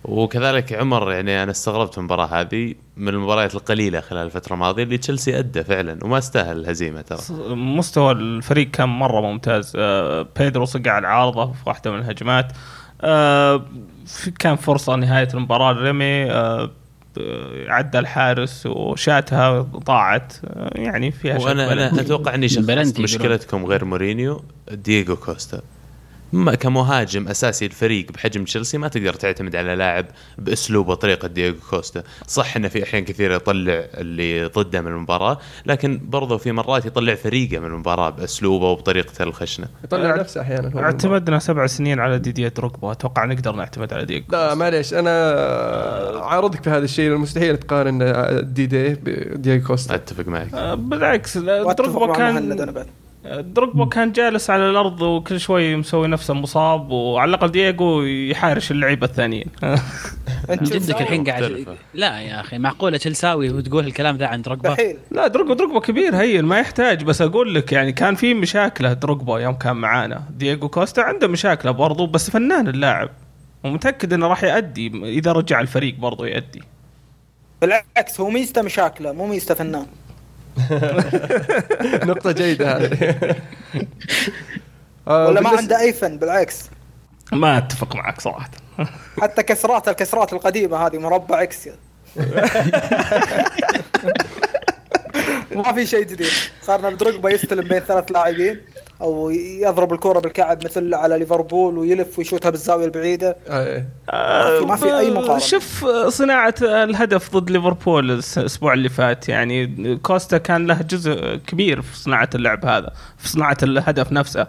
وكذلك 0.04 0.72
عمر 0.72 1.12
يعني 1.12 1.42
أنا 1.42 1.50
استغربت 1.50 1.98
من 1.98 2.04
المباراة 2.04 2.26
هذه 2.26 2.74
من 2.96 3.08
المباريات 3.08 3.54
القليلة 3.54 4.00
خلال 4.00 4.26
الفترة 4.26 4.54
الماضية 4.54 4.82
اللي 4.82 4.98
تشيلسي 4.98 5.38
أدى 5.38 5.64
فعلا 5.64 5.98
وما 6.04 6.18
استاهل 6.18 6.56
الهزيمة 6.56 7.00
ترى. 7.00 7.18
مستوى 7.54 8.12
الفريق 8.12 8.70
كان 8.70 8.88
مرة 8.88 9.20
ممتاز. 9.20 9.72
آه، 9.76 10.26
بيدرو 10.38 10.64
صقع 10.64 10.98
العارضة 10.98 11.46
في 11.46 11.62
واحدة 11.66 11.90
من 11.90 11.98
الهجمات. 11.98 12.52
آه، 13.02 13.64
كان 14.38 14.56
فرصة 14.56 14.96
نهاية 14.96 15.28
المباراة 15.34 15.72
رمي 15.72 16.30
آه، 16.30 16.70
عدى 17.68 17.98
الحارس 17.98 18.66
وشاتها 18.66 19.60
ضاعت 19.60 20.32
آه، 20.44 20.70
يعني 20.74 21.10
فيها 21.10 21.38
وأنا 21.38 21.72
أنا. 21.72 22.00
أتوقع 22.00 22.34
إني 22.34 22.48
شخصت 22.48 23.00
مشكلتكم 23.00 23.66
غير 23.66 23.84
مورينيو 23.84 24.44
دييغو 24.72 25.16
كوستا. 25.16 25.60
كمهاجم 26.60 27.28
أساسي 27.28 27.66
الفريق 27.66 28.12
بحجم 28.12 28.44
تشيلسي 28.44 28.78
ما 28.78 28.88
تقدر 28.88 29.14
تعتمد 29.14 29.56
على 29.56 29.76
لاعب 29.76 30.06
بأسلوب 30.38 30.88
وطريقة 30.88 31.28
دييغو 31.28 31.56
كوستا، 31.70 32.02
صح 32.26 32.56
إنه 32.56 32.68
في 32.68 32.82
أحيان 32.82 33.04
كثيرة 33.04 33.34
يطلع 33.34 33.84
اللي 33.94 34.44
ضده 34.44 34.80
من 34.80 34.92
المباراة، 34.92 35.38
لكن 35.66 36.00
برضه 36.02 36.36
في 36.38 36.52
مرات 36.52 36.86
يطلع 36.86 37.14
فريقه 37.14 37.58
من 37.58 37.66
المباراة 37.66 38.10
بأسلوبه 38.10 38.66
وبطريقته 38.66 39.22
الخشنة. 39.22 39.66
يطلع 39.84 40.16
نفسه 40.16 40.40
أحيانا 40.40 40.72
هو 40.74 40.78
اعتمدنا 40.78 41.38
سبع 41.38 41.66
سنين 41.66 42.00
على 42.00 42.18
ديديا 42.18 42.48
دروجبا 42.48 42.92
أتوقع 42.92 43.24
نقدر 43.24 43.52
نعتمد 43.52 43.92
على 43.92 44.04
دييغو 44.04 44.24
لا 44.32 44.54
معليش 44.54 44.94
أنا 44.94 45.10
عارضك 46.22 46.62
في 46.62 46.70
هذا 46.70 46.84
الشيء 46.84 47.16
مستحيل 47.16 47.56
تقارن 47.56 47.98
دي 48.54 48.66
دي 48.66 48.88
بدياغو 48.94 49.66
كوستا. 49.66 49.94
أتفق 49.94 50.28
معك. 50.28 50.54
آه، 50.54 50.74
بالعكس 50.74 51.38
دروجبا 51.38 52.12
كان 52.12 52.76
دروجبا 53.24 53.84
كان 53.84 54.12
جالس 54.12 54.50
على 54.50 54.70
الأرض 54.70 55.02
وكل 55.02 55.40
شوي 55.40 55.76
مسوي 55.76 56.08
نفسه 56.08 56.34
مصاب 56.34 56.90
وعلى 56.90 57.28
الأقل 57.28 57.48
دييغو 57.48 58.02
يحارش 58.02 58.70
اللعيبة 58.70 59.06
الثانيين. 59.06 59.46
جدك. 60.50 61.00
الحين 61.00 61.24
قاعد. 61.24 61.66
لا 61.94 62.20
يا 62.20 62.40
أخي 62.40 62.58
معقولة 62.58 62.96
تشيلساوي 62.96 63.50
وتقول 63.50 63.86
الكلام 63.86 64.16
ذا 64.16 64.26
عن 64.26 64.42
دروجبا 64.42 64.76
لا 65.10 65.26
دروجبا 65.26 65.54
دروجبا 65.54 65.80
كبير 65.80 66.16
هين 66.16 66.44
ما 66.44 66.58
يحتاج 66.58 67.04
بس 67.04 67.22
أقول 67.22 67.54
لك 67.54 67.72
يعني 67.72 67.92
كان 67.92 68.14
في 68.14 68.34
مشاكله 68.34 68.92
دروجبا 68.92 69.38
يوم 69.38 69.54
كان 69.54 69.76
معانا. 69.76 70.22
دييغو 70.30 70.68
كوستا 70.68 71.00
عنده 71.00 71.28
مشاكله 71.28 71.70
برضو 71.70 72.06
بس 72.06 72.30
فنان 72.30 72.68
اللاعب 72.68 73.10
ومتأكد 73.64 74.12
إنه 74.12 74.26
راح 74.26 74.44
يأدي 74.44 74.86
إذا 75.04 75.32
رجع 75.32 75.60
الفريق 75.60 75.94
برضو 75.94 76.24
يأدي. 76.24 76.62
بالعكس 77.60 78.20
هو 78.20 78.30
ميزته 78.30 78.62
مشاكله 78.62 79.12
مو 79.12 79.26
ميزته 79.26 79.54
فنان. 79.54 79.86
نقطة 82.10 82.32
جيدة 82.32 82.76
هذه. 82.76 83.36
ولا 85.06 85.40
ما 85.40 85.48
عنده 85.48 85.80
أي 85.80 85.92
فن 85.92 86.18
بالعكس. 86.18 86.70
ما 87.32 87.58
أتفق 87.58 87.96
معك 87.96 88.20
صراحة. 88.20 88.50
حتى 89.22 89.42
كسرات 89.42 89.88
الكسرات 89.88 90.32
القديمة 90.32 90.86
هذه 90.86 90.98
مربع 90.98 91.42
إكس 91.42 91.68
ما 95.50 95.72
في 95.72 95.86
شيء 95.86 96.02
جديد. 96.02 96.30
صارنا 96.62 96.90
بدروجبا 96.90 97.30
يستلم 97.30 97.68
بين 97.68 97.80
ثلاث 97.80 98.12
لاعبين. 98.12 98.60
أو 99.00 99.30
يضرب 99.30 99.92
الكرة 99.92 100.18
بالكعب 100.18 100.64
مثل 100.64 100.94
على 100.94 101.18
ليفربول 101.18 101.78
ويلف 101.78 102.18
ويشوتها 102.18 102.50
بالزاوية 102.50 102.84
البعيدة. 102.84 103.36
آه، 103.48 104.58
في- 104.58 104.64
ما 104.66 104.76
في 104.76 104.98
أي 104.98 105.10
مقارنة. 105.10 105.38
شوف 105.38 105.84
صناعة 106.08 106.54
الهدف 106.62 107.36
ضد 107.36 107.50
ليفربول 107.50 108.10
الأسبوع 108.10 108.72
اللي 108.72 108.88
فات 108.88 109.28
يعني 109.28 109.96
كوستا 109.96 110.38
كان 110.38 110.66
له 110.66 110.74
جزء 110.82 111.36
كبير 111.46 111.82
في 111.82 111.98
صناعة 111.98 112.30
اللعب 112.34 112.64
هذا 112.66 112.92
في 113.18 113.28
صناعة 113.28 113.56
الهدف 113.62 114.12
نفسه. 114.12 114.46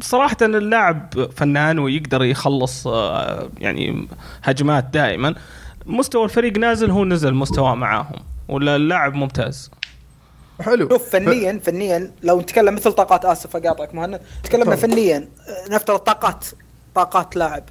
صراحة 0.00 0.36
اللاعب 0.42 1.28
فنان 1.36 1.78
ويقدر 1.78 2.24
يخلص 2.24 2.86
أه، 2.86 3.48
يعني 3.58 4.08
هجمات 4.42 4.84
دائما. 4.92 5.34
مستوى 5.86 6.24
الفريق 6.24 6.58
نازل 6.58 6.90
هو 6.90 7.04
نزل 7.04 7.34
مستواه 7.34 7.74
معاهم 7.74 8.16
ولا 8.48 8.76
اللاعب 8.76 9.14
ممتاز. 9.14 9.70
حلو. 10.60 10.88
شوف 10.88 11.10
فنيا 11.10 11.60
فنيا 11.64 12.10
لو 12.22 12.40
نتكلم 12.40 12.74
مثل 12.74 12.92
طاقات 12.92 13.24
آسف 13.24 13.56
أقاطعك 13.56 13.94
مهند. 13.94 14.20
تكلمنا. 14.44 14.76
فنيا 14.76 15.28
نفترض 15.70 15.98
طاقات 15.98 16.44
طاقات 16.94 17.36
لاعب. 17.36 17.64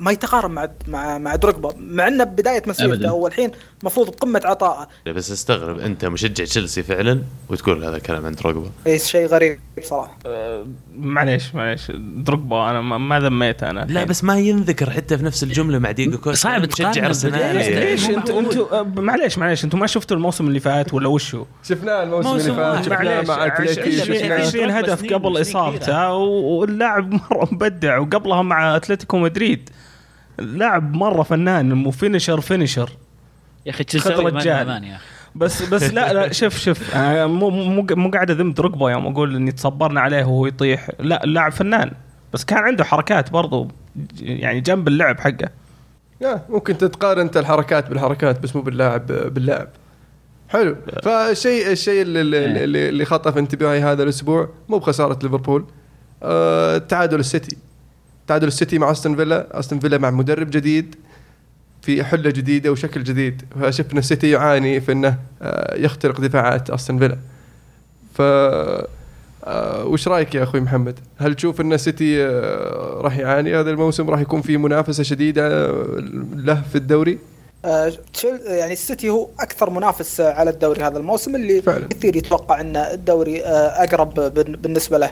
ما 0.00 0.10
يتقارن 0.10 0.50
مع 0.50 0.68
مع 0.88 1.18
مع 1.18 1.34
دروجبا 1.36 1.70
مع 1.78 2.08
إنه 2.08 2.24
بداية 2.24 2.62
مسيرته 2.66 2.94
أبداً. 2.94 3.08
هو 3.08 3.26
الحين 3.26 3.50
المفروض 3.80 4.06
بقمة 4.10 4.40
عطائه 4.44 4.88
بس 5.06 5.32
استغرب 5.32 5.78
أنت 5.78 6.04
مشجع 6.04 6.44
تشيلسي 6.44 6.82
فعلا 6.82 7.22
وتقول 7.48 7.84
هذا 7.84 7.96
الكلام 7.96 8.26
عن 8.26 8.32
دروجبا. 8.32 8.70
اي 8.86 8.98
شيء 8.98 9.26
غريب 9.26 9.58
صراحة 9.82 10.18
أه، 10.26 10.66
معليش 10.98 11.54
معليش. 11.54 11.92
دروجبا 12.00 12.70
أنا 12.70 12.80
ما- 12.80 12.98
ما 12.98 13.20
ذميته 13.20 13.70
أنا. 13.70 13.86
لا. 13.88 14.04
بس 14.04 14.24
ما 14.24 14.38
ينذكر 14.38 14.90
حتى 14.90 15.18
في 15.18 15.24
نفس 15.24 15.42
الجملة 15.42 15.78
مع 15.78 15.90
دييغو 15.90 16.18
كوستا. 16.18 16.48
صعب 16.48 16.64
تشجع 16.64 17.06
أرسنال. 17.06 17.56
ليش؟ 17.80 18.10
أنتوا 18.10 18.40
أنتوا 18.40 18.82
معليش 18.82 19.38
معليش. 19.38 19.64
أنتوا 19.64 19.78
ما 19.78 19.86
شفتوا 19.86 20.16
الموسم 20.16 20.46
اللي 20.48 20.60
فات 20.60 20.94
ولا 20.94 21.08
وشو؟ 21.08 21.44
شفناه 21.64 22.02
الموسم 22.02 22.28
موسم 22.28 22.50
اللي 22.50 22.56
فات. 22.74 22.84
شفناه 22.84 22.96
معليش. 22.98 23.28
مع 23.28 23.46
اتلتي 23.46 23.80
عشرين- 23.80 23.98
شفناه. 23.98 24.34
20 24.46 24.68
دروجبا 24.68 24.80
هدف 24.80 25.12
قبل 25.14 25.40
إصابته 25.40 26.08
واللاعب 26.14 27.12
مرة 27.12 27.48
مبدع 27.52 27.98
وقبلها 27.98 28.42
مع 28.42 28.76
أتلتيكو 28.76 29.18
مدريد. 29.18 29.70
اللاعب 30.40 30.94
مرة 30.94 31.22
فنان 31.22 31.86
وفينشر 31.86 32.40
فينشر 32.40 32.90
يا 33.66 33.70
أخي 33.70 33.84
تشيلساوي 33.84 34.24
ما 34.32 34.38
رجال. 34.40 34.64
زمان 34.66 34.84
يا 34.84 34.96
أخي. 34.96 35.04
بس 35.34 35.62
بس 35.62 35.82
لا 35.82 36.12
لا 36.12 36.32
شوف 36.40 36.58
شوف. 36.58 36.96
مو 36.96 37.50
مو 37.50 37.86
مو 37.90 38.10
قاعد 38.10 38.30
أذم 38.30 38.52
دروجبا 38.52 38.90
يوم 38.90 39.06
أقول 39.06 39.36
إني 39.36 39.52
تصبرنا 39.52 40.00
عليه 40.00 40.24
وهو 40.24 40.46
يطيح. 40.46 40.88
لا 41.00 41.24
اللاعب 41.24 41.52
فنان. 41.52 41.92
بس 42.32 42.44
كان 42.44 42.58
عنده 42.58 42.84
حركات 42.84 43.30
برضو 43.30 43.68
يعني 44.20 44.60
جنب 44.60 44.88
اللعب 44.88 45.20
حقه. 45.20 45.48
يا 46.20 46.42
ممكن 46.48 46.78
تتقارن 46.78 47.20
أنت 47.20 47.36
الحركات 47.36 47.88
بالحركات 47.88 48.40
بس 48.42 48.56
مو 48.56 48.62
باللاعب 48.62 49.06
باللاعب 49.06 49.68
حلو. 50.48 50.76
فالشيء 51.02 51.70
الشيء 51.72 52.02
اللي, 52.02 52.20
اللي, 52.20 52.64
اللي- 52.64 52.88
اللي 52.88 53.04
خطف 53.04 53.38
انتباهي 53.38 53.80
هذا 53.82 54.02
الأسبوع 54.02 54.48
مو 54.68 54.78
بخسارة 54.78 55.18
ليفربول. 55.22 55.64
آه 56.22 56.78
تعادل 56.78 57.20
السيتي. 57.20 57.56
تعادل 58.30 58.48
السيتي 58.48 58.78
مع 58.78 58.90
أستون 58.90 59.16
فيلا 59.16 59.58
أستون 59.58 59.78
فيلا 59.78 59.98
مع 59.98 60.10
مدرب 60.10 60.50
جديد 60.50 60.94
في 61.82 62.04
حلة 62.04 62.30
جديدة 62.30 62.72
وشكل 62.72 63.04
جديد 63.04 63.42
فشفنا 63.60 63.98
السيتي 63.98 64.30
يعاني 64.30 64.80
في 64.80 64.92
إنه 64.92 65.18
آه 65.42 65.76
يخترق 65.76 66.20
دفاعات 66.20 66.70
أستون 66.70 66.98
فيلا 66.98 67.16
ف 68.14 68.22
آه 69.44 69.84
وش 69.84 70.08
رأيك 70.08 70.34
يا 70.34 70.42
أخوي 70.42 70.60
محمد؟ 70.60 70.98
هل 71.18 71.34
تشوف 71.34 71.60
إن 71.60 71.72
السيتي 71.72 72.24
آه 72.26 73.00
راح 73.00 73.18
يعاني 73.18 73.56
هذا 73.56 73.70
الموسم 73.70 74.10
راح 74.10 74.20
يكون 74.20 74.42
في 74.42 74.56
منافسة 74.56 75.02
شديدة 75.02 75.66
له 76.34 76.62
في 76.72 76.76
الدوري؟ 76.76 77.18
آه، 77.64 77.92
تشيل- 78.14 78.40
يعني 78.46 78.72
السيتي 78.72 79.10
هو 79.10 79.28
أكثر 79.40 79.70
منافس 79.70 80.20
آه، 80.20 80.32
على 80.32 80.50
الدوري 80.50 80.82
هذا 80.82 80.98
الموسم 80.98 81.34
اللي 81.36 81.62
فعلا. 81.62 81.86
كثير 81.88 82.16
يتوقع 82.16 82.60
إن 82.60 82.76
الدوري 82.76 83.44
آه، 83.44 83.84
أقرب 83.84 84.14
بالنسبة 84.62 84.98
له. 84.98 85.10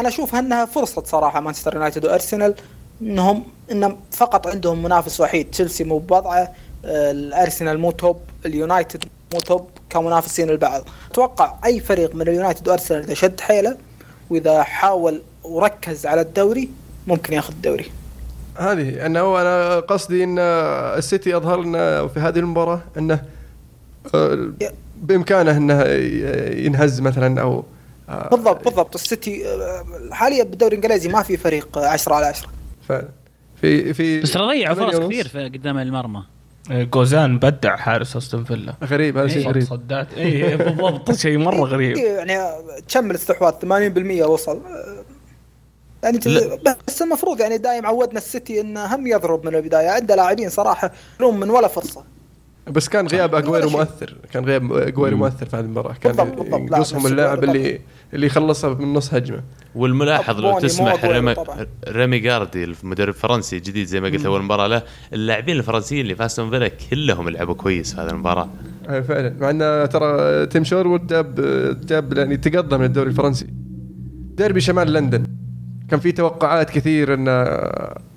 أنا 0.00 0.08
أشوف 0.08 0.34
أنها 0.34 0.64
فرصة 0.64 1.02
صراحة 1.04 1.40
مانشستر 1.40 1.74
يونايتد 1.74 2.04
وأرسنال 2.04 2.54
انهم 3.02 3.44
إنهم 3.70 4.00
فقط 4.12 4.46
عندهم 4.46 4.82
منافس 4.82 5.20
وحيد. 5.20 5.50
تشيلسي 5.50 5.84
مو 5.84 5.98
بوضعه 5.98 6.52
الأرسنال 6.84 7.78
مو 7.78 7.90
top 7.90 8.16
اليونايتد 8.46 9.04
مو 9.34 9.40
top 9.40 9.68
كمنافسين 9.90 10.50
البعض. 10.50 10.82
أتوقع 11.10 11.54
أي 11.64 11.80
فريق 11.80 12.14
من 12.14 12.22
اليونايتد 12.22 12.68
وأرسنال 12.68 13.02
إذا 13.02 13.14
شد 13.14 13.40
حيله 13.40 13.76
وإذا 14.30 14.62
حاول 14.62 15.22
وركز 15.44 16.06
على 16.06 16.20
الدوري 16.20 16.68
ممكن 17.06 17.32
ياخذ 17.32 17.52
الدوري. 17.52 17.90
هذه 18.56 19.06
أنه 19.06 19.40
أنا 19.40 19.80
قصدي 19.80 20.24
إن 20.24 20.38
السيتي 20.38 21.36
أظهر 21.36 21.60
لنا 21.62 22.06
في 22.06 22.20
هذه 22.20 22.38
المباراة 22.38 22.80
أنه 22.98 23.22
آه، 24.14 24.52
بإمكانه 25.02 25.56
أنه 25.56 25.82
ينهز 26.64 27.00
مثلا 27.00 27.40
أو 27.40 27.64
آه، 28.08 28.28
بالضبط 28.28 28.64
بالضبط. 28.64 28.94
السيتي 28.94 29.46
آه، 29.48 29.84
حاليا 30.12 30.44
بالدوري 30.44 30.76
الإنجليزي 30.76 31.08
ما 31.08 31.22
في 31.22 31.36
فريق 31.36 31.78
10 31.78 32.14
على 32.14 32.26
10 32.26 32.48
فعلا. 32.88 33.08
في 33.60 33.94
في 33.94 34.20
بس 34.20 34.36
ضيعوا 34.36 34.74
فرص. 34.74 34.96
كثير 34.96 35.28
في 35.28 35.44
قدام 35.44 35.78
المرمى. 35.78 36.22
آه، 36.70 36.82
جوزان 36.82 37.38
بدع 37.38 37.76
حارس 37.76 38.16
أستون 38.16 38.44
فيلا. 38.44 38.74
غريب 38.84 39.18
هذا 39.18 39.28
شيء 39.28 39.48
غريب. 39.48 39.62
صدات. 39.62 40.06
اي 40.16 40.56
بالضبط. 40.56 41.12
شيء 41.12 41.38
مرة 41.38 41.64
غريب. 41.72 41.96
يعني 41.96 42.38
كم 42.88 43.10
الاستحواذ؟ 43.10 43.52
80% 43.52 44.26
وصل. 44.26 44.60
يعني. 46.04 46.18
بس 46.88 47.02
المفروض 47.02 47.40
يعني 47.40 47.58
دايم 47.58 47.86
عودنا 47.86 48.18
السيتي 48.18 48.60
إنه 48.60 48.94
هم 48.94 49.06
يضرب 49.06 49.46
من 49.46 49.54
البداية. 49.54 49.90
عنده 49.90 50.14
لاعبين 50.14 50.50
صراحة 50.50 50.92
لهم 51.20 51.40
من 51.40 51.50
ولا 51.50 51.68
فرصة. 51.68 52.04
بس 52.70 52.88
كان 52.88 53.06
غياب 53.06 53.34
أجويرو 53.34 53.54
ولا 53.54 53.68
شيء. 53.68 53.78
مؤثر. 53.78 54.16
كان 54.32 54.44
غياب 54.44 54.72
أجويرو 54.72 55.16
مؤثر 55.16 55.46
في 55.46 55.56
هذه 55.56 55.64
المباراة. 55.64 55.92
كان 55.92 56.36
نفس 56.70 56.94
اللاعب. 56.94 57.44
اللي 57.44 57.80
اللي 58.14 58.26
يخلصها 58.26 58.74
من 58.74 58.94
نص 58.94 59.14
هجمة. 59.14 59.42
والملاحظ 59.74 60.40
لو 60.40 60.60
تسمح 60.60 61.04
ريمي, 61.88 62.18
جاردي 62.18 62.64
المدرب 62.64 63.08
الفرنسي 63.08 63.56
الجديد 63.56 63.86
زي 63.86 64.00
ما 64.00 64.08
قلت 64.08 64.26
أول 64.26 64.42
مباراة 64.42 64.66
له. 64.66 64.82
اللاعبين 65.12 65.56
الفرنسيين 65.56 66.00
اللي 66.00 66.14
في 66.16 66.24
أستون 66.24 66.50
فيلا 66.50 66.68
كلهم 66.68 67.28
لعبوا 67.28 67.54
كويس 67.54 67.94
في 67.94 68.00
هذه 68.00 68.10
المباراة. 68.10 68.48
أي 68.90 69.02
فعلا. 69.02 69.36
مع 69.40 69.50
انه 69.50 69.86
ترى 69.86 70.46
تيم 70.46 70.64
شيروود 70.64 71.06
جاب 71.06 71.34
جاب 71.86 72.18
يعني 72.18 72.36
تقدم 72.36 72.78
من 72.78 72.84
الدوري 72.84 73.10
الفرنسي. 73.10 73.46
ديربي 74.34 74.60
شمال 74.60 74.92
لندن. 74.92 75.26
كان 75.94 76.00
في 76.00 76.12
توقعات 76.12 76.70
كثير 76.70 77.14
إن 77.14 77.28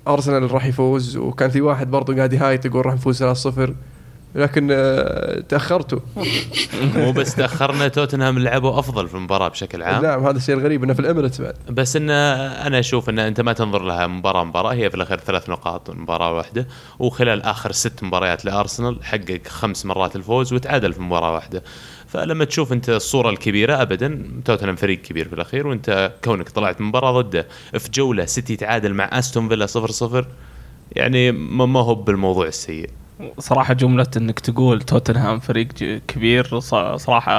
أرسنال 0.08 0.52
راح 0.52 0.66
يفوز 0.66 1.16
وكان 1.16 1.50
في 1.50 1.60
واحد 1.60 1.90
برضه 1.90 2.16
قاعد 2.16 2.32
يهايط 2.32 2.66
يقول 2.66 2.86
راح 2.86 2.94
نفوز 2.94 3.22
3-0 3.22 3.70
لكن 4.34 4.68
آه، 4.72 5.40
تأخرتوا. 5.40 5.98
مو 6.96 7.12
بس 7.12 7.34
تأخرنا 7.34 7.88
توتنهام 7.88 8.38
لعبوا 8.38 8.78
أفضل 8.78 9.08
في 9.08 9.14
المباراة 9.14 9.48
بشكل 9.48 9.82
عام. 9.82 10.02
نعم 10.02 10.26
هذا 10.26 10.36
الشيء 10.36 10.54
الغريب 10.54 10.84
إنه 10.84 10.92
في 10.92 11.00
الإميريتس 11.00 11.40
بعد. 11.40 11.54
بس 11.70 11.96
إن 11.96 12.10
أنا 12.10 12.78
أشوف 12.78 13.08
إن 13.08 13.18
أنت 13.18 13.40
ما 13.40 13.52
تنظر 13.52 13.82
لها 13.82 14.06
مباراة 14.06 14.44
مباراة 14.44 14.72
هي 14.72 14.90
في 14.90 14.96
الأخير 14.96 15.18
ثلاث 15.18 15.50
نقاط 15.50 15.90
مباراة 15.90 16.32
واحدة. 16.32 16.66
وخلال 16.98 17.42
آخر 17.42 17.72
ست 17.72 18.02
مباريات 18.02 18.44
لأرسنال 18.44 19.04
حقق 19.04 19.40
خمس 19.48 19.86
مرات 19.86 20.16
الفوز 20.16 20.52
وتعادل 20.52 20.92
في 20.92 21.02
مباراة 21.02 21.34
واحدة. 21.34 21.62
فلما 22.08 22.44
تشوف 22.44 22.72
انت 22.72 22.90
الصورة 22.90 23.30
الكبيرة 23.30 23.82
ابدا 23.82 24.40
توتنهام 24.44 24.76
فريق 24.76 25.00
كبير 25.02 25.28
في 25.28 25.34
الأخير 25.34 25.66
وانت 25.66 26.12
كونك 26.24 26.48
طلعت 26.48 26.80
مباراة 26.80 27.20
ضده 27.20 27.48
في 27.78 27.90
جولة 27.90 28.26
سيتي 28.26 28.56
تعادل 28.56 28.94
مع 28.94 29.04
أستون 29.18 29.48
فيلا 29.48 29.66
0 29.66 29.90
0 29.90 30.26
يعني 30.92 31.32
ما 31.32 31.80
هو 31.80 31.94
بالموضوع 31.94 32.46
السيء. 32.46 32.90
صراحة 33.38 33.74
جملة 33.74 34.06
إنك 34.16 34.40
تقول 34.40 34.82
توتنهام 34.82 35.38
فريق 35.40 35.68
كبير 36.08 36.58
ص- 36.60 36.74
صراحة 36.74 37.32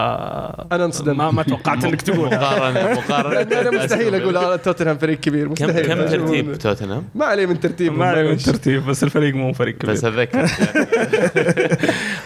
أنا 0.72 0.86
انصدم. 0.86 1.18
ما 1.18 1.32
ما 1.32 1.44
توقعت 1.44 1.84
إنك 1.86 2.02
تقول. 2.02 2.28
مقارنه 2.28 2.94
مقارنة 2.94 3.42
أنا 3.62 3.84
مستحيل 3.84 4.15
أقول 4.15 4.60
توتنهام 4.60 4.98
فريق 4.98 5.20
كبير 5.20 5.56
فيلا. 5.56 5.72
كم 5.72 5.76
مستحيل. 5.80 5.88
كم 5.96 6.06
ترتيب 6.06 6.56
توتنهام؟ 6.58 7.04
ما 7.15 7.26
عليه 7.26 7.46
من 7.46 7.60
ترتيب 7.60 7.94
ما 7.98 8.06
عليه 8.06 8.30
من 8.32 8.38
ترتيب 8.38 8.86
بس 8.86 9.04
الفريق 9.04 9.36
مو 9.36 9.54
فريق 9.54 9.78
كبير. 9.78 9.92
بس 9.94 10.06
اتذكر 10.06 10.48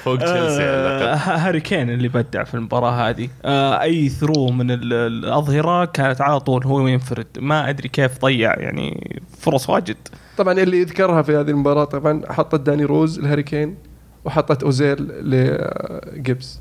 فوق 0.04 0.16
تشيلسي 0.18 0.64
على 0.64 0.64
آه 0.64 0.98
الأقل. 1.14 1.32
هاري 1.40 1.60
كين 1.62 1.90
اللي 1.90 2.08
بدع 2.08 2.44
في 2.44 2.54
المباراة 2.54 3.10
هذه. 3.10 3.30
آه 3.46 3.82
أي 3.82 4.10
through 4.10 4.48
من 4.52 4.72
ال- 4.72 4.94
الأظهرة 4.94 5.86
كانت 5.86 6.22
على 6.22 6.40
طول 6.40 6.66
هو 6.66 6.88
ينفرد 6.88 7.28
ما 7.40 7.70
أدري 7.70 7.90
كيف 7.90 8.22
ضيع 8.22 8.60
يعني 8.60 9.18
فرص 9.40 9.70
واجد. 9.70 9.98
طبعا 10.38 10.54
اللي 10.54 10.82
يذكرها 10.82 11.22
في 11.22 11.36
هذه 11.36 11.50
المباراة 11.50 11.84
طبعا 11.84 12.22
حطت 12.30 12.60
داني 12.60 12.86
روز 12.86 13.20
الهاريكين 13.20 13.78
وحطت 14.26 14.64
أوزيل 14.64 14.98
لجيبس. 15.22 16.60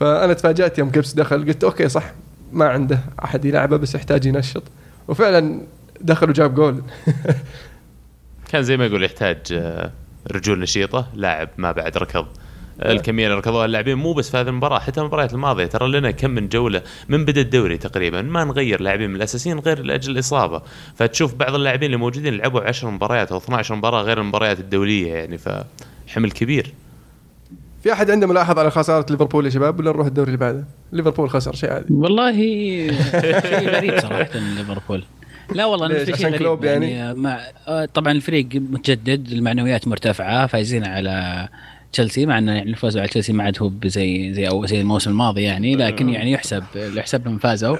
فأنا 0.00 0.32
تفاجأت 0.32 0.78
يوم 0.78 0.90
جيبس 0.90 1.12
دخل 1.12 1.46
قلت 1.46 1.64
okay 1.64 1.88
صح 1.88 2.12
ما 2.52 2.68
عنده 2.68 2.98
أحد 3.24 3.44
يلعبه 3.44 3.76
بس 3.76 3.94
يحتاج 3.94 4.26
ينشط. 4.26 4.62
وفعلا 5.08 5.60
دخل 6.00 6.30
وجاب 6.30 6.54
جول. 6.54 6.82
كان 8.50 8.62
زي 8.62 8.76
ما 8.76 8.86
يقول 8.86 9.04
يحتاج 9.04 9.38
آه، 9.52 9.92
رجول 10.30 10.60
نشيطة 10.60 11.08
لاعب 11.14 11.48
ما 11.58 11.72
بعد 11.72 11.98
ركض. 11.98 12.26
الكمية 12.80 13.26
اللي 13.26 13.36
ركضوها. 13.36 13.64
اللاعبين 13.64 13.98
مو 13.98 14.12
بس 14.12 14.30
في 14.30 14.36
هذه 14.36 14.48
المباراة 14.48 14.78
حتى 14.78 15.00
المباريات 15.00 15.34
الماضية 15.34 15.66
ترى 15.66 15.88
لنا 15.88 16.10
كم 16.10 16.30
من 16.30 16.48
جولة 16.48 16.82
من 17.08 17.24
بدا 17.24 17.40
الدوري 17.40 17.78
تقريبا. 17.78 18.22
ما 18.22 18.44
نغير 18.44 18.80
لاعبين 18.80 19.10
من 19.10 19.16
الأساسيين 19.16 19.58
غير 19.58 19.82
لأجل 19.82 20.12
الإصابة. 20.12 20.62
فتشوف 20.94 21.34
بعض 21.34 21.54
اللاعبين 21.54 21.86
اللي 21.86 21.96
موجودين 21.96 22.36
لعبوا 22.36 22.60
10 22.60 22.90
مباريات 22.90 23.32
أو 23.32 23.38
12 23.38 23.74
مباراة 23.74 24.02
غير 24.02 24.20
المباريات 24.20 24.60
الدولية 24.60 25.14
يعني 25.14 25.38
فحمل 25.38 26.30
كبير. 26.30 26.74
في 27.82 27.92
أحد 27.92 28.10
عنده 28.10 28.26
ملاحظه 28.26 28.60
على 28.60 28.70
خسارة 28.70 29.06
ليفربول 29.10 29.44
يا 29.44 29.50
شباب؟ 29.50 29.80
ولا 29.80 29.90
نروح 29.90 30.06
الدوري 30.06 30.26
اللي 30.26 30.38
بعده؟ 30.38 30.64
ليفربول 30.92 31.30
خسر 31.30 31.54
شيء 31.54 31.70
عادي. 31.70 31.94
والله 31.94 32.32
شيء 33.50 33.68
غريب 33.68 33.98
صراحة 33.98 34.38
ليفربول. 34.38 35.04
لا 35.54 35.64
والله 35.64 35.86
ليش؟ 35.86 35.96
أنا 35.96 36.04
في 36.04 36.12
عشان 36.12 36.16
شيء 36.22 36.26
غريب 36.26 36.38
كلوب 36.38 36.64
يعني؟ 36.64 36.90
يعني, 36.90 37.18
مع 37.18 37.40
آه، 37.68 37.84
طبعا 37.84 38.12
الفريق 38.12 38.48
متجدد 38.54 39.32
المعنويات 39.32 39.88
مرتفعة 39.88 40.46
فايزين 40.46 40.84
على 40.84 41.48
تشيلسي 41.92 42.26
مع 42.26 42.38
إنه 42.38 42.52
يعني 42.52 42.70
الفوز 42.70 42.96
على 42.96 43.08
تشيلسي 43.08 43.32
ما 43.32 43.44
عاد 43.44 43.62
هو 43.62 43.72
زي 43.84 44.34
زي 44.34 44.48
أو 44.48 44.66
زي 44.66 44.80
الموسم 44.80 45.10
الماضي 45.10 45.42
يعني 45.42 45.76
لكن 45.76 46.08
يعني 46.08 46.32
يحسب 46.32 46.64
يحسب 46.74 47.26
لهم 47.26 47.38
فازوا. 47.38 47.76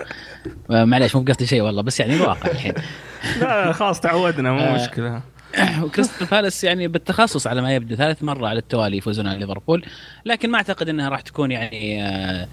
آه، 0.70 0.85
معليش 0.85 1.16
مو 1.16 1.22
بقصدي 1.22 1.46
شيء 1.46 1.62
والله 1.62 1.83
بس 1.83 2.01
يعني 2.01 2.14
الواقع 2.14 2.51
الحين. 2.51 2.75
لا 3.40 3.72
خلاص 3.72 4.01
تعودنا 4.01 4.53
مو 4.53 4.61
آه. 4.61 4.75
مشكلة. 4.75 5.22
وكريستال 5.83 6.27
بالاس 6.27 6.64
يعني 6.64 6.88
بالتخصص 6.88 7.46
على 7.46 7.62
ما 7.62 7.75
يبدو 7.75 7.94
ثالث 7.94 8.22
مرة 8.22 8.48
على 8.48 8.59
التوالي 8.59 8.96
يفوزون 8.96 9.27
على 9.27 9.38
ليفربول 9.38 9.85
لكن 10.27 10.51
ما 10.51 10.57
أعتقد 10.57 10.88
إنها 10.88 11.09
راح 11.09 11.20
تكون 11.20 11.51
يعني 11.51 12.03
آه، 12.03 12.48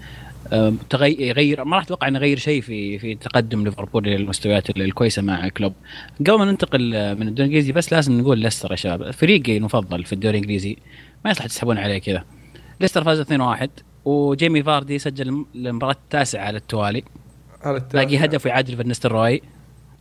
آه، 0.52 0.74
يغير 1.02 1.64
ما 1.64 1.76
راح 1.76 1.84
أتوقع 1.84 2.08
إنه 2.08 2.18
يغير 2.18 2.38
شيء 2.38 2.60
في 2.60 2.98
في 2.98 3.14
تقدم 3.14 3.64
ليفربول 3.64 4.04
للمستويات 4.04 4.70
الكويسة 4.70 5.22
مع 5.22 5.48
كلوب. 5.48 5.72
قبل 6.20 6.38
ما 6.38 6.44
ننتقل 6.44 6.94
آه، 6.94 7.14
من 7.14 7.28
الدوري 7.28 7.48
الإنجليزي 7.48 7.72
بس 7.72 7.92
لازم 7.92 8.20
نقول 8.20 8.38
ليستر 8.38 8.70
يا 8.70 8.76
شباب 8.76 9.10
فريقي 9.10 9.56
المفضل 9.56 10.04
في 10.04 10.12
الدوري 10.12 10.38
الإنجليزي 10.38 10.76
ما 11.24 11.30
يصلح 11.30 11.46
تسحبون 11.46 11.78
عليه 11.78 11.98
كذا. 11.98 12.24
ليستر 12.80 13.04
فاز 13.04 13.20
2-1 13.20 13.68
وجيمي 14.04 14.62
فاردي 14.62 14.98
سجل 14.98 15.44
المباراة 15.54 15.92
التاسعة 15.92 16.44
على 16.44 16.58
التوالي. 16.58 17.04
على 17.62 17.76
التاسع. 17.76 18.04
باقي 18.04 18.24
هدف 18.24 18.46
ويعادل 18.46 18.76
فان 18.76 18.88
نستلروي 18.88 19.42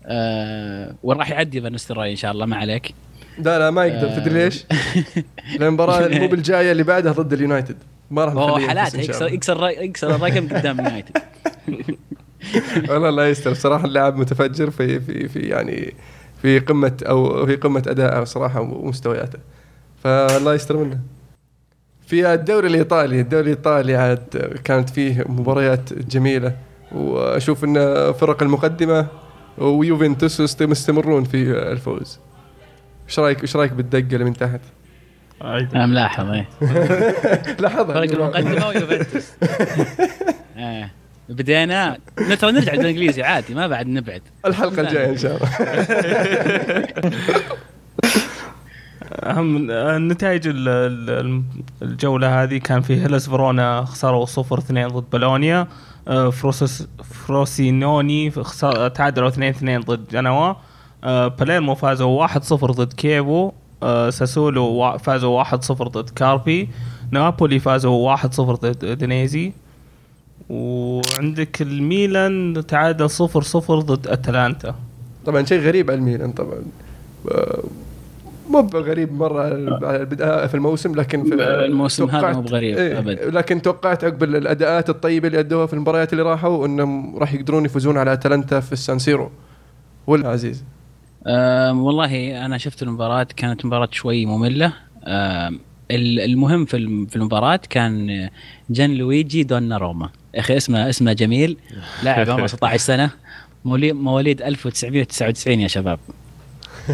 آه 0.06 0.96
وراح 1.04 1.30
يعدي 1.32 1.62
فان 1.62 1.74
نستلروي 1.74 2.12
إن 2.12 2.16
شاء 2.16 2.32
الله؟ 2.32 2.46
ما 2.46 2.56
عليك. 2.56 2.94
لا 3.38 3.60
لا 3.60 3.72
ما 3.72 3.86
يقدر. 3.86 4.08
آه. 4.08 4.20
تدري 4.20 4.34
ليش؟ 4.44 4.66
لأن 5.60 5.68
المباراة 5.68 6.06
المو 6.06 6.28
بالجاية 6.32 6.72
اللي 6.72 6.84
بعدها 6.84 7.12
ضد 7.12 7.34
اليونايتد. 7.34 7.78
ما 8.12 8.26
راح 8.26 8.34
هو 8.34 8.60
حالات 8.60 8.96
يكسر. 8.96 9.34
يكسر 9.34 9.70
يكسر 9.70 10.16
الرقم 10.16 10.48
قدام 10.48 10.78
يونايتد 10.78 11.18
والله 12.90 13.10
الله 13.10 13.28
يستر. 13.28 13.52
بصراحة 13.52 13.86
اللاعب 13.86 14.18
متفجر 14.18 14.70
في 14.70 15.00
في 15.00 15.28
في 15.28 15.40
يعني 15.40 15.94
في 16.42 16.60
قمة 16.60 16.98
أو 17.04 17.46
في 17.46 17.56
قمة 17.56 17.84
ادائه 17.88 18.24
صراحة 18.24 18.62
ومستوياته. 18.62 19.40
فالله 20.04 20.54
يستر 20.54 20.78
منه. 20.78 21.00
في 22.08 22.34
الدوري 22.34 22.68
الإيطالي 22.68 23.22
الدوري 23.22 23.44
الإيطالي 23.44 23.96
عاد 23.96 24.60
كانت 24.64 24.90
فيه 24.90 25.24
مباريات 25.28 25.94
جميلة 25.94 26.56
وأشوف 26.92 27.64
إن 27.64 27.74
فرق 28.14 28.44
المقدمة 28.44 29.08
ويوفنتوس 29.58 30.62
مستمرون 30.62 31.24
في 31.24 31.52
الفوز. 31.52 32.20
إيش 33.08 33.20
رأيك 33.20 33.42
إيش 33.42 33.56
رأيك 33.56 33.72
بالدقة 33.72 34.14
اللي 34.14 34.24
من 34.26 34.34
تحت؟ 34.34 34.60
أنا 35.42 35.86
ملاحظ 35.86 36.30
إيه. 36.30 36.48
لاحظها 37.62 37.94
فرق 37.94 38.12
المقدمة 38.12 38.68
ويوفنتوس. 38.68 39.32
آه. 40.58 40.90
بدينا 41.30 41.98
ترى 42.40 42.52
نرجع 42.52 42.74
للانجليزي 42.74 43.24
عادي 43.24 43.54
ما 43.54 43.68
بعد 43.68 43.88
نبعد. 43.88 44.22
الحلقة 44.46 44.82
الجاية 44.82 45.10
إن 45.10 45.18
شاء 45.18 45.36
الله. 45.36 45.50
أهم 49.12 49.72
النتائج 49.72 50.48
ال- 50.48 50.67
ال- 51.10 51.43
الجولة 51.82 52.43
هذه 52.43 52.58
كان 52.58 52.82
في 52.82 53.02
هيلاس 53.02 53.30
فيرونا 53.30 53.86
خسروا 53.86 54.26
0 54.26 54.58
2 54.60 54.88
ضد 54.88 55.04
بولونيا. 55.12 55.67
آه، 56.08 56.30
فروسس 56.30 56.88
فروسينوني 57.26 58.32
تعادلوا 58.95 59.28
2 59.28 59.50
2 59.50 59.80
ضد 59.82 60.08
جنوا. 60.12 60.54
آه، 61.04 61.28
باليرمو 61.28 61.75
فازوا 61.75 62.19
1 62.19 62.44
0 62.44 62.71
ضد 62.71 62.94
كيفو 62.94 63.52
آه، 63.84 64.10
ساسولو 64.10 64.65
وا- 64.65 64.98
فازوا 64.98 65.38
1 65.38 65.63
0 65.63 65.88
ضد 65.88 66.10
كاربي. 66.10 66.69
نابولي 67.12 67.60
فازوا 67.60 68.06
1 68.06 68.34
0 68.34 68.56
ضد 68.56 68.86
أودينيزي 68.86 69.52
وعندك 70.50 71.62
الميلان 71.62 72.63
تعادل 72.67 73.10
0 73.10 73.42
0 73.42 73.79
ضد 73.79 74.08
أتلانتا. 74.08 74.75
طبعا 75.25 75.46
شيء 75.46 75.60
غريب 75.60 75.92
على 75.92 76.00
الميلان 76.00 76.31
طبعا. 76.31 76.58
مو 78.50 78.60
غريب 78.73 79.13
مرة 79.13 79.50
في 80.47 80.54
الموسم 80.54 80.95
لكن 80.95 81.23
في 81.23 81.33
الموسم 81.43 82.10
هذا 82.10 82.33
مو 82.33 82.41
بغريب 82.41 82.77
إيه، 82.77 83.00
أبد. 83.00 83.19
لكن 83.23 83.62
توقعت 83.62 84.04
عقب 84.04 84.23
الأداءات 84.23 84.89
الطيبة 84.89 85.27
اللي 85.27 85.39
أدوها 85.39 85.65
في 85.65 85.73
المباريات 85.73 86.13
اللي 86.13 86.23
راحوا 86.23 86.65
إنهم 86.65 87.17
راح 87.17 87.33
يقدرون 87.33 87.65
يفوزون 87.65 87.97
على 87.97 88.13
أتلانتا 88.13 88.60
في 88.60 88.73
السان 88.73 89.00
سيرو. 89.00 89.31
ولا 90.08 90.29
عزيز؟ 90.29 90.63
والله 91.71 92.45
أنا 92.45 92.58
شفت 92.58 92.83
المباراة 92.83 93.27
كانت 93.35 93.65
مباراة 93.65 93.89
شوي 93.91 94.25
مملة. 94.25 94.73
المهم 95.91 96.65
في 96.65 97.06
في 97.10 97.15
المباراة 97.15 97.60
كان 97.69 98.29
جان 98.69 98.93
لويجي 98.93 99.43
دوناروما 99.43 100.10
يا 100.33 100.39
أخي 100.39 100.58
اسمه 100.58 100.89
اسمه 100.89 101.13
جميل 101.13 101.58
لاعب 102.04 102.29
عمره 102.29 102.47
16 102.47 102.77
سنة 102.77 103.12
مواليد 103.65 104.41
1999 104.41 105.60
يا 105.60 105.67
شباب. 105.67 106.00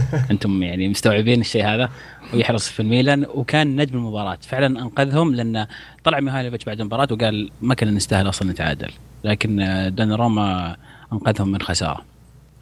أنتم 0.32 0.64
يعني 0.64 0.88
مستوعبين 0.88 1.42
الشيء 1.42 1.66
هذا 1.66 1.90
ويحرس 2.34 2.70
في 2.70 2.80
الميلان 2.80 3.26
وكان 3.34 3.76
نجم 3.76 3.98
المباراة. 3.98 4.38
فعلا 4.42 4.82
أنقذهم 4.82 5.36
لأن 5.36 5.68
طلع 6.04 6.20
ميهايلوفيتش 6.20 6.66
بعد 6.66 6.80
المباراة 6.80 7.08
وقال 7.12 7.52
ما 7.62 7.76
كنا 7.76 7.92
نستاهل 7.92 8.30
أصلا 8.30 8.52
نتعادل. 8.52 8.92
لكن 9.24 9.56
دوناروما 9.96 10.76
أنقذهم 11.14 11.52
من 11.52 11.62
خسارة. 11.62 12.16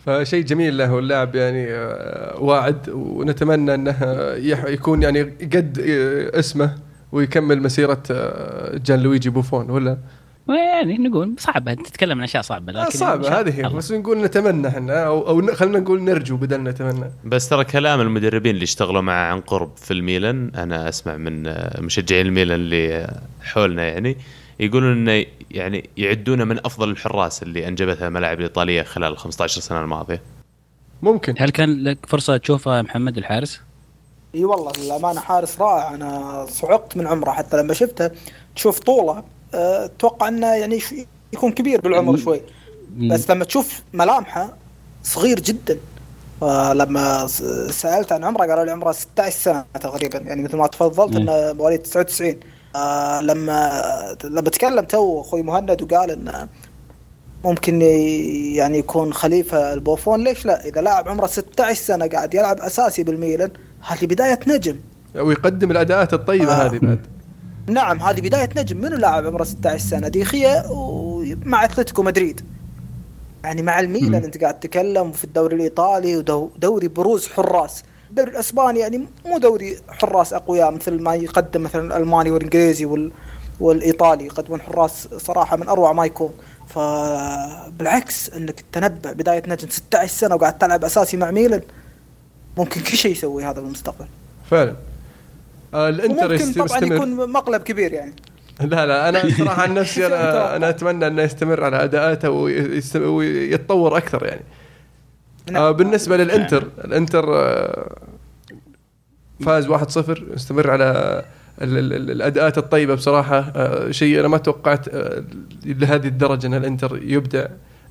فشيء 0.06 0.44
جميل 0.44 0.78
له 0.78 1.00
اللاعب 1.00 1.36
يعني 1.36 1.66
آه، 1.72 2.40
واعد 2.40 2.90
ونتمنى 2.90 3.74
أنه 3.74 3.96
يكون 4.68 5.04
يعني 5.04 5.22
قد 5.22 5.80
آه، 5.80 6.40
اسمه 6.40 6.76
ويكمل 7.12 7.62
مسيرة 7.62 8.04
آه، 8.12 8.78
جان 8.78 9.00
لويجي 9.00 9.30
بوفون 9.30 9.70
ولا؟ 9.70 9.98
يعني 10.50 10.98
نقول 10.98 11.36
صعبة 11.40 11.74
تتكلم 11.74 12.18
عن 12.18 12.24
أشياء 12.24 12.44
صعبة 12.44 12.74
آه، 12.82 12.86
لكن 12.86 12.98
صعبة. 13.00 13.28
إن 13.28 13.32
شاء 13.32 13.40
هذه 13.40 13.58
هي. 13.60 13.70
بس 13.70 13.92
نقول 13.92 14.18
نتمنى 14.22 14.68
إحنا 14.68 15.06
أو, 15.06 15.28
أو 15.28 15.42
ن- 15.42 15.54
خلينا 15.56 15.80
نقول 15.80 16.02
نرجو 16.04 16.38
بدل 16.38 16.62
نتمنى. 16.64 17.06
بس 17.26 17.50
ترى 17.50 17.64
كلام 17.64 18.02
المدربين 18.02 18.54
اللي 18.56 18.64
اشتغلوا 18.64 19.02
معه 19.02 19.32
عن 19.34 19.42
قرب 19.42 19.72
في 19.78 19.92
الميلان 19.92 20.52
أنا 20.56 20.90
أسمع 20.90 21.18
من 21.18 21.48
آه، 21.48 21.82
مشجعين 21.82 22.26
الميلان 22.26 22.60
اللي 22.60 22.96
آه، 22.96 23.20
حولنا 23.44 23.84
يعني 23.88 24.18
يقولون 24.60 24.92
انه 24.92 25.26
يعني 25.52 25.90
يعدونه 25.98 26.44
من 26.44 26.60
أفضل 26.66 26.90
الحراس 26.90 27.44
اللي 27.44 27.68
أنجبتها 27.68 28.08
الملاعب 28.08 28.38
الإيطالية 28.38 28.84
خلال 28.84 29.12
ال 29.12 29.18
15 29.18 29.62
سنة 29.62 29.82
الماضية. 29.82 30.22
ممكن. 31.02 31.36
هل 31.38 31.50
كان 31.50 31.84
لك 31.84 31.98
فرصة 32.08 32.38
تشوفه 32.38 32.82
محمد 32.82 33.18
الحارس؟ 33.18 33.62
إي 34.36 34.46
والله 34.46 34.72
للأمانة 34.84 35.20
حارس 35.20 35.62
رائع. 35.62 35.96
أنا 35.96 36.46
صعقت 36.50 36.98
من 36.98 37.08
عمره 37.08 37.32
حتى 37.32 37.58
لما 37.58 37.74
شفته 37.74 38.12
تشوف 38.56 38.80
طوله 38.80 39.24
أتوقع 39.56 40.28
أنه 40.28 40.48
يعني 40.56 40.80
ش- 40.80 40.96
يكون 41.34 41.52
كبير 41.52 41.82
بالعمر 41.82 42.18
شوي. 42.18 42.42
بس 42.98 43.32
لما 43.32 43.46
تشوف 43.46 43.82
ملامحه 43.94 44.54
صغير 45.04 45.40
جدا. 45.40 45.78
فلما 46.42 47.28
س- 47.28 47.44
سألت 47.82 48.12
عن 48.12 48.24
عمره 48.24 48.46
قالوا 48.46 48.64
لي 48.66 48.72
عمره 48.72 48.92
16 48.92 49.36
سنة 49.40 49.66
تقريبا. 49.82 50.18
يعني 50.20 50.44
مثل 50.44 50.58
ما 50.58 50.68
تفضلت. 50.68 51.16
إنه 51.16 51.54
مواليد 51.54 51.80
99 51.80 52.36
آه 52.76 53.22
لما 53.22 53.72
لما 54.24 54.42
تكلم 54.42 54.86
تو 54.86 55.22
أخوي 55.22 55.42
مهند 55.44 55.82
وقال 55.82 56.12
إنه 56.12 56.48
ممكن 57.46 57.82
يعني 57.82 58.78
يكون 58.80 59.14
خليفة 59.14 59.74
البوفون. 59.74 60.24
ليش 60.24 60.46
لا؟ 60.46 60.66
إذا 60.68 60.82
لاعب 60.82 61.08
عمره 61.10 61.28
16 61.28 61.80
سنة 61.82 62.08
قاعد 62.08 62.34
يلعب 62.34 62.60
أساسي 62.60 63.04
بالميلان 63.04 63.52
هذه 63.88 64.06
بداية 64.06 64.40
نجم. 64.48 64.76
ويقدم 65.16 65.72
الأداءات 65.72 66.14
الطيبة 66.14 66.52
آه. 66.52 66.66
هذه 66.68 66.78
بعد. 66.82 67.00
نعم 67.68 68.00
هذه 68.00 68.22
بداية 68.22 68.50
نجم. 68.58 68.78
منو 68.78 68.96
لاعب 68.96 69.26
عمره 69.26 69.44
16 69.44 69.78
سنة؟ 69.78 70.08
ديخيا 70.08 70.66
ومع 70.70 71.64
أتلتيكو 71.64 72.04
مدريد. 72.04 72.42
يعني 73.44 73.62
مع 73.62 73.80
الميلان. 73.80 74.24
أنت 74.24 74.38
قاعد 74.38 74.60
تتكلم 74.60 75.12
في 75.12 75.24
الدوري 75.24 75.56
الإيطالي 75.56 76.18
ودوري 76.18 76.88
بروز 76.88 77.28
حراس. 77.28 77.84
الدوري 78.10 78.32
الإسباني 78.32 78.80
يعني 78.80 79.08
مو 79.26 79.38
دوري 79.38 79.78
حراس 79.88 80.34
أقوياء 80.34 80.72
مثل 80.72 81.02
ما 81.02 81.16
يقدم 81.16 81.64
مثلا 81.64 81.98
الألماني 81.98 82.32
والإنجليزي 82.32 82.86
وال 82.86 83.12
والإيطالي 83.60 84.26
يقدمون 84.26 84.62
حراس 84.62 85.08
صراحة 85.18 85.58
من 85.58 85.68
أروع 85.70 85.94
ما 85.94 86.06
يكون. 86.06 86.32
فبالعكس 86.68 88.30
إنك 88.30 88.64
تنبع 88.72 89.12
بداية 89.12 89.44
نجم 89.48 89.70
16 89.70 90.14
سنة 90.14 90.36
وقاعد 90.36 90.58
تلعب 90.58 90.86
أساسي 90.86 91.18
مع 91.18 91.32
ميلان 91.32 91.62
ممكن 92.58 92.82
كل 92.82 92.98
شيء 92.98 93.12
يسوي 93.12 93.44
هذا 93.44 93.62
بالمستقبل 93.62 94.06
فعلا. 94.50 94.76
آه 95.74 95.90
الانتر 95.90 96.26
وممكن 96.26 96.36
يست- 96.36 96.56
طبعا 96.60 96.78
يستمر. 96.78 96.96
يكون 96.96 97.32
مقلب 97.32 97.62
كبير 97.62 97.94
يعني. 97.94 98.14
لا 98.62 98.86
لا 98.86 99.10
أنا 99.10 99.30
صراحة 99.38 99.62
عن 99.62 99.74
نفسي 99.74 100.06
أنا 100.08 100.56
أنا 100.56 100.70
أتمنى 100.70 101.08
أنه 101.08 101.22
يستمر 101.22 101.64
على 101.64 101.84
أداءاته 101.84 102.30
ويتطور 103.10 103.98
أكثر 103.98 104.26
يعني. 104.26 104.42
آه 105.58 105.72
بالنسبة 105.72 106.18
للإنتر 106.18 106.68
الإنتر 106.86 107.26
آه 107.36 107.96
فاز 109.46 109.68
1-0 109.68 109.76
استمر 110.36 110.70
على 110.70 111.24
ال- 111.62 111.78
ال- 111.78 111.94
ال- 111.94 112.12
الأداءات 112.12 112.58
الطيبة 112.58 112.96
بصراحة. 112.96 113.52
آه 113.56 113.92
شيء 113.92 114.20
أنا 114.20 114.28
ما 114.28 114.38
توقعت 114.38 114.88
آه 114.88 115.24
لهذه 115.66 116.08
الدرجة 116.08 116.48
إن 116.48 116.54
الإنتر 116.54 117.00
يبدع 117.04 117.46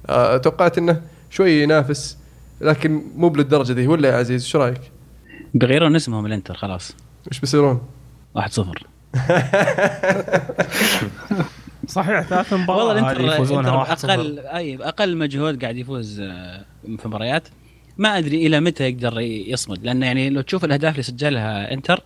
آه 0.08 0.36
توقعت 0.36 0.78
إنه 0.78 1.00
شوي 1.30 1.62
ينافس 1.62 2.16
لكن 2.60 3.02
مو 3.16 3.28
بالدرجة 3.28 3.72
ذي 3.72 3.86
ولا 3.86 4.08
يا 4.08 4.14
عزيز؟ 4.16 4.42
إيش 4.42 4.56
رأيك؟ 4.56 4.80
بيغيرون 5.54 5.96
اسمهم 5.96 6.26
الإنتر 6.26 6.54
خلاص. 6.54 6.96
إيش 7.30 7.40
بيصيرون؟ 7.40 7.80
1-0 8.38 8.62
صحيح 11.88 12.20
ثلاث 12.20 12.52
والله 12.52 12.64
مباريات 12.64 13.04
هذه 13.04 13.10
الانتر 13.10 13.34
يفوزونها 13.34 13.84
الإنتر 13.84 14.08
1-0 14.08 14.10
أقل 14.10 14.38
أي 14.38 14.76
أقل 14.76 15.16
مجهود 15.16 15.62
قاعد 15.62 15.76
يفوز 15.76 16.20
آه، 16.20 16.64
في 16.98 17.08
مباريات. 17.08 17.48
ما 17.98 18.18
أدري 18.18 18.46
إلى 18.46 18.60
متى 18.60 18.88
يقدر 18.88 19.20
يصمد 19.20 19.84
لأن 19.84 20.02
يعني 20.02 20.30
لو 20.30 20.40
تشوف 20.40 20.64
الأهداف 20.64 20.92
اللي 20.92 21.02
سجلها 21.02 21.72
إنتر 21.72 22.00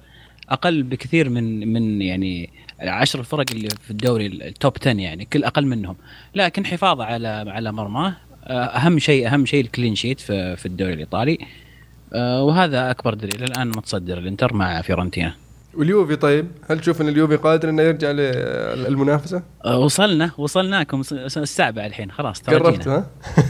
أقل 0.49 0.83
بكثير 0.83 1.29
من 1.29 1.73
من 1.73 2.03
يعني 2.03 2.51
العشر 2.83 3.21
الفرق 3.21 3.45
اللي 3.53 3.69
في 3.69 3.91
الدوري 3.91 4.27
ال 4.27 4.38
top 4.38 4.73
10 4.81 4.93
يعني 4.93 5.25
كل 5.25 5.45
أقل 5.45 5.67
منهم. 5.67 5.97
لكن 6.35 6.67
حفاظه 6.67 7.05
على 7.05 7.29
على 7.29 7.73
مرماه 7.73 8.17
آه، 8.45 8.65
أهم 8.65 8.99
شيء 8.99 9.27
أهم 9.27 9.47
شيء 9.47 9.61
ال 9.61 9.67
clean 9.67 9.95
sheet 9.95 10.21
في 10.21 10.57
في 10.57 10.67
الدوري 10.67 10.93
الإيطالي. 10.93 11.39
آه، 11.41 11.66
وهذا 12.15 12.91
أكبر 12.91 13.15
دليل 13.15 13.43
الآن 13.45 13.69
متصدر 13.69 14.19
الإنتر 14.19 14.55
مع 14.55 14.83
فيورنتينا 14.83 15.35
واليوفي 15.75 16.17
طيب 16.17 16.47
هل 16.71 16.81
تشوف 16.81 17.01
ان 17.01 17.09
اليوفي 17.09 17.37
قادر 17.37 17.69
إنه 17.69 17.83
يرجع 17.83 18.11
للمنافسة؟ 18.11 19.43
آه، 19.65 19.79
وصلنا 19.79 20.31
وصلناكم 20.39 21.01
السابع 21.23 21.87
الحين 21.87 22.11
خلاص 22.11 22.43
قربت. 22.43 22.89
ها؟ 22.89 23.07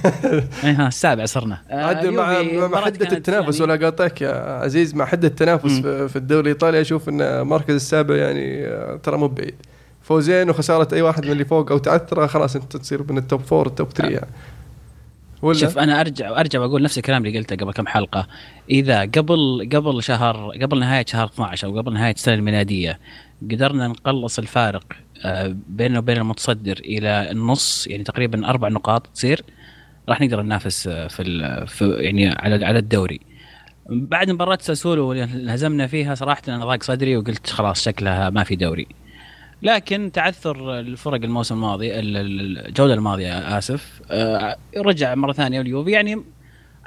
اي 0.64 0.72
ها 0.72 0.88
السابع 0.88 1.24
صرنا 1.24 1.58
آه، 1.70 1.84
عاد 1.84 2.06
مع 2.06 2.42
مع 2.68 2.80
حدة 2.84 3.16
التنافس 3.16 3.60
يعني- 3.60 3.72
ولا 3.72 3.84
قاطعك 3.84 4.22
يا 4.22 4.60
عزيز 4.62 4.94
مع 4.94 5.04
حدة 5.06 5.28
التنافس 5.28 5.70
مم. 5.84 6.08
في 6.08 6.16
الدوري 6.16 6.40
الإيطالي 6.40 6.80
أشوف 6.80 7.08
إن 7.08 7.20
المركز 7.20 7.74
السابع 7.74 8.16
يعني 8.16 8.66
آه، 8.66 8.96
ترى 9.02 9.16
مو 9.18 9.28
بعيد 9.28 9.54
فوزين 10.02 10.50
وخسارة 10.50 10.94
أي 10.94 11.02
واحد 11.02 11.24
من 11.26 11.32
اللي 11.32 11.44
فوق 11.44 11.72
أو 11.72 11.78
تعثره 11.78 12.26
خلاص 12.26 12.56
أنت 12.56 12.76
تصير 12.76 13.02
من 13.12 13.18
ال 13.18 13.24
top 13.24 13.40
four 13.40 13.66
ال 13.66 13.72
top 13.72 13.88
3 13.88 14.12
يعني 14.12 14.26
ولا؟ 15.46 15.58
شوف 15.58 15.78
أنا 15.78 16.00
ارجع 16.00 16.40
أرجع 16.40 16.60
وأقول 16.60 16.82
نفس 16.82 16.98
الكلام 16.98 17.26
اللي 17.26 17.38
قلته 17.38 17.56
قبل 17.56 17.72
كم 17.72 17.86
حلقة. 17.86 18.26
إذا 18.70 19.00
قبل 19.00 19.68
قبل 19.72 20.02
شهر 20.02 20.50
قبل 20.62 20.80
نهاية 20.80 21.04
شهر 21.08 21.26
12 21.26 21.68
أو 21.68 21.78
قبل 21.78 21.92
نهاية 21.92 22.14
السنة 22.14 22.34
الميلادية 22.34 22.98
قدرنا 23.42 23.88
نقلص 23.88 24.38
الفارق 24.38 24.84
آه، 25.24 25.56
بيننا 25.68 25.98
وبين 25.98 26.16
المتصدر 26.16 26.78
إلى 26.78 27.30
النص 27.30 27.86
يعني 27.86 28.04
تقريبا 28.04 28.48
أربع 28.48 28.68
نقاط 28.68 29.06
تصير 29.06 29.42
راح 30.08 30.20
نقدر 30.20 30.42
ننافس 30.42 30.86
آه، 30.86 31.06
في, 31.08 31.64
في 31.66 31.90
يعني 31.90 32.28
على 32.28 32.64
على 32.64 32.78
الدوري. 32.78 33.20
بعد 33.90 34.30
مباراة 34.30 34.58
ساسولو 34.60 35.12
اللي 35.12 35.24
انهزمنا 35.24 35.86
فيها 35.86 36.14
صراحة 36.14 36.42
أنا 36.48 36.64
ضاق 36.64 36.82
صدري 36.82 37.16
وقلت 37.16 37.50
خلاص 37.50 37.84
شكلها 37.84 38.30
ما 38.30 38.44
في 38.44 38.56
دوري. 38.56 38.86
لكن 39.62 40.10
تعثر 40.12 40.78
الفرق 40.80 41.14
الموسم 41.24 41.54
الماضي 41.54 41.98
ال- 41.98 42.16
ال- 42.16 42.66
الجولة 42.66 42.94
الماضية 42.94 43.58
آسف. 43.58 44.00
آه، 44.10 44.56
رجع 44.76 45.14
مرة 45.14 45.32
ثانية 45.32 45.60
اليوفي. 45.60 45.90
يعني 45.90 46.22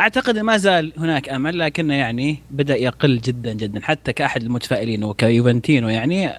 أعتقد 0.02 0.38
ما 0.38 0.58
زال 0.58 0.94
هناك 0.98 1.30
أمل 1.30 1.60
لكنه 1.60 1.94
يعني 1.94 2.40
بدأ 2.52 2.76
يقل 2.76 3.18
جدا 3.18 3.54
جدا. 3.54 3.82
حتى 3.84 4.14
كأحد 4.14 4.44
المتفائلين 4.44 5.04
وكيوفنتينو 5.04 5.90
يعني 5.90 6.28
آه، 6.30 6.38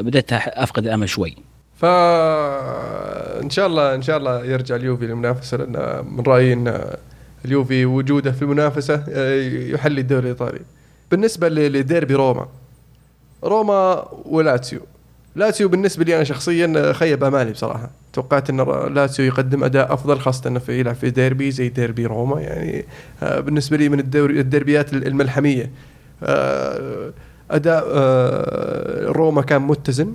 بدأت 0.00 0.30
أح- 0.34 0.34
أفقد 0.58 0.84
الأمل 0.86 1.08
شوي. 1.08 1.36
ف 1.76 1.84
إن 3.42 3.50
شاء 3.50 3.66
الله 3.66 3.94
إن 3.94 4.02
شاء 4.02 4.16
الله 4.16 4.44
يرجع 4.44 4.76
اليوفي 4.76 5.06
للمنافسة 5.06 5.56
لأن 5.56 6.04
من 6.16 6.24
رأيي 6.26 6.52
إن 6.52 6.80
اليوفي 7.44 7.86
وجوده 7.86 8.32
في 8.32 8.42
المنافسة 8.42 9.04
آه، 9.10 9.40
يحلي 9.74 10.00
الدوري 10.00 10.22
الإيطالي. 10.22 10.60
بالنسبة 11.10 11.48
لديربي 11.48 12.14
روما 12.14 12.48
روما 13.44 14.08
ولاتسيو 14.24 14.80
لاتسيو 15.36 15.68
بالنسبة 15.68 16.04
لي 16.04 16.16
أنا 16.16 16.24
شخصيا 16.24 16.92
خيب 16.92 17.24
أمالي 17.24 17.52
بصراحة. 17.52 17.90
توقعت 18.12 18.50
إن 18.50 18.60
لاتسيو 18.94 19.26
يقدم 19.26 19.64
أداء 19.64 19.94
أفضل 19.94 20.18
خاصة 20.20 20.48
إنه 20.48 20.58
في 20.58 20.80
يلعب 20.80 20.94
في 20.94 21.10
ديربي 21.10 21.50
زي 21.50 21.68
ديربي 21.68 22.06
روما. 22.06 22.40
يعني 22.40 22.84
آه، 23.22 23.40
بالنسبة 23.40 23.76
لي 23.76 23.88
من 23.88 24.00
الدوري 24.00 24.40
الديربيات 24.40 24.92
الملحمية 24.92 25.70
آه، 26.22 27.12
أداء 27.50 27.84
آه، 27.92 29.06
روما 29.06 29.42
كان 29.42 29.62
متزن 29.62 30.14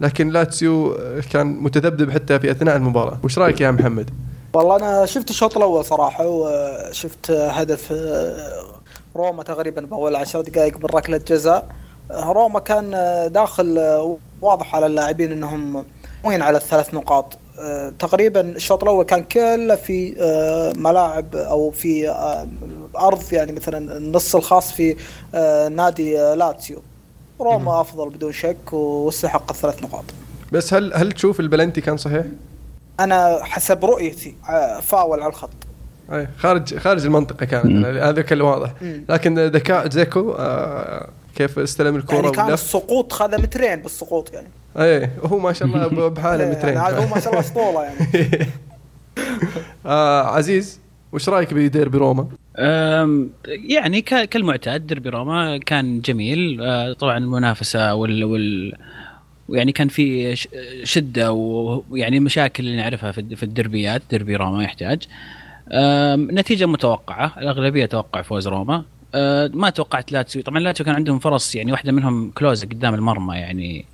لكن 0.00 0.28
لاتسيو 0.28 0.96
كان 1.32 1.46
متذبذب 1.46 2.10
حتى 2.10 2.38
في 2.38 2.50
أثناء 2.50 2.76
المباراة. 2.76 3.18
وش 3.24 3.38
رأيك 3.38 3.60
يا 3.60 3.70
محمد؟ 3.70 4.10
والله 4.54 4.76
أنا 4.76 5.06
شفت 5.06 5.30
الشوط 5.30 5.56
الأول 5.56 5.84
صراحة 5.84 6.26
وشفت 6.26 7.30
هدف 7.30 7.92
آه، 7.92 8.64
روما 9.16 9.42
تقريبا 9.42 9.80
بأول 9.80 10.16
عشر 10.16 10.40
دقائق 10.40 10.76
من 10.76 10.84
ركله 10.84 11.20
جزاء 11.28 11.68
آه، 12.10 12.32
روما 12.32 12.60
كان 12.60 12.94
آه، 12.94 13.26
داخل 13.26 13.78
آه، 13.78 14.16
واضح 14.42 14.74
على 14.74 14.86
اللاعبين 14.86 15.32
إنهم 15.32 15.84
وين 16.24 16.42
على 16.42 16.56
الثلاث 16.56 16.94
نقاط. 16.94 17.38
آه، 17.58 17.92
تقريبا 17.98 18.40
الشوط 18.40 18.82
الأول 18.82 19.04
كان 19.04 19.22
كله 19.22 19.74
في 19.74 20.14
آه، 20.20 20.72
ملاعب 20.76 21.36
أو 21.36 21.70
في 21.70 22.08
آه، 22.08 22.48
أرض 22.98 23.32
يعني 23.32 23.52
مثلا 23.52 23.96
النص 23.96 24.36
الخاص 24.36 24.72
في 24.72 24.96
نادي 25.70 26.14
لاتسيو. 26.34 26.82
روما 27.40 27.80
أفضل 27.80 28.10
بدون 28.10 28.32
شك 28.32 28.72
واستحق 28.72 29.50
الثلاث 29.50 29.82
نقاط. 29.82 30.04
بس 30.52 30.74
هل 30.74 30.94
هل 30.94 31.12
تشوف 31.12 31.40
البلنتي 31.40 31.80
كان 31.80 31.96
صحيح؟ 31.96 32.24
أنا 33.00 33.38
حسب 33.42 33.84
رؤيتي 33.84 34.34
فاول 34.82 35.20
على 35.20 35.30
الخط. 35.30 35.50
أي 36.12 36.28
خارج 36.38 36.78
خارج 36.78 37.04
المنطقة 37.04 37.46
كانت. 37.46 37.86
هذا 37.86 38.22
كان 38.22 38.40
واضح. 38.40 38.72
لكن 39.08 39.38
ذكاء 39.38 39.88
زيكو 39.90 40.32
آه 40.32 41.08
كيف 41.36 41.58
استلم 41.58 41.96
الكره 41.96 42.14
يعني 42.16 42.30
كان. 42.30 42.52
السقوط 42.52 43.12
خذ 43.12 43.42
مترين 43.42 43.76
بالسقوط 43.82 44.32
يعني. 44.34 44.48
اي 44.78 45.10
وهو 45.22 45.38
ما 45.38 45.52
شاء 45.52 45.68
الله 45.68 46.08
بحاله 46.08 46.44
يعني 46.44 46.56
مترين. 46.56 46.76
هذا 46.78 46.98
هو 46.98 47.14
ما 47.14 47.20
شاء 47.20 47.28
الله 47.28 47.40
أسطورة 47.40 47.82
يعني. 47.82 48.46
آه 49.86 50.22
عزيز 50.22 50.80
وش 51.12 51.28
رأيك 51.28 51.54
بديربي 51.54 51.98
روما؟ 51.98 52.26
يعني 53.46 54.00
كالمعتاد 54.02 54.86
ديربي 54.86 55.08
روما 55.08 55.58
كان 55.58 56.00
جميل. 56.00 56.60
أه، 56.62 56.92
طبعا 56.92 57.18
المنافسة 57.18 57.94
وال, 57.94 58.24
وال 58.24 58.72
يعني 59.48 59.72
كان 59.72 59.88
في 59.88 60.36
ش- 60.36 60.48
شدة 60.84 61.32
ويعني 61.32 62.20
مشاكل 62.20 62.64
اللي 62.66 62.76
نعرفها 62.76 63.12
في 63.12 63.36
في 63.36 63.42
الدربيات 63.42 64.02
ديربي 64.10 64.36
روما 64.36 64.64
يحتاج. 64.64 65.02
نتيجة 66.32 66.66
متوقعة 66.66 67.32
الأغلبية 67.38 67.86
توقع 67.86 68.22
فوز 68.22 68.48
روما. 68.48 68.84
أه، 69.16 69.50
ما 69.54 69.70
توقعت 69.70 70.12
لاتسيو 70.12 70.42
طبعا 70.42 70.58
لاتسيو 70.58 70.86
كان 70.86 70.94
عندهم 70.94 71.18
فرص 71.18 71.54
يعني 71.54 71.72
واحدة 71.72 71.92
منهم 71.92 72.30
كلوزا 72.30 72.66
قدام 72.66 72.94
المرمى 72.94 73.36
يعني 73.36 73.84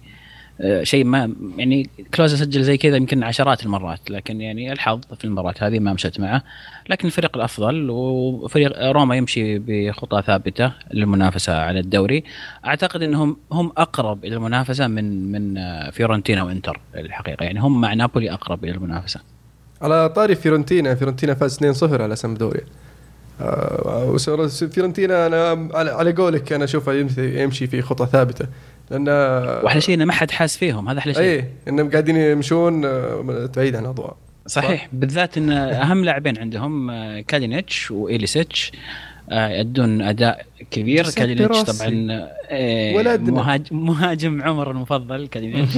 أه، 0.61 0.83
شيء 0.83 1.05
ما 1.05 1.33
يعني 1.57 1.91
كلوزا 2.15 2.37
سجل 2.37 2.63
زي 2.63 2.77
كذا 2.77 2.97
يمكن 2.97 3.23
عشرات 3.23 3.63
المرات 3.63 4.11
لكن 4.11 4.41
يعني 4.41 4.73
ألحظ 4.73 5.01
في 5.19 5.25
المباراة 5.25 5.55
هذه 5.61 5.79
ما 5.79 5.93
مشت 5.93 6.21
معه. 6.21 6.43
لكن 6.89 7.07
الفريق 7.07 7.37
الأفضل 7.37 7.91
وفريق 7.91 8.91
روما 8.91 9.17
يمشي 9.17 9.59
بخطى 9.59 10.23
ثابتة 10.27 10.73
للمنافسة 10.95 11.59
على 11.59 11.81
الدوري. 11.81 12.25
أعتقد 12.67 13.03
إنهم 13.03 13.37
هم 13.53 13.73
أقرب 13.77 14.25
إلى 14.25 14.37
المنافسة 14.37 14.87
من 14.87 15.33
من 15.33 15.59
آه، 15.59 15.91
فيورنتينا 15.91 16.43
وإنتر 16.43 16.81
الحقيقة. 16.95 17.45
يعني 17.45 17.61
هم 17.61 17.81
مع 17.81 17.95
نابولي 17.95 18.33
أقرب 18.33 18.65
إلى 18.65 18.73
المنافسة. 18.73 19.21
على 19.83 20.09
طاري 20.09 20.35
فيورنتينا 20.35 20.95
فيورنتينا 20.95 21.35
فاز 21.35 21.59
2-0 21.85 22.01
على 22.01 22.17
سامدوريا. 22.17 22.65
آه 23.41 24.17
فيورنتينا 24.73 25.27
أنا 25.27 25.69
على, 25.75 26.13
قولك 26.13 26.53
أنا 26.53 26.65
أشوفه 26.65 26.93
يمشي, 26.93 27.43
يمشي 27.43 27.67
في 27.67 27.83
خطى 27.83 28.07
ثابتة. 28.13 28.47
لأن 28.91 29.09
وأحلى 29.65 29.81
شيء 29.81 29.95
إنه 29.95 30.05
ما 30.05 30.13
حد 30.13 30.31
حاس 30.31 30.57
فيهم 30.57 30.89
هذا 30.89 30.99
أحلى 30.99 31.15
شيء. 31.15 31.23
اي 31.23 31.45
إنهم 31.69 31.91
قاعدين 31.91 32.17
يمشون 32.17 32.85
آه، 32.85 33.49
بعيد 33.57 33.77
عن 33.77 33.85
الأضواء. 33.85 34.17
صحيح. 34.47 34.89
بالذات 34.93 35.39
إن 35.39 35.51
أهم 35.51 36.05
لاعبين 36.05 36.39
عندهم 36.39 36.91
آه، 36.91 37.21
كالينيتش 37.21 37.91
وإيليسيتش 37.91 38.73
آه، 39.31 39.49
يأدون 39.49 40.03
أداء 40.03 40.47
كبير. 40.71 41.11
كالينيتش. 41.11 41.63
طبعا. 41.63 42.29
مهاجم, 43.19 43.87
مهاجم 43.87 44.43
عمر 44.43 44.71
المفضل 44.71 45.27
كالينيتش. 45.27 45.73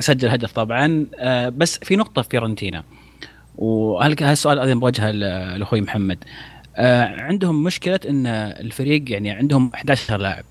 سجل 0.06 0.28
هدف 0.28 0.52
طبعا. 0.52 1.06
بس 1.48 1.78
في 1.78 1.96
نقطة 1.96 2.22
في 2.22 2.28
فيورنتينا 2.28 2.84
وهل 3.58 4.16
هالسؤال 4.22 4.58
أيضا 4.58 4.74
بوجهه 4.74 5.10
لأخوي 5.10 5.80
محمد. 5.80 6.24
آه، 6.76 7.04
عندهم 7.04 7.64
مشكلة 7.64 8.00
إن 8.08 8.26
الفريق 8.26 9.12
يعني 9.12 9.30
عندهم 9.30 9.70
11 9.74 10.16
لاعب 10.16 10.44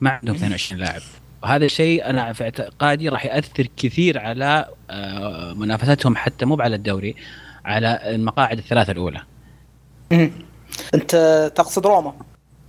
ما 0.00 0.10
عندهم 0.10 0.34
22 0.34 0.80
لاعب. 0.80 1.00
وهذا 1.42 1.64
الشيء 1.64 2.10
أنا 2.10 2.32
في 2.32 2.44
اعتقادي 2.44 3.08
راح 3.08 3.26
يأثر 3.26 3.68
كثير 3.76 4.18
على 4.18 4.66
آه، 4.90 5.54
منافستهم 5.54 6.16
حتى 6.16 6.44
مو 6.44 6.56
على 6.60 6.76
الدوري 6.76 7.14
على 7.64 8.00
المقاعد 8.04 8.58
الثلاثة 8.58 8.92
الأولى. 8.92 9.22
أنت 10.94 11.52
تقصد 11.54 11.86
روما؟ 11.86 12.12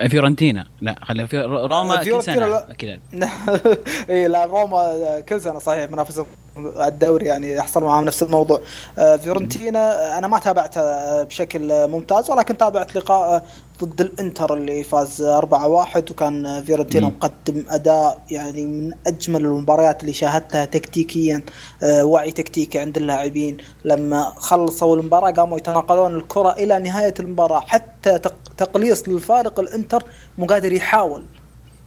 فيورنتينا. 0.10 0.68
لا 0.82 0.96
خلي 1.02 1.28
في 1.28 1.42
روما 1.42 2.04
كل 2.04 2.24
سنة 2.24 2.48
لا. 2.48 2.74
كذا 2.78 3.00
اي 4.10 4.28
لا 4.28 4.46
روما 4.46 5.20
كل 5.30 5.42
سنة 5.42 5.60
صحيح 5.60 5.92
منافسه 5.92 6.26
الدوري 6.66 7.26
يعني 7.26 7.54
يحصل 7.54 7.84
معاهم 7.84 8.06
نفس 8.06 8.24
الموضوع. 8.24 8.62
آه، 8.98 9.16
فيورنتينا 9.16 10.18
أنا 10.18 10.28
ما 10.28 10.40
تابعته 10.40 10.82
آه، 10.82 11.24
بشكل 11.24 11.88
ممتاز 11.88 12.30
ولكن 12.32 12.58
تابعت 12.58 12.96
لقاء 12.96 13.36
آه، 13.36 13.42
ضد 13.84 14.02
الإنتر 14.02 14.54
اللي 14.54 14.84
فاز 14.84 15.22
4-1 15.22 16.12
وكان 16.12 16.46
آه، 16.46 16.62
فيورنتينا. 16.62 17.08
مقدم 17.08 17.64
أداء 17.70 18.20
يعني 18.32 18.66
من 18.66 18.92
أجمل 19.08 19.46
المباريات 19.46 20.02
اللي 20.02 20.14
شاهدتها 20.14 20.66
تكتيكيا 20.66 21.42
آه، 21.84 22.06
وعي 22.06 22.32
تكتيكي 22.32 22.80
عند 22.80 22.98
اللاعبين. 22.98 23.58
لما 23.86 24.24
خلصوا 24.38 24.96
المباراة 24.96 25.32
قاموا 25.32 25.58
يتناقلون 25.58 26.16
الكرة 26.16 26.52
إلى 26.52 26.80
نهاية 26.80 27.14
المباراة 27.20 27.60
حتى 27.60 28.20
تق- 28.20 28.36
تقليص 28.58 29.10
للفارق 29.10 29.60
الإنتر 29.60 30.04
مو 30.38 30.46
قادر 30.46 30.74
يحاول. 30.74 31.24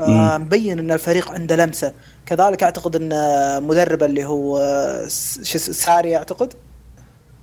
آه، 0.00 0.38
مبين 0.38 0.78
إن 0.78 0.90
الفريق 0.92 1.32
عنده 1.32 1.56
لمسة. 1.56 1.92
كذلك 2.26 2.62
أعتقد 2.62 2.96
إن 2.96 3.12
آه، 3.12 3.58
مدرب 3.58 4.02
اللي 4.02 4.24
هو 4.24 4.58
آه، 4.58 5.06
س- 5.08 5.40
شو 5.42 5.58
اسمه، 5.58 5.74
ساري 5.74 6.16
أعتقد؟ 6.16 6.52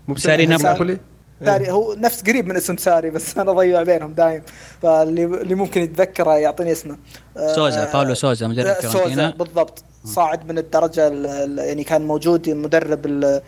مو 0.07 0.15
ساري 0.15 0.45
بسبب 0.45 0.61
نابولي. 0.65 0.97
ساري 1.45 1.71
هو 1.71 1.93
نفس 1.93 2.21
قريب 2.23 2.47
من 2.47 2.55
اسم 2.55 2.77
ساري 2.77 3.09
بس 3.09 3.37
أنا 3.37 3.51
ضيع 3.51 3.83
بينهم 3.83 4.13
دايم. 4.13 4.41
فاللي 4.81 5.23
اللي 5.25 5.55
ممكن 5.55 5.81
يتذكره 5.81 6.37
يعطيني 6.37 6.71
اسمه. 6.71 6.97
آه، 7.37 7.55
سوزا 7.55 7.91
باولو 7.93 8.13
سوزا 8.13 8.47
مدرب 8.47 8.65
آه، 8.67 8.73
سوزا 8.81 8.89
فيورنتينا 8.89 9.29
بالضبط. 9.29 9.83
صاعد 10.05 10.47
من 10.51 10.57
الدرجة 10.57 11.07
ال- 11.07 11.25
ال- 11.25 11.57
يعني 11.67 11.83
كان 11.83 12.07
موجود 12.07 12.49
مدرب 12.49 13.41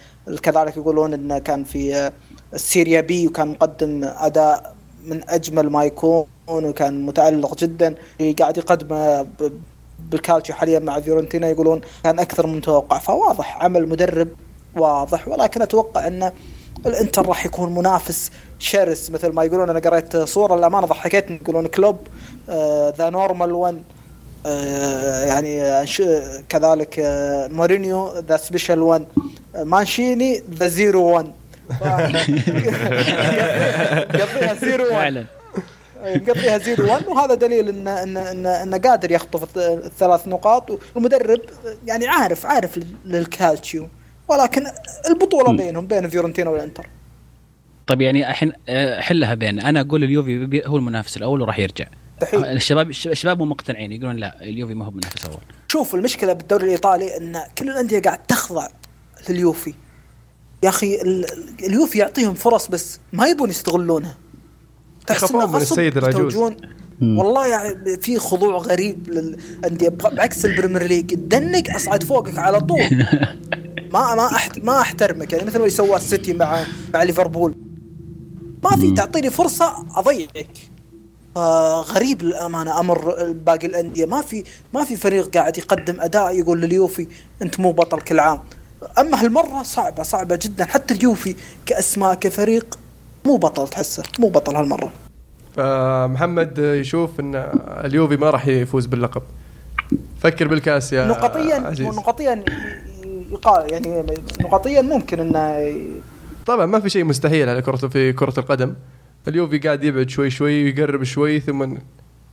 كذلك 0.44 0.78
يقولون 0.78 1.14
إنه 1.14 1.40
كان 1.40 1.64
في 1.64 1.96
آه، 1.96 2.12
ال 2.54 2.62
Serie 2.62 3.02
B 3.02 3.28
وكان 3.28 3.48
مقدم 3.48 4.02
أداء 4.04 4.76
من 5.06 5.30
أجمل 5.30 5.70
ما 5.70 5.84
يكون 5.84 6.26
وكان 6.48 7.06
متألق 7.06 7.56
جدا. 7.58 7.96
اللي 8.20 8.32
قاعد 8.32 8.58
يقدمه 8.58 9.28
بالكالتشيو 10.12 10.56
حاليا 10.56 10.80
مع 10.80 11.00
فيورنتينا 11.00 11.50
يقولون 11.50 11.82
كان 12.04 12.20
أكثر 12.20 12.48
من 12.48 12.58
متوقع. 12.58 12.98
فواضح 12.98 13.64
عمل 13.64 13.90
مدرب 13.90 14.28
واضح 14.76 15.28
ولكن 15.28 15.62
أتوقع 15.62 16.08
أن 16.08 16.32
الإنتر 16.86 17.26
راح 17.26 17.46
يكون 17.46 17.76
منافس 17.76 18.32
شرس. 18.60 19.12
مثل 19.12 19.30
ما 19.30 19.44
يقولون 19.44 19.70
أنا 19.70 19.80
قريت 19.80 20.18
صورة 20.18 20.56
للأمانة 20.56 20.88
ضحكتني. 20.88 21.40
يقولون 21.44 21.68
كلوب 21.68 21.98
the 22.98 23.10
normal 23.10 23.52
1 23.52 23.84
آه، 24.46 25.26
يعني 25.26 25.62
آه، 25.62 25.86
كذلك 26.50 27.00
آه، 27.00 27.48
مورينيو 27.48 28.20
the 28.20 28.38
special 28.38 28.82
1 28.82 29.06
مانشيني 29.56 30.44
the 30.54 30.68
zero 30.68 31.04
1 31.04 31.32
قضيها 34.14 34.54
zero 34.62 34.86
1 34.86 35.26
مقضيها 36.04 36.58
zero 36.58 36.86
1 36.88 37.08
وهذا 37.08 37.34
دليل 37.34 37.70
ان 37.70 37.88
ان 37.88 38.18
ان, 38.18 38.46
إن 38.46 38.76
قادر 38.76 39.12
يخطف 39.12 39.44
الث- 39.44 39.58
الثلاث 39.86 40.28
نقاط 40.28 40.80
والمدرب 40.96 41.42
يعني 41.86 42.08
عارف 42.08 42.46
عارف 42.46 42.78
لل- 42.78 42.86
للكالتشيو 43.06 43.88
ولكن 44.28 44.64
البطولة. 45.10 45.58
بينهم 45.58 45.88
بين 45.88 46.10
فيورنتينا 46.10 46.50
والإنتر. 46.50 46.90
طيب 47.88 48.02
يعني 48.02 48.30
الحين 48.30 48.54
آه، 48.70 49.00
حلها 49.02 49.34
بين. 49.34 49.60
أنا 49.60 49.82
أقول 49.82 50.04
اليوفي 50.04 50.62
هو 50.66 50.78
المنافس 50.78 51.18
الأول 51.18 51.42
وراح 51.42 51.60
يرجع. 51.60 51.86
دحين 52.22 52.46
الشباب 52.46 52.90
الشباب 52.90 53.40
مو 53.40 53.46
مقتنعين 53.46 53.92
يقولون 53.92 54.16
لا 54.16 54.42
اليوفي 54.42 54.74
ما 54.74 54.86
هو 54.86 54.92
منافس 54.92 55.26
أول. 55.26 55.38
شوف 55.68 55.96
المشكلة 55.96 56.34
بالدوري 56.34 56.66
الإيطالي 56.66 57.18
إن 57.18 57.40
كل 57.58 57.70
الأندية 57.70 58.02
قاعد 58.02 58.18
تخضع 58.28 58.68
لليوفي. 59.30 59.74
يا 60.64 60.70
أخي 60.70 61.02
ال- 61.02 61.26
اليوفي 61.66 61.98
يعطيهم 62.00 62.34
فرص 62.34 62.68
بس 62.68 63.00
ما 63.14 63.28
يبون 63.28 63.50
يستغلونها. 63.50 64.18
إنه 65.12 65.40
من 65.40 65.46
غصب 65.46 65.62
السيد 65.62 65.98
العجوز. 65.98 66.34
يتوجون. 66.34 66.56
والله 67.02 67.48
يعني 67.48 67.98
في 68.02 68.20
خضوع 68.20 68.58
غريب 68.58 69.10
للأندية 69.10 69.90
بعكس 69.90 70.46
ال 70.46 70.51
Premier 70.51 70.84
League. 70.84 71.14
تدنق 71.14 71.76
أصعد 71.76 72.04
فوقك 72.04 72.38
على 72.38 72.60
طول. 72.60 73.06
ما 73.94 74.16
ما 74.16 74.26
أحت 74.26 74.60
ما 74.60 74.82
أحترمك. 74.82 75.34
يعني 75.34 75.46
مثل 75.46 75.60
ما 75.60 75.66
يسوى 75.66 75.96
السيتي 75.96 76.34
مع 76.34 76.64
مع 76.94 77.04
ليفربول. 77.04 77.56
ما 78.64 78.70
في 78.70 78.92
تعطيني 78.92 79.30
فرصة 79.30 79.86
أضيعك. 79.96 80.58
آه 81.38 81.82
غريب 81.82 82.24
للأمانة. 82.24 82.80
أمر 82.80 83.32
باقي 83.32 83.68
الأندية. 83.68 84.06
ما 84.06 84.22
في 84.22 84.44
ما 84.74 84.84
في 84.84 84.96
فريق 84.96 85.38
قاعد 85.38 85.58
يقدم 85.58 86.02
أداء 86.02 86.40
يقول 86.40 86.62
لليوفي 86.62 87.08
أنت 87.42 87.60
مو 87.60 87.72
بطل 87.72 88.02
كل 88.02 88.20
عام. 88.20 88.40
أما 89.00 89.24
هالمرة 89.24 89.64
صعبة 89.64 90.04
صعبة 90.04 90.40
جدا. 90.42 90.66
حتى 90.66 90.94
اليوفي 90.94 91.36
كأسماء 91.66 92.14
كفريق 92.14 92.80
مو 93.30 93.38
بطل 93.38 93.68
تحسه 93.68 94.04
مو 94.20 94.30
بطل 94.30 94.56
هالمرة. 94.56 94.92
فمحمد 95.56 96.58
يشوف 96.58 97.20
إن 97.20 97.36
اليوفي 97.86 98.18
ما 98.18 98.30
راح 98.30 98.48
يفوز 98.48 98.86
باللقب. 98.86 99.22
فكر 100.20 100.48
بالكاس 100.48 100.94
يا 100.94 101.06
نقطيا 101.06 101.56
عزيز. 101.56 101.88
نقطيا 101.88 102.44
يقال 103.32 103.72
يعني 103.72 104.04
نقطيا 104.42 104.82
ممكن 104.82 105.20
إنه 105.20 105.76
طبعا 106.46 106.66
ما 106.66 106.80
في 106.80 106.90
شيء 106.90 107.04
مستحيل 107.04 107.50
على 107.50 107.62
كرة 107.62 107.76
في 107.76 108.14
كرة 108.14 108.34
القدم. 108.38 108.74
اليوفي 109.28 109.58
قاعد 109.58 109.84
يبعد 109.84 110.10
شوي 110.10 110.30
شوي 110.30 110.64
ويقرب 110.64 111.04
شوي 111.04 111.40
ثم 111.40 111.78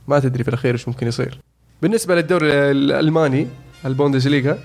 ما 0.07 0.19
تدري 0.19 0.43
في 0.43 0.49
الأخير 0.49 0.73
إيش 0.73 0.87
ممكن 0.87 1.07
يصير. 1.07 1.39
بالنسبة 1.81 2.15
للدوري 2.15 2.51
الألماني 2.51 3.47
البوندسليغا 3.85 4.59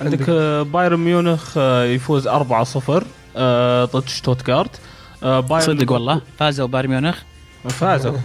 عندك 0.00 0.30
بايرن 0.72 1.00
ميونخ 1.00 1.54
آه، 1.58 1.84
يفوز 1.84 2.28
4-0 2.28 3.04
آه، 3.36 3.84
ضد 3.84 4.08
شتوتغارت. 4.08 4.70
آه، 4.74 4.95
بايرن 5.22 5.60
صدق 5.60 5.92
والله. 5.92 6.20
فازوا 6.38 6.66
بايرن 6.66 6.88
ميونخ. 6.90 7.18
فازوا. 7.68 8.16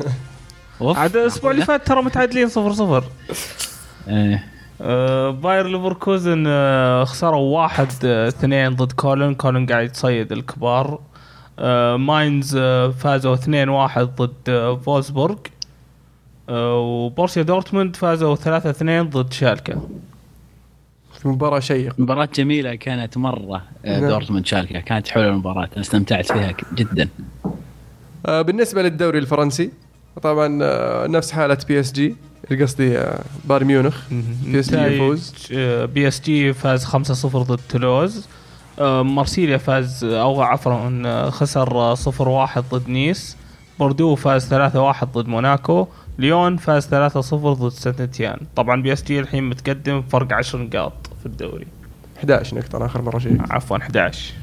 عاد 0.81 1.15
الأسبوع 1.15 1.51
اللي 1.51 1.65
فات 1.65 1.87
ترى 1.87 2.01
متعادلين 2.01 2.49
0-0 2.49 3.03
إيه. 4.07 4.43
آه، 4.81 5.29
باير 5.29 5.67
ليفركوزن 5.67 6.43
آه، 6.47 7.03
خسروا 7.03 7.57
واحد 7.61 7.87
آه، 8.05 8.27
اثنين 8.27 8.75
ضد 8.75 8.91
كولن. 8.91 9.35
كولن 9.35 9.65
قاعد 9.65 9.85
يتصيد 9.85 10.31
الكبار. 10.31 10.99
آه، 11.59 11.95
ماينز 11.97 12.55
آه، 12.61 12.89
فازوا 12.89 13.35
2-1 13.35 13.99
ضد 14.21 14.33
آه، 14.49 14.75
فولسبورغ. 14.75 15.35
آه، 16.49 16.79
وبورسيا 16.79 17.41
دورتموند 17.43 17.95
فازوا 17.95 18.35
3-2 18.35 19.09
ضد 19.09 19.33
شالكه 19.33 19.81
في 21.21 21.27
مباراة 21.27 21.59
شيقة. 21.59 21.95
مباراة 21.97 22.29
جميلة 22.35 22.75
كانت 22.75 23.17
مرة 23.17 23.61
آه، 23.85 23.99
نعم. 23.99 24.09
دورتموند 24.09 24.45
شالكة 24.45 24.79
كانت 24.79 25.07
حلوة 25.07 25.27
المباراة. 25.27 25.63
أنا 25.73 25.81
استمتعت 25.81 26.31
فيها 26.31 26.53
جدا. 26.75 27.09
آه، 28.25 28.41
بالنسبة 28.41 28.81
للدوري 28.81 29.19
الفرنسي 29.19 29.71
طبعا 30.21 30.59
آه، 30.63 31.07
نفس 31.07 31.31
حالة 31.31 31.57
بي 31.67 31.79
إس 31.79 31.91
جي 31.91 32.15
قصدي 32.61 33.03
بايرن 33.45 33.67
ميونخ. 33.67 33.97
بي 34.45 34.59
إس 34.59 34.69
جي 34.75 34.81
يفوز. 34.81 35.33
بي 35.93 36.07
إس 36.07 36.21
جي 36.21 36.53
فاز 36.53 36.85
5-0 36.85 37.25
ضد 37.25 37.59
تولوز 37.69 38.27
مارسيليا 39.01 39.57
فاز 39.57 40.03
أو 40.03 40.41
عفوا 40.41 41.29
خسر 41.29 41.71
آه، 41.75 41.95
0-1 41.95 42.63
ضد 42.71 42.89
نيس. 42.89 43.37
بوردو 43.79 44.15
فاز 44.15 44.49
3-1 44.53 45.07
ضد 45.13 45.27
موناكو. 45.27 45.87
ليون 46.19 46.57
فاز 46.57 46.87
3-0 46.87 47.53
ضد 47.53 47.69
سانت 47.71 48.04
إتيان 48.04 48.37
طبعا 48.55 48.81
بي 48.81 48.93
إس 48.93 49.03
جي 49.03 49.19
الحين 49.19 49.43
متقدم 49.43 50.01
فرق 50.01 50.33
10 50.33 50.59
نقاط. 50.59 51.10
في 51.21 51.25
الدوري. 51.25 51.67
11 52.17 52.57
نقطه 52.57 52.77
أنا 52.77 52.85
آخر 52.85 53.01
مرة 53.01 53.19
شيء 53.19 53.41
عفوا 53.49 53.77
11 53.77 54.33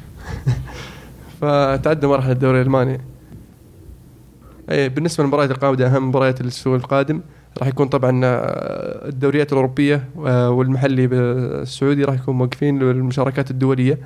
فتعدى 1.41 2.07
مراحل 2.07 2.31
الدوري 2.31 2.61
الألماني. 2.61 3.01
أي 4.71 4.89
بالنسبة 4.89 5.25
للمباريات 5.25 5.51
القادمة 5.51 5.87
أهم 5.87 6.09
مباريات 6.09 6.41
الأسبوع 6.41 6.77
القادم 6.77 7.21
راح 7.59 7.69
يكون 7.69 7.89
طبعا 7.89 8.21
آه، 8.25 9.09
الدوريات 9.09 9.53
الأوروبية 9.53 10.05
آه، 10.27 10.51
والمحلي 10.51 11.05
السعودي 11.05 12.05
راح 12.05 12.15
يكون 12.15 12.35
موقفين 12.35 12.79
للمشاركات 12.79 13.51
الدولية. 13.51 13.99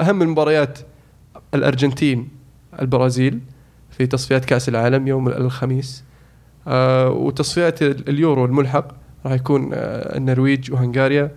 أهم 0.00 0.22
المباريات 0.22 0.78
الأرجنتين 1.54 2.28
البرازيل 2.80 3.40
في 3.90 4.06
تصفيات 4.06 4.44
كأس 4.44 4.68
العالم 4.68 5.08
يوم 5.08 5.28
الخميس. 5.28 6.04
آه، 6.68 7.10
وتصفيات 7.10 7.82
اليورو 7.82 8.44
الملحق 8.44 8.88
راح 9.26 9.32
يكون 9.32 9.70
النرويج 9.74 10.72
وهنغاريا. 10.72 11.30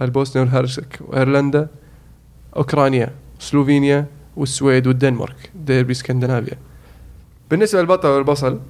البوسنيا 0.00 0.44
والهرسك 0.44 0.98
وإيرلندا 1.00 1.68
أوكرانيا 2.56 3.10
سلوفينيا 3.38 4.06
والسويد 4.36 4.86
والدنمارك 4.86 5.50
ديربي 5.54 5.92
اسكندنافيا 5.92 6.58
بالنسبة 7.50 7.80
للبطل 7.80 8.08
والبصل 8.08 8.60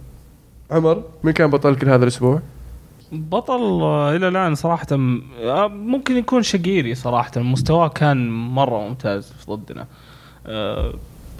عمر 0.71 1.03
من 1.23 1.33
كان 1.33 1.51
بطلك 1.51 1.85
لهذا 1.85 2.03
الأسبوع؟ 2.03 2.43
بطل 3.13 3.83
آه، 3.83 4.17
إلى 4.17 4.29
الآن 4.29 4.55
صراحة 4.55 4.87
آه، 4.93 5.67
ممكن 5.69 6.17
يكون 6.17 6.43
شقيري 6.43 6.95
صراحة. 6.95 7.31
مستواه 7.37 7.89
كان 7.89 8.31
مرة 8.31 8.89
ممتاز 8.89 9.33
ضدنا. 9.51 9.87
آه، 10.47 10.95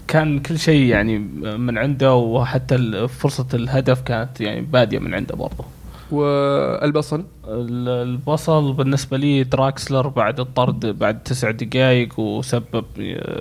كان 0.07 0.39
كل 0.39 0.59
شيء 0.59 0.85
يعني 0.85 1.19
من 1.57 1.77
عنده 1.77 2.15
وحتى 2.15 3.07
فرصة 3.07 3.47
الهدف 3.53 4.01
كانت 4.01 4.41
يعني 4.41 4.61
بادية 4.61 4.99
من 4.99 5.13
عنده 5.13 5.35
برضه. 5.35 5.65
والبصل؟ 6.13 7.25
ال- 7.47 7.89
البصل 7.89 8.73
بالنسبة 8.73 9.17
لي 9.17 9.43
دراكسلر 9.43 10.07
بعد 10.07 10.39
الطرد 10.39 10.85
بعد 10.85 11.23
تسع 11.23 11.51
دقائق 11.51 12.19
وسبب 12.19 12.85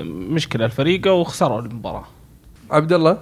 مشكلة 0.05 0.67
لفريقه 0.67 1.13
وخسروا 1.13 1.61
المباراة. 1.61 2.05
عبد 2.71 2.93
الله؟ 2.93 3.19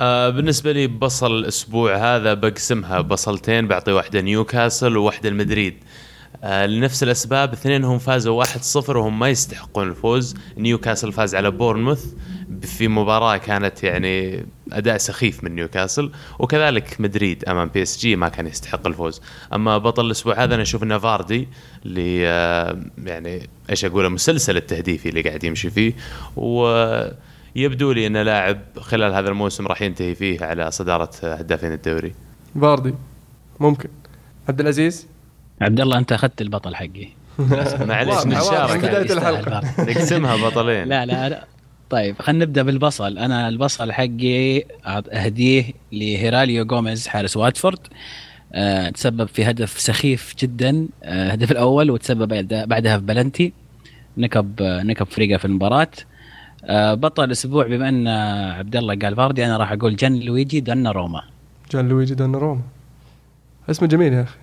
آه 0.00 0.28
بالنسبة 0.30 0.72
لي 0.72 0.86
بصل 0.86 1.38
الأسبوع 1.38 1.96
هذا 1.96 2.34
بقسمها 2.34 3.00
بصلتين 3.00 3.68
بعطي 3.68 3.92
واحدة 3.92 4.20
نيوكاسل 4.20 4.96
وواحدة 4.96 5.28
لمدريد. 5.28 5.74
آه 6.44 6.66
لنفس 6.66 7.02
الأسباب 7.02 7.52
اثنينهم 7.52 7.98
فازوا 7.98 8.44
1-0 8.44 8.88
وهم 8.88 9.18
ما 9.18 9.28
يستحقون 9.28 9.88
الفوز. 9.88 10.34
نيوكاسل 10.56 11.12
فاز 11.12 11.34
على 11.34 11.50
بورنموث. 11.50 12.14
في 12.62 12.88
مباراة 12.88 13.36
كانت 13.36 13.84
يعني 13.84 14.46
أداء 14.72 14.96
سخيف 14.96 15.44
من 15.44 15.54
نيوكاسل 15.54 16.10
وكذلك 16.38 17.00
مدريد 17.00 17.44
أمام 17.44 17.68
بي 17.68 17.82
إس 17.82 17.98
جي 17.98 18.16
ما 18.16 18.28
كان 18.28 18.46
يستحق 18.46 18.86
الفوز. 18.86 19.20
أما 19.52 19.78
بطل 19.78 20.06
الأسبوع 20.06 20.44
هذا 20.44 20.54
أنا 20.54 20.62
أشوف 20.62 20.82
إنه 20.82 20.98
فاردي 20.98 21.48
اللي 21.86 22.28
آه 22.28 22.78
يعني 23.04 23.48
إيش 23.70 23.84
أقول 23.84 24.10
مسلسل 24.10 24.56
التهديفي 24.56 25.08
اللي 25.08 25.22
قاعد 25.22 25.44
يمشي 25.44 25.70
فيه. 25.70 25.92
و 26.36 26.66
يبدو 27.56 27.92
لي 27.92 28.06
انه 28.06 28.22
لاعب 28.22 28.58
خلال 28.78 29.14
هذا 29.14 29.28
الموسم 29.28 29.66
راح 29.66 29.82
ينتهي 29.82 30.14
فيه 30.14 30.44
على 30.44 30.70
صدارة 30.70 31.10
هدافين 31.22 31.72
الدوري. 31.72 32.14
فاردي 32.60 32.94
ممكن. 33.60 33.88
عبد 34.48 34.60
العزيز؟ 34.60 35.06
عبد 35.60 35.80
الله 35.80 35.98
أنت 35.98 36.12
أخذت 36.12 36.40
البطل 36.40 36.74
حقي. 36.74 37.08
بداية 37.38 37.62
يستاهل 37.62 39.12
الحلقة. 39.12 39.58
الفرق. 39.58 39.64
نقسمها 39.90 40.36
بطلين. 40.48 40.84
لا 40.88 41.06
لا 41.06 41.28
لا. 41.28 41.44
طيب 41.90 42.16
خلينا 42.22 42.44
نبدأ 42.44 42.62
بالبصل. 42.62 43.18
أنا 43.18 43.48
البصل 43.48 43.92
حقي 43.92 44.62
أهديه 45.12 45.64
لهيراليو 45.92 46.64
جوميز 46.64 47.06
حارس 47.08 47.36
واتفورد. 47.36 47.78
أه 48.54 48.88
تسبب 48.90 49.28
في 49.28 49.44
هدف 49.50 49.80
سخيف 49.80 50.34
جدا. 50.38 50.88
آه، 51.04 51.26
الهدف 51.26 51.50
الأول 51.52 51.90
وتسبب 51.90 52.28
بعد- 52.28 52.68
بعدها 52.68 52.98
في 52.98 53.04
بلنتي. 53.04 53.52
نكب 54.18 54.62
آه، 54.62 54.82
نكب 54.82 55.06
فريقه 55.06 55.38
في 55.38 55.44
المباراة. 55.44 55.88
أه 56.64 56.94
بطل 56.94 57.24
الأسبوع 57.24 57.66
بما 57.66 57.88
أن 57.88 58.08
عبد 58.58 58.76
الله 58.76 58.94
قال 58.98 59.16
فاردي 59.16 59.46
أنا 59.46 59.56
راح 59.56 59.72
أقول 59.72 59.96
جيان 59.96 60.12
لويجي 60.20 60.60
دوناروما. 60.60 61.22
جيان 61.72 61.88
لويجي 61.88 62.14
دوناروما 62.14 62.62
اسمه 63.70 63.88
جميل 63.88 64.12
يا 64.12 64.22
أخي. 64.22 64.36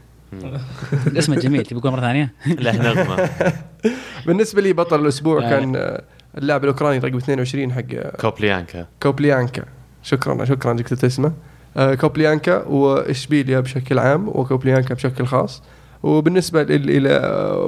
اسمه 1.18 1.36
جميل 1.36 1.64
تبي 1.66 1.80
تقول 1.80 1.92
مرة 1.94 2.02
ثانية؟ 2.02 2.34
له 2.48 2.72
نغمة. 2.94 3.30
بالنسبة 4.28 4.62
لي 4.62 4.74
بطل 4.74 5.00
الأسبوع 5.02 5.46
آه. 5.46 5.50
كان 5.50 5.76
آه، 5.76 6.02
اللاعب 6.38 6.64
الأوكراني 6.64 6.98
رقم 6.98 7.18
22 7.18 7.72
حق 7.74 7.82
آه، 7.94 8.16
كونوبليانكا. 8.16 8.88
كونوبليانكا. 9.04 9.64
شكرا 10.04 10.46
شكرا 10.46 10.72
إنك 10.72 10.82
كتبت 10.84 11.04
اسمه 11.04 11.32
كونوبليانكا 11.76 12.64
وإشبيليا 12.64 13.60
بشكل 13.60 14.00
عام 14.00 14.28
وكونوبليانكا 14.28 14.94
بشكل 14.96 15.26
خاص. 15.26 15.64
وبالنسبة 16.04 16.62
إلى 16.62 17.20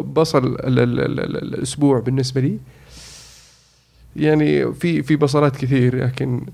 بصل 0.06 0.46
ال- 0.46 0.80
ال- 0.80 1.00
ال- 1.00 1.20
ال- 1.20 1.38
الأسبوع 1.56 2.00
بالنسبة 2.00 2.42
لي 2.42 2.58
يعني 4.16 4.74
في 4.74 5.04
في 5.04 5.16
بصلات 5.16 5.56
كثير 5.58 6.04
لكن 6.04 6.46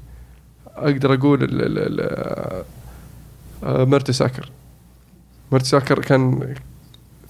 أقدر 0.76 1.14
أقول 1.14 1.44
ال- 1.44 1.62
ال- 1.62 2.64
ال- 3.64 3.90
مرتساكر. 3.90 4.50
مرتساكر 5.52 6.00
كان 6.00 6.54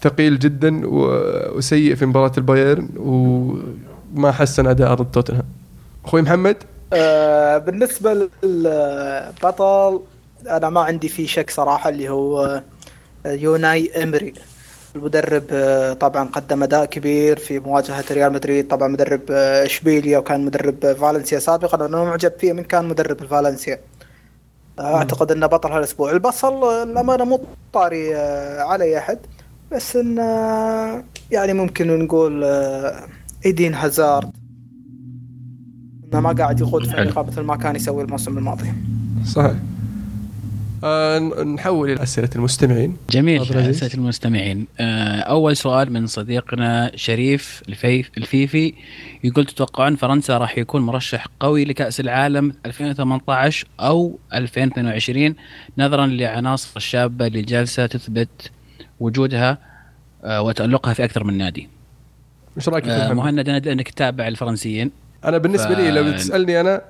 ثقيل 0.02 0.40
جدا 0.40 0.82
وسيء 0.86 1.96
في 1.96 2.06
مباراة 2.06 2.32
البايرن 2.38 2.90
وما 2.98 4.32
حسن 4.32 4.68
أداء 4.68 4.94
ضد 4.94 5.12
توتنهام. 5.12 5.46
أخوي 6.06 6.22
محمد؟ 6.22 6.56
آه، 6.94 7.58
بالنسبة 7.58 8.30
للبطل 8.44 10.02
أنا 10.50 10.70
ما 10.70 10.82
عندي 10.82 11.10
فيه 11.10 11.28
شك 11.28 11.50
صراحة 11.50 11.90
اللي 11.90 12.10
هو 12.10 12.62
آه، 13.26 13.32
يوناي 13.32 14.04
إمري. 14.04 14.34
المدرب 14.96 15.44
آه، 15.52 15.94
طبعا 15.94 16.28
قدم 16.28 16.64
أداء 16.64 16.86
كبير 16.86 17.40
في 17.40 17.60
مواجهة 17.60 18.04
ريال 18.12 18.34
مدريد. 18.34 18.68
طبعا 18.68 18.88
مدرب 18.88 19.22
آه، 19.32 19.66
إشبيليا 19.66 20.18
وكان 20.18 20.46
مدرب 20.46 20.94
فالنسيا 20.94 21.40
سابقا. 21.40 21.86
أنا 21.86 22.04
معجب 22.04 22.32
فيه 22.40 22.54
من 22.54 22.64
كان 22.64 22.86
مدرب 22.86 23.22
الفالنسيا. 23.22 23.80
آه، 24.80 24.96
أعتقد 24.96 25.32
أنه 25.32 25.48
بطل 25.48 25.72
هالأسبوع. 25.72 26.12
البصل 26.12 26.54
آه، 26.54 26.84
الأمانة 26.84 27.26
مو 27.26 27.42
طاري 27.74 28.16
آه، 28.16 28.62
على 28.64 28.84
أي 28.84 28.98
أحد 28.98 29.20
بس 29.72 29.96
إنه 29.96 30.24
يعني 31.32 31.54
ممكن 31.54 32.00
نقول 32.00 32.44
آه، 32.44 33.04
إيدين 33.46 33.74
هازارد. 33.74 34.32
إنه 36.14 36.20
ما 36.22 36.32
قاعد 36.34 36.60
يقود 36.60 36.86
فريقه 36.88 37.22
مثل 37.24 37.42
ما 37.42 37.56
كان 37.56 37.76
يسوي 37.76 38.04
الموسم 38.04 38.38
الماضي. 38.38 38.74
صحيح. 39.26 39.56
آه 40.84 41.20
نحول 41.44 41.92
إلى 41.92 42.04
أسئلة 42.04 42.30
المستمعين. 42.36 42.98
جميل. 43.10 43.42
أسئلة 43.42 43.94
المستمعين. 43.94 44.68
آه، 44.80 45.20
أول 45.20 45.58
سؤال 45.58 45.94
من 45.94 46.08
صديقنا 46.08 46.92
شريف 46.96 47.64
الفيف 47.70 48.12
الفيفي 48.18 48.74
يقول 49.24 49.46
تتوقعون 49.46 49.96
فرنسا 49.96 50.38
راح 50.38 50.58
يكون 50.58 50.82
مرشح 50.82 51.28
قوي 51.40 51.66
لكأس 51.66 52.00
العالم 52.00 52.54
2018 52.66 53.68
أو 53.80 54.20
2022 54.34 55.36
نظرا 55.78 56.08
لعناصر 56.08 56.70
الشابة 56.78 57.28
اللي 57.28 57.42
جالسة 57.42 57.86
تثبت 57.86 58.52
وجودها 59.00 59.58
آه، 60.24 60.42
وتألقها 60.42 60.94
في 60.94 61.04
أكثر 61.04 61.24
من 61.24 61.38
نادي. 61.38 61.70
إيش 62.58 62.70
رأيك 62.70 62.88
آه،؟ 62.88 63.14
مهند 63.14 63.40
أنا 63.48 63.58
أدري 63.58 63.74
أنك 63.74 63.90
تتابع 63.90 64.28
الفرنسيين. 64.28 64.92
أنا 65.26 65.38
بالنسبة 65.38 65.76
ف- 65.76 65.78
لي 65.80 65.92
لو 65.92 66.12
تسألني 66.12 66.62
أنا 66.62 66.82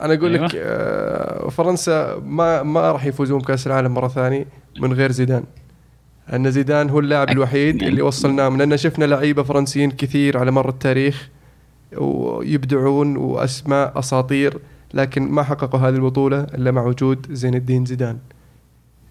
أنا 0.00 0.14
أقول 0.14 0.32
أيوة. 0.34 0.46
لك 0.46 0.52
آه 0.56 1.48
فرنسا 1.48 2.22
ما 2.24 2.62
ما 2.62 2.92
راح 2.92 3.04
يفوزون 3.06 3.38
بكأس 3.40 3.66
العالم 3.66 3.94
مرة 3.94 4.08
ثانية 4.08 4.46
من 4.80 4.92
غير 4.92 5.12
زيدان. 5.12 5.44
ان 6.32 6.50
زيدان 6.50 6.90
هو 6.90 6.98
اللاعب 6.98 7.30
الوحيد 7.30 7.74
يعني- 7.76 7.88
اللي 7.88 8.02
وصلناهم 8.02 8.56
لأن 8.58 8.76
شفنا 8.76 9.04
لعيبة 9.04 9.42
فرنسيين 9.42 9.90
كثير 9.90 10.38
على 10.38 10.50
مر 10.50 10.68
التاريخ 10.68 11.28
ويبدعون 11.96 13.16
وأسماء 13.16 13.98
أساطير 13.98 14.58
لكن 14.94 15.22
ما 15.22 15.42
حققوا 15.42 15.80
هذه 15.80 15.94
البطولة 15.94 16.40
إلا 16.40 16.70
مع 16.70 16.82
وجود 16.86 17.26
زين 17.30 17.54
الدين 17.54 17.84
زيدان. 17.84 18.18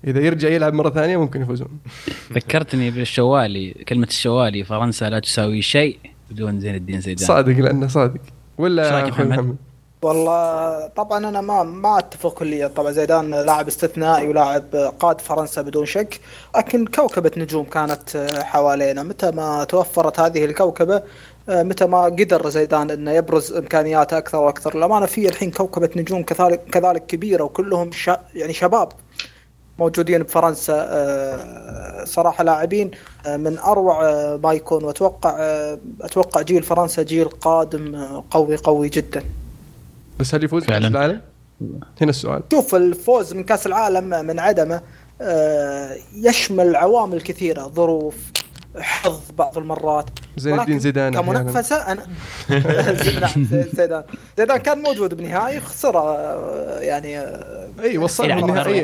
إذا 0.08 0.20
يرجع 0.20 0.50
يلعب 0.50 0.74
مرة 0.74 0.90
ثانية 0.90 1.18
ممكن 1.18 1.42
يفوزون. 1.42 1.70
ذكرتني 2.34 2.92
بالشوالي 2.92 3.72
كلمة 3.72 4.08
الشوالي 4.08 4.64
فرنسا 4.64 5.10
لا 5.10 5.20
تساوي 5.20 5.62
شيء 5.62 5.98
بدون 6.32 6.60
زين 6.60 6.76
الدين 6.76 7.02
زيدان. 7.02 7.28
صادق 7.28 7.58
لأنه 7.60 7.88
صادق. 7.88 8.22
ولا 8.58 8.84
يا 8.84 9.10
أخوي 9.10 9.26
محمد؟ 9.26 9.56
والله 10.06 10.88
طبعا 10.88 11.18
أنا 11.18 11.42
ما 11.42 11.64
ما 11.64 12.00
أتفق 12.00 12.34
كليا 12.34 12.68
طبعا 12.68 12.92
زيدان 12.92 13.32
لاعب 13.32 13.68
استثنائي 13.68 14.28
ولاعب 14.28 14.76
قاد 15.00 15.22
فرنسا 15.22 15.62
بدون 15.62 15.86
شك 15.86 16.20
لكن 16.58 16.86
كوكبة 16.86 17.32
نجوم 17.38 17.66
كانت 17.66 18.18
حوالينا. 18.44 19.04
متى 19.04 19.32
ما 19.32 19.64
توفرت 19.64 20.20
هذه 20.20 20.46
الكوكبة 20.46 21.04
متى 21.48 21.86
ما 21.86 22.04
قدر 22.04 22.50
زيدان 22.50 22.92
إنه 22.92 23.12
يبرز 23.12 23.54
إمكانياته 23.54 24.18
أكثر 24.18 24.38
وأكثر. 24.38 24.78
للأمانة 24.78 25.06
في 25.06 25.30
الحين 25.30 25.52
كوكبة 25.52 25.90
نجوم 25.96 26.24
كذلك 26.24 26.62
كذلك 26.72 27.06
كبيرة 27.06 27.44
وكلهم 27.44 27.92
شا 27.92 28.22
يعني 28.36 28.54
شباب 28.54 28.90
موجودين 29.80 30.24
بفرنسا. 30.24 30.88
آه، 30.90 32.06
صراحة 32.06 32.44
لاعبين 32.44 32.92
آه، 33.26 33.38
من 33.38 33.58
أروع 33.58 34.06
آه، 34.10 34.40
ما 34.44 34.54
يكون. 34.54 34.84
وأتوقع 34.84 35.38
أتوقع 36.02 36.42
جيل 36.42 36.64
فرنسا 36.64 37.04
جيل 37.04 37.26
قادم 37.30 38.22
قوي 38.32 38.56
قوي 38.56 38.90
جدا. 38.90 39.24
بس 40.20 40.36
هل 40.36 40.44
يفوز 40.44 40.64
بكأس. 40.64 40.92
العالم؟ 40.92 41.22
هنا 42.02 42.10
السؤال 42.10 42.44
شوف 42.52 42.76
الفوز 42.76 43.34
من 43.34 43.44
كأس 43.44 43.68
العالم 43.68 44.26
من 44.26 44.40
عدمه 44.40 44.82
آه، 45.22 45.96
يشمل 46.16 46.76
عوامل 46.76 47.22
كثيرة 47.22 47.62
ظروف 47.68 48.16
حظ 48.80 49.20
بعض 49.38 49.58
المرات. 49.58 50.06
زين 50.38 50.54
الدين 50.54 50.68
ولكن 50.70 50.80
زيدان. 50.80 51.14
كمنافسة 51.14 51.76
أنا 51.76 52.06
زي- 53.04 53.64
زيدان. 53.74 54.04
زيدان 54.38 54.58
كان 54.58 54.82
موجود 54.82 55.14
بنهائي 55.14 55.60
خسر 55.60 55.98
آه، 55.98 56.80
يعني 56.80 57.20
آه، 57.20 57.66
إي 57.80 57.98
وصل 57.98 58.30
يعني 58.30 58.42
النهائي. 58.42 58.84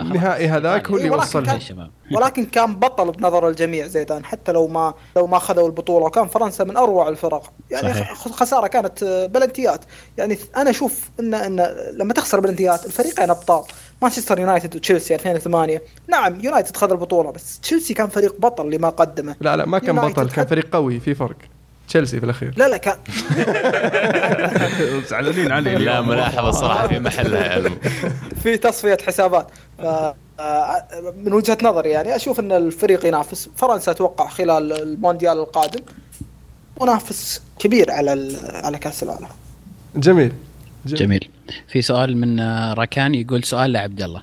النهائي 0.00 0.48
هذاك 0.48 0.90
هو 0.90 0.96
اللي 0.96 1.60
شباب. 1.60 1.90
ولكن 2.12 2.44
كان 2.46 2.74
بطل 2.74 3.12
بنظر 3.12 3.48
الجميع 3.48 3.86
زيدان 3.86 4.24
حتى 4.24 4.52
لو 4.52 4.68
ما 4.68 4.94
لو 5.16 5.26
ما 5.26 5.36
اخذوا 5.36 5.66
البطولة 5.66 6.06
وكان 6.06 6.26
فرنسا 6.26 6.64
من 6.64 6.76
أروع 6.76 7.08
الفرق. 7.08 7.52
يعني 7.70 7.94
صحيح. 7.94 8.14
خ- 8.14 8.28
خسارة 8.32 8.66
كانت 8.66 9.02
آه، 9.02 9.26
بلنتيات. 9.26 9.80
يعني 10.18 10.38
أنا 10.56 10.70
أشوف 10.70 11.10
ان 11.20 11.34
إن 11.34 11.60
لما 11.92 12.14
تخسر 12.14 12.40
بلنتيات 12.40 12.86
الفريقين 12.86 13.30
أبطال. 13.30 13.62
مانشستر 14.02 14.38
يونايتد 14.38 14.76
وتشيلسي 14.76 15.14
2008 15.14 15.82
نعم 16.08 16.40
يونايتد 16.40 16.76
خذ 16.76 16.90
البطولة 16.90 17.30
بس 17.30 17.60
تشيلسي 17.60 17.94
كان 17.94 18.08
فريق 18.08 18.34
بطل 18.40 18.70
لما 18.70 18.88
قدمه. 18.88 19.36
لا 19.40 19.56
لا 19.56 19.66
ما 19.66 19.78
كان 19.78 19.96
بطل 19.96 20.30
كان 20.30 20.46
فريق 20.46 20.68
قوي 20.72 21.00
في 21.00 21.14
فرق. 21.14 21.36
تشيلسي 21.88 22.18
في 22.20 22.24
الأخير. 22.24 22.54
لا 22.56 22.68
لا 22.68 22.76
كان 22.76 22.96
زعلانين 25.10 25.52
علي 25.52 25.74
لا. 25.74 26.00
ملاحظة 26.00 26.50
صراحة 26.50 26.88
في 26.88 26.98
محلها 26.98 27.52
علم 27.52 27.76
في 28.42 28.56
تصفية 28.56 28.98
حسابات. 29.06 29.46
آه، 29.80 30.14
من 31.16 31.32
وجهة 31.32 31.58
نظري 31.62 31.90
يعني 31.90 32.16
أشوف 32.16 32.40
إن 32.40 32.52
الفريق 32.52 33.06
ينافس. 33.06 33.48
فرنسا 33.56 33.90
أتوقع 33.90 34.28
خلال 34.28 34.72
المونديال 34.72 35.38
القادم 35.38 35.80
منافس 36.80 37.42
كبير 37.58 37.90
على 37.90 38.12
ال- 38.12 38.36
على 38.64 38.78
كأس 38.78 39.02
العالم. 39.02 39.28
جميل. 39.96 40.32
جميل. 40.86 41.28
في 41.68 41.82
سؤال 41.82 42.16
من 42.16 42.40
آه، 42.40 42.72
راكان 42.74 43.14
يقول 43.14 43.44
سؤال 43.44 43.72
لعبد 43.72 44.02
الله. 44.02 44.22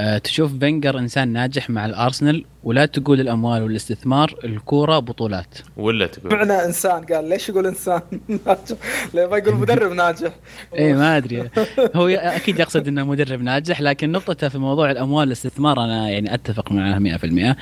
أه 0.00 0.18
تشوف 0.18 0.58
فينجر 0.58 0.98
إنسان 0.98 1.28
ناجح 1.28 1.70
مع 1.70 1.86
الأرسنال 1.86 2.44
ولا 2.64 2.86
تقول 2.86 3.20
الأموال 3.20 3.62
والاستثمار 3.62 4.34
الكورة 4.44 4.98
بطولات؟ 4.98 5.58
ولا 5.76 6.06
تقول. 6.06 6.32
معنى 6.34 6.64
إنسان 6.64 7.04
قال 7.04 7.28
ليش 7.28 7.48
يقول 7.48 7.66
إنسان 7.66 8.00
ناجح؟ 8.46 8.76
ليه 9.14 9.26
ما 9.26 9.36
يقول 9.38 9.54
مدرب 9.54 9.92
ناجح؟ 9.92 10.32
اي 10.74 10.78
إيه، 10.86 10.94
ما 10.94 11.16
أدري. 11.16 11.50
هو 11.96 12.08
أكيد 12.08 12.58
يقصد 12.58 12.88
إنه 12.88 13.04
مدرب 13.04 13.42
ناجح 13.42 13.80
لكن 13.80 14.12
نقطته 14.12 14.48
في 14.48 14.58
موضوع 14.58 14.90
الأموال 14.90 15.26
والاستثمار 15.28 15.84
أنا 15.84 16.10
يعني 16.10 16.34
أتفق 16.34 16.72
معه 16.72 16.98
100% 16.98 17.56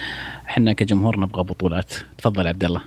إحنا 0.48 0.72
كجمهور 0.72 1.20
نبغى 1.20 1.42
بطولات. 1.42 1.92
تفضل 2.18 2.46
عبد 2.46 2.64
الله. 2.64 2.82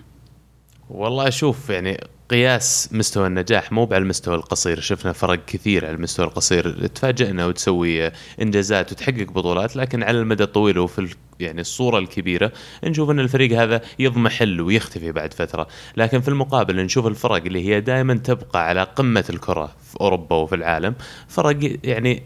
والله 0.90 1.28
أشوف 1.28 1.70
يعني 1.70 1.98
قياس 2.30 2.90
مستوى 2.92 3.28
النجاح 3.28 3.72
مو 3.72 3.84
على 3.84 3.98
المستوى 3.98 4.36
القصير. 4.36 4.80
شفنا 4.80 5.14
فرق 5.14 5.46
كثير 5.46 5.86
على 5.86 5.96
المستوى 5.96 6.26
القصير. 6.26 6.88
تفاجئنا 6.88 7.46
وتسوي 7.46 8.12
إنجازات 8.42 8.92
وتحقق 8.92 9.32
بطولات 9.32 9.76
لكن 9.76 10.04
على 10.04 10.20
المدى 10.20 10.44
الطويل 10.44 10.80
وفي 10.80 11.16
يعني 11.40 11.62
الصورة 11.62 12.00
الكبيرة 12.00 12.52
نشوف 12.84 13.10
إن 13.10 13.20
الفريق 13.20 13.60
هذا 13.62 13.82
يضمحل 14.00 14.62
ويختفي 14.62 15.12
بعد 15.12 15.34
فترة. 15.34 15.68
لكن 15.98 16.22
في 16.22 16.28
المقابل 16.28 16.76
نشوف 16.76 17.08
الفرق 17.08 17.36
اللي 17.46 17.70
هي 17.70 17.82
دائما 17.82 18.14
تبقى 18.14 18.68
على 18.68 18.84
قمة 18.84 19.26
الكرة 19.30 19.66
في 19.92 20.02
أوروبا 20.02 20.36
وفي 20.36 20.56
العالم. 20.56 20.96
فرق 21.28 21.58
يعني 21.84 22.24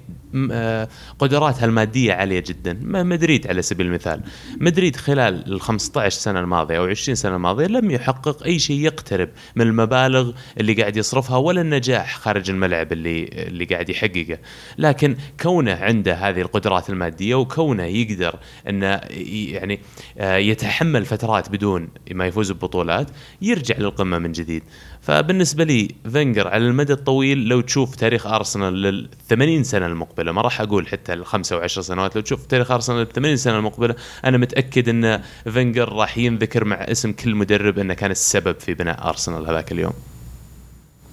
آه، 0.52 0.88
قدراتها 1.20 1.66
المادية 1.66 2.14
عالية 2.14 2.44
جدا. 2.48 2.80
مدريد 2.84 3.48
على 3.48 3.62
سبيل 3.62 3.86
المثال. 3.86 4.22
مدريد 4.60 4.96
خلال 4.96 5.54
ال 5.54 5.62
15 5.62 6.20
سنة 6.20 6.40
الماضية 6.40 6.78
أو 6.78 6.86
20 6.86 7.16
سنة 7.16 7.36
الماضية 7.36 7.66
لم 7.68 7.92
يحقق 7.92 8.44
أي 8.44 8.60
شيء 8.60 8.80
يقترب 8.80 9.30
من 9.56 9.68
المبالغ 9.68 10.32
اللي 10.60 10.74
قاعد 10.74 10.98
يصرفها 10.98 11.38
ولا 11.38 11.62
النجاح 11.62 12.16
خارج 12.18 12.50
الملعب 12.50 12.92
اللي 12.94 13.24
اللي 13.24 13.66
قاعد 13.66 13.90
يحققه. 13.90 14.38
لكن 14.78 15.16
كونه 15.42 15.74
عنده 15.74 16.14
هذه 16.14 16.42
القدرات 16.42 16.90
المادية 16.90 17.36
وكونه 17.36 17.84
يقدر 17.84 18.36
إنه 18.70 18.94
ي- 18.96 19.03
يعني 19.10 19.80
آه، 20.18 20.36
يتحمل 20.36 21.06
فترات 21.06 21.50
بدون 21.50 21.88
ما 22.12 22.28
يفوز 22.28 22.52
ببطولات 22.52 23.08
يرجع 23.42 23.78
للقمة 23.78 24.18
من 24.18 24.32
جديد. 24.32 24.64
فبالنسبة 25.02 25.64
لي 25.64 25.88
فينجر 26.12 26.48
على 26.48 26.68
المدى 26.68 26.94
الطويل 26.94 27.48
لو 27.48 27.62
تشوف 27.62 27.96
تاريخ 27.96 28.28
أرسنال 28.28 28.82
لل 28.82 29.10
80 29.30 29.64
سنة 29.64 29.86
المقبلة 29.86 30.32
ما 30.32 30.42
راح 30.42 30.62
أقول 30.62 30.88
حتى 30.88 31.14
الخمسة 31.14 31.58
وعشر 31.58 31.82
سنوات 31.82 32.16
لو 32.16 32.22
تشوف 32.22 32.46
تاريخ 32.46 32.72
أرسنال 32.72 33.00
لل 33.00 33.08
80 33.08 33.38
سنة 33.38 33.58
المقبلة 33.58 33.96
أنا 34.26 34.38
متأكد 34.38 34.90
أن 34.90 35.22
فينجر 35.44 35.94
راح 35.94 36.18
ينذكر 36.18 36.66
مع 36.66 36.76
اسم 36.76 37.12
كل 37.12 37.36
مدرب 37.36 37.80
أنه 37.80 37.94
كان 37.94 38.12
السبب 38.12 38.60
في 38.60 38.74
بناء 38.74 39.08
أرسنال 39.10 39.48
هذاك 39.48 39.72
اليوم. 39.72 39.94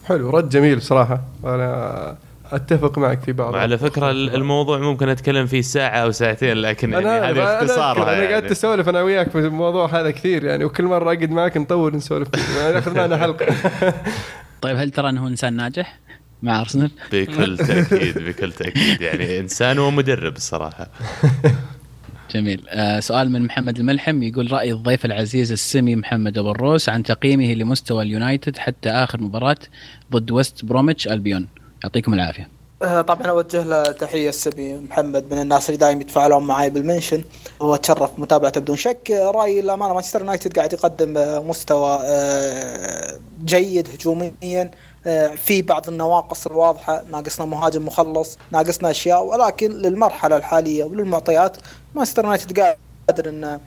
حلو 0.05 0.31
رد 0.31 0.49
جميل 0.49 0.77
بصراحة. 0.77 1.25
أنا 1.45 2.17
أتفق 2.53 2.99
معك 2.99 3.21
في 3.23 3.33
بعض. 3.33 3.55
وعلى 3.55 3.79
فكرة 3.79 4.11
ال- 4.11 4.35
الموضوع 4.35 4.79
ممكن 4.79 5.09
أتكلم 5.09 5.47
فيه 5.47 5.61
ساعة 5.61 5.99
أو 5.99 6.11
ساعتين 6.11 6.57
لكن 6.57 6.93
يعني 6.93 7.05
أنا 7.09 7.19
هذه 7.19 7.31
أنا 7.31 7.31
أذكر، 7.31 7.65
اختصارها 7.65 8.03
أنا 8.03 8.13
قاعد 8.13 8.31
يعني. 8.43 8.53
أسولف 8.53 8.89
أنا 8.89 9.03
وياك 9.03 9.31
في 9.31 9.39
الموضوع 9.39 10.01
هذا 10.01 10.11
كثير 10.11 10.45
يعني 10.45 10.65
وكل 10.65 10.85
مرة 10.85 11.05
أقعد 11.05 11.31
معك 11.31 11.57
نطول 11.57 11.97
نسولف 11.97 12.29
يعني 12.61 12.75
ناخذ 12.75 12.95
معنا 12.97 13.17
حلقة. 13.17 13.47
طيب 14.63 14.77
هل 14.77 14.91
ترى 14.91 15.09
أنه 15.09 15.27
إنسان 15.29 15.57
ناجح 15.57 15.99
مع 16.43 16.61
أرسنال؟ 16.61 16.91
بكل 17.13 17.59
تأكيد 17.59 18.19
بكل 18.19 18.53
تأكيد. 18.53 19.01
يعني 19.01 19.39
إنسان 19.39 19.79
ومدرب 19.79 20.37
الصراحة. 20.37 20.87
جميل. 22.35 22.65
آه 22.69 23.01
سؤال 23.01 23.31
من 23.33 23.43
محمد 23.45 23.79
الملحم 23.79 24.23
يقول 24.23 24.53
رأي 24.53 24.73
الضيف 24.73 25.05
العزيز 25.05 25.53
السمي 25.53 25.97
محمد 25.97 26.39
أبو 26.39 26.51
الروس 26.51 26.89
عن 26.89 27.03
تقييمه 27.03 27.55
لمستوى 27.55 28.03
اليونايتد 28.03 28.57
حتى 28.59 28.91
آخر 28.91 29.21
مباراة 29.21 29.57
ضد 30.13 30.31
ويست 30.31 30.65
بروميتش 30.65 31.09
ألبيون. 31.09 31.47
يعطيكم 31.83 32.15
العافية. 32.15 32.49
آه، 32.83 33.01
طبعا 33.01 33.27
أوجه 33.27 33.63
له 33.63 33.83
تحية 33.83 34.29
السبي 34.29 34.75
محمد 34.75 35.35
من 35.35 35.41
الناس 35.41 35.69
اللي 35.69 35.79
دائما 35.79 36.01
يتفاعلون 36.01 36.47
معي 36.47 36.71
بال 36.71 36.82
mention. 36.82 37.25
هو 37.63 37.77
تشرف 37.77 38.11
متابعته 38.19 38.61
بدون 38.61 38.77
شك. 38.77 39.11
رأيي 39.11 39.63
للأمانة 39.63 39.95
مانشستر 39.95 40.21
يونايتد 40.21 40.57
قاعد 40.57 40.73
يقدم 40.73 41.17
آه، 41.17 41.39
مستوى 41.39 41.99
آه، 42.03 43.19
جيد 43.45 43.89
هجوميا. 43.95 44.71
في 45.37 45.63
بعض 45.63 45.89
النواقص 45.89 46.47
الواضحة. 46.47 47.05
ناقصنا 47.11 47.47
مهاجم 47.47 47.87
مخلص 47.87 48.39
ناقصنا 48.51 48.91
أشياء. 48.91 49.25
ولكن 49.25 49.71
للمرحلة 49.71 50.37
الحالية 50.37 50.85
وللمعطيات 50.85 51.57
مانشستر 51.95 52.25
يونايتد 52.25 52.77
قادر 53.09 53.29
إنه 53.29 53.61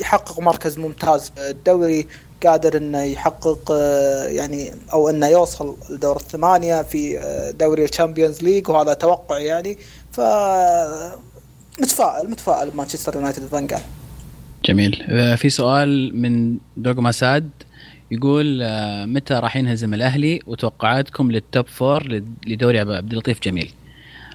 يحقق 0.00 0.40
مركز 0.40 0.78
ممتاز 0.78 1.32
الدوري 1.38 2.06
قادر 2.46 2.76
إنه 2.76 3.02
يحقق 3.02 3.70
آه، 3.72 4.24
يعني 4.24 4.70
أو 4.92 5.08
إنه 5.08 5.26
يوصل 5.28 5.76
لدور 5.90 6.16
الثمانية 6.16 6.82
في 6.82 7.18
آه، 7.18 7.50
دوري 7.50 7.84
الشامبيونز 7.84 8.42
ليج 8.42 8.68
وهذا 8.68 8.94
توقع 8.94 9.38
يعني. 9.38 9.78
ف 10.12 10.20
متفائل 11.80 12.30
متفائل 12.30 12.70
بمانشستر 12.70 13.14
يونايتد 13.14 13.46
فانجال 13.46 13.80
جميل. 14.64 15.02
آه 15.08 15.34
في 15.34 15.50
سؤال 15.50 16.16
من 16.22 16.56
دوغما 16.76 17.12
ساد 17.12 17.50
يقول 18.10 18.60
متى 19.06 19.34
راح 19.34 19.56
ينهزم 19.56 19.94
الأهلي؟ 19.94 20.40
وتوقعاتكم 20.46 21.30
لل 21.32 21.46
top 21.46 21.66
four 21.66 22.08
لد- 22.08 22.34
لدوري 22.46 22.78
عب- 22.80 22.90
عبد 22.90 23.12
اللطيف 23.12 23.40
جميل. 23.42 23.70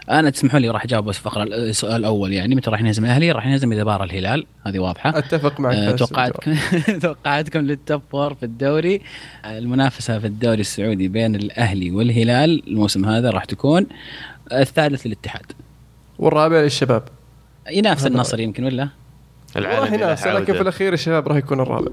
أنا 0.10 0.30
تسمحوا 0.30 0.60
لي 0.60 0.70
راح 0.70 0.84
أجاوب 0.84 1.06
بس 1.06 1.18
فقرة 1.18 1.44
السؤال 1.44 1.96
الأول 1.96 2.34
يعني 2.34 2.56
متى 2.56 2.70
راح 2.70 2.80
ينهزم 2.80 3.06
الاهلي 3.06 3.32
راح 3.32 3.46
ينهزم 3.46 3.72
إذا 3.72 3.84
بارى 3.84 4.04
الهلال 4.04 4.46
هذه 4.68 4.80
واضحة. 4.80 5.18
أتفق 5.18 5.60
معك 5.60 5.76
آه، 5.76 5.92
بس 5.92 6.00
توقعاتكم 6.00 6.56
توقعاتكم 7.02 7.60
لل 7.60 7.77
top 7.77 8.02
four 8.12 8.34
في 8.34 8.44
الدوري. 8.44 9.02
آه، 9.46 9.58
المنافسة 9.58 10.20
في 10.20 10.28
الدوري 10.28 10.62
السعودي 10.62 11.08
بين 11.08 11.36
الأهلي 11.36 11.92
والهلال 11.92 12.64
الموسم 12.68 13.06
هذا 13.06 13.30
راح 13.30 13.46
تكون 13.46 13.88
الثالث 14.52 15.06
للاتحاد. 15.06 15.46
والرابع 16.20 16.62
للشباب. 16.62 17.04
ينافس 17.72 18.06
النصر 18.06 18.40
يمكن 18.40 18.64
ولا؟ 18.64 18.90
العالم 19.56 19.96
ناس 19.96 20.28
لكن 20.28 20.54
في. 20.54 20.62
الأخير 20.62 20.94
الشباب 20.94 21.28
راح 21.28 21.38
يكون 21.38 21.60
الرابع. 21.60 21.92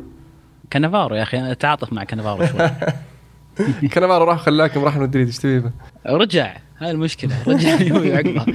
كنافارو 0.72 1.14
يا 1.14 1.22
أخي 1.22 1.54
تعاطف 1.54 1.92
مع 1.92 2.04
كنافارو 2.04 2.46
شوي. 2.46 2.70
كنافارو 3.92 4.24
راح 4.24 4.38
خلاكم 4.38 4.84
راح 4.84 4.96
مدريد 4.96 5.26
إيش 5.26 5.38
تبي؟ 5.38 5.70
رجع 6.06 6.56
هاي 6.78 6.90
المشكلة 6.90 7.42
رجع 7.46 7.70
عقبها 8.16 8.46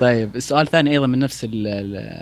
طيب 0.00 0.36
السؤال 0.36 0.62
الثاني 0.66 0.90
أيضا 0.90 1.06
من 1.06 1.18
نفس 1.18 1.44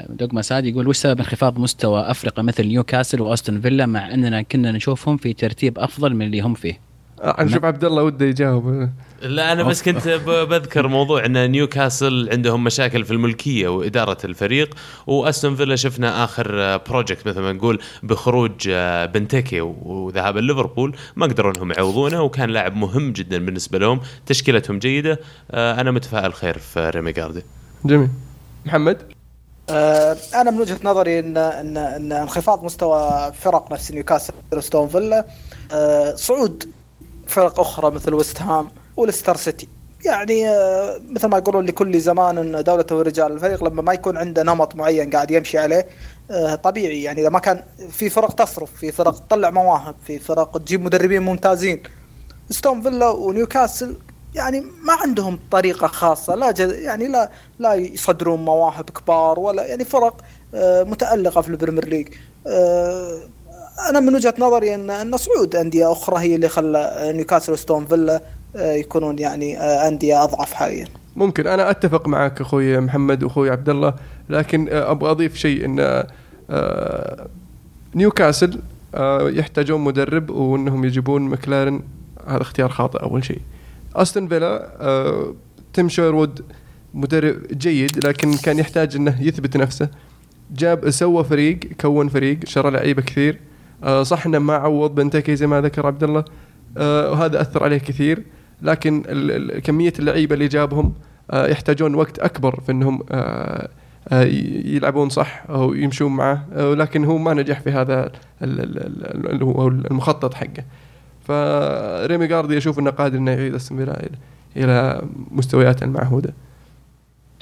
دوغما 0.09 0.43
ساد 0.43 0.67
يقول 0.67 0.89
وش 0.89 0.97
سبب 0.97 1.19
انخفاض 1.19 1.59
مستوى 1.59 2.01
أفريقيا 2.01 2.43
مثل 2.45 2.67
نيوكاسل 2.67 3.21
وأستون 3.21 3.61
فيلا 3.61 3.87
مع 3.87 4.15
أننا 4.15 4.43
كنا 4.43 4.73
نشوفهم 4.73 5.17
في 5.17 5.33
ترتيب 5.33 5.79
أفضل 5.79 6.15
من 6.15 6.27
اللي 6.27 6.41
هم 6.41 6.55
فيه؟ 6.55 6.81
آه، 7.23 7.43
نشوف 7.43 7.65
عبد 7.65 7.85
الله 7.85 8.03
وده 8.03 8.27
يجاوب. 8.27 8.89
لا 9.23 9.53
أنا 9.53 9.63
بس 9.63 9.83
كنت 9.83 10.09
بذكر 10.27 10.89
موضوع 10.89 11.25
إن 11.25 11.51
نيوكاسل 11.51 12.29
عندهم 12.33 12.65
مشاكل 12.65 13.05
في 13.05 13.11
الملكية 13.11 13.69
وإدارة 13.69 14.19
الفريق 14.25 14.75
وأستون 15.07 15.57
فيلا 15.57 15.77
شفنا 15.77 16.25
آخر 16.25 16.77
project 16.77 17.27
مثل 17.27 17.41
ما 17.41 17.53
نقول 17.53 17.81
بخروج 18.03 18.69
آه، 18.71 19.07
بنتكي 19.07 19.61
وذهاب 19.61 20.37
ليفربول 20.37 20.97
ما 21.17 21.27
قدروا 21.27 21.53
إنهم 21.53 21.73
يعوضونه 21.73 22.23
وكان 22.23 22.51
لاعب 22.51 22.77
مهم 22.77 23.13
جدا 23.13 23.39
بالنسبة 23.39 23.79
لهم 23.79 24.01
تشكيلتهم 24.27 24.79
جيدة 24.79 25.21
آه، 25.51 25.81
أنا 25.81 25.91
متفائل 25.91 26.35
خير 26.35 26.59
في 26.59 26.91
ريمي 26.91 27.13
جاردي 27.13 27.43
جميل. 27.85 28.09
محمد؟ 28.67 28.99
آه، 29.71 30.17
أنا 30.35 30.51
من 30.51 30.61
وجهة 30.61 30.79
نظري 30.85 31.19
إن 31.19 31.37
إن 31.37 31.77
إن 31.77 32.13
انخفاض 32.13 32.65
مستوى 32.65 33.33
فرق 33.41 33.73
نفس 33.73 33.93
نيوكاسل 33.93 34.33
وأستون 34.53 34.89
فيلا 34.89 35.27
صعود 36.17 36.71
فرق 37.27 37.61
أخرى 37.61 37.91
مثل 37.91 38.15
ويست 38.15 38.43
هام. 38.43 38.69
وليستر 38.99 39.37
سيتي. 39.37 39.69
يعني 40.05 40.49
آه، 40.49 41.01
مثل 41.11 41.27
ما 41.29 41.39
يقولون 41.39 41.67
لكل 41.67 42.01
زمان 42.01 42.63
دولته 42.63 42.97
ورجال 42.97 43.33
الفريق 43.33 43.65
لما 43.65 43.83
ما 43.83 43.93
يكون 43.93 44.17
عنده 44.17 44.43
نمط 44.43 44.75
معين 44.77 45.11
قاعد 45.11 45.31
يمشي 45.31 45.59
عليه 45.59 45.87
آه، 46.31 46.55
طبيعي. 46.55 47.03
يعني 47.03 47.21
إذا 47.21 47.29
ما 47.29 47.39
كان 47.39 47.63
في 47.91 48.11
فرق 48.11 48.33
تصرف 48.33 48.71
في 48.73 48.93
فرق 48.93 49.19
تطلع 49.19 49.51
مواهب 49.51 49.95
في 50.07 50.19
فرق 50.19 50.59
تجيب 50.59 50.83
مدربين 50.83 51.23
ممتازين. 51.23 51.83
أستون 52.51 52.83
فيلا 52.83 53.09
ونيوكاسل 53.09 53.97
يعني 54.35 54.61
ما 54.61 54.93
عندهم 54.93 55.39
طريقة 55.51 55.87
خاصة 55.87 56.35
لا 56.35 56.51
جد 56.51 56.73
يعني 56.73 57.09
لا 57.09 57.31
لا 57.59 57.75
يصدرون 57.75 58.45
مواهب 58.45 58.91
كبار 58.91 59.39
ولا 59.39 59.67
يعني 59.67 59.85
فرق 59.85 60.21
آه، 60.55 60.83
متألقة 60.83 61.41
في 61.41 61.49
البريمير 61.49 61.89
ليج. 61.89 62.09
أنا 63.91 64.01
من 64.01 64.15
وجهة 64.15 64.35
نظري 64.39 64.75
أن 64.75 64.91
أن 64.91 65.17
صعود 65.17 65.57
أندية 65.57 65.93
أخرى 65.93 66.21
هي 66.21 66.35
اللي 66.35 66.49
خلى 66.49 67.13
نيوكاسل 67.15 67.53
وأستون 67.53 67.87
فيلا 67.87 68.23
يكونون 68.55 69.19
يعني 69.19 69.59
آه، 69.59 69.89
أندية 69.89 70.25
أضعف 70.25 70.53
حاليا. 70.53 70.87
ممكن. 71.17 71.47
أنا 71.47 71.71
أتفق 71.71 72.09
معك 72.09 72.41
أخوي 72.41 72.81
محمد 72.81 73.23
وأخوي 73.23 73.51
عبد 73.51 73.69
الله 73.69 73.95
لكن 74.31 74.69
آه، 74.71 74.91
أبغى 74.91 75.11
أضيف 75.11 75.37
شيء 75.37 75.65
إن 75.65 76.05
آه، 76.51 77.27
نيوكاسل 77.95 78.61
آه، 78.95 79.31
يحتاجون 79.31 79.81
مدرب 79.81 80.31
وإنهم 80.31 80.85
يجيبون 80.85 81.23
مكلارن. 81.23 81.83
هذا 82.27 82.43
اختيار 82.43 82.69
خاطئ 82.69 83.03
أول 83.03 83.25
شيء. 83.25 83.41
أستون 83.97 84.29
فيلا 84.29 84.69
آه، 84.81 85.35
تيم 85.73 85.89
شيرود 85.89 86.45
مدرب 86.95 87.37
جيد 87.53 88.07
لكن 88.07 88.37
كان 88.37 88.59
يحتاج 88.59 88.97
إنه 88.97 89.23
يثبت 89.23 89.57
نفسه. 89.57 89.89
جاب 90.55 90.91
سوى 90.91 91.25
فريق 91.25 91.59
كون 91.81 92.09
فريق 92.09 92.39
شرى 92.45 92.71
لعيبة 92.71 93.03
كثير. 93.03 93.41
آه، 93.85 94.03
صح 94.03 94.27
إنه 94.27 94.39
ما 94.39 94.55
عوض 94.55 94.95
بنتكي 94.95 95.37
زي 95.37 95.47
ما 95.47 95.61
ذكر 95.61 95.87
عبد 95.87 96.05
الله 96.05 96.25
آه، 96.79 97.11
وهذا 97.11 97.41
أثر 97.41 97.65
عليه 97.65 97.79
كثير. 97.79 98.23
لكن 98.63 99.03
كمية 99.65 99.93
اللعيبة 99.99 100.35
اللي 100.35 100.49
جابهم 100.49 100.95
آه، 101.31 101.47
يحتاجون 101.47 101.95
وقت 101.95 102.19
أكبر 102.19 102.61
في 102.61 102.73
إنهم 102.73 103.03
آه، 103.11 103.69
آه، 104.09 104.23
يلعبون 104.65 105.09
صح 105.09 105.45
أو 105.49 105.75
يمشون 105.75 106.17
معه 106.17 106.47
ولكن 106.57 107.05
هو 107.05 107.19
ما 107.19 107.35
نجح 107.35 107.61
في 107.61 107.71
هذا 107.71 108.13
المخطط 109.91 110.35
حقه. 110.35 110.65
فريمي 111.25 112.27
جاردي 112.27 112.59
أشوف 112.59 112.79
إنه 112.79 112.91
قادر 112.91 113.19
إنه 113.19 113.31
يعيد 113.31 113.57
فيلا 113.57 114.09
إلى 114.57 115.03
مستوياته 115.31 115.85
المعهوده 115.85 116.35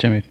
جميل. 0.01 0.23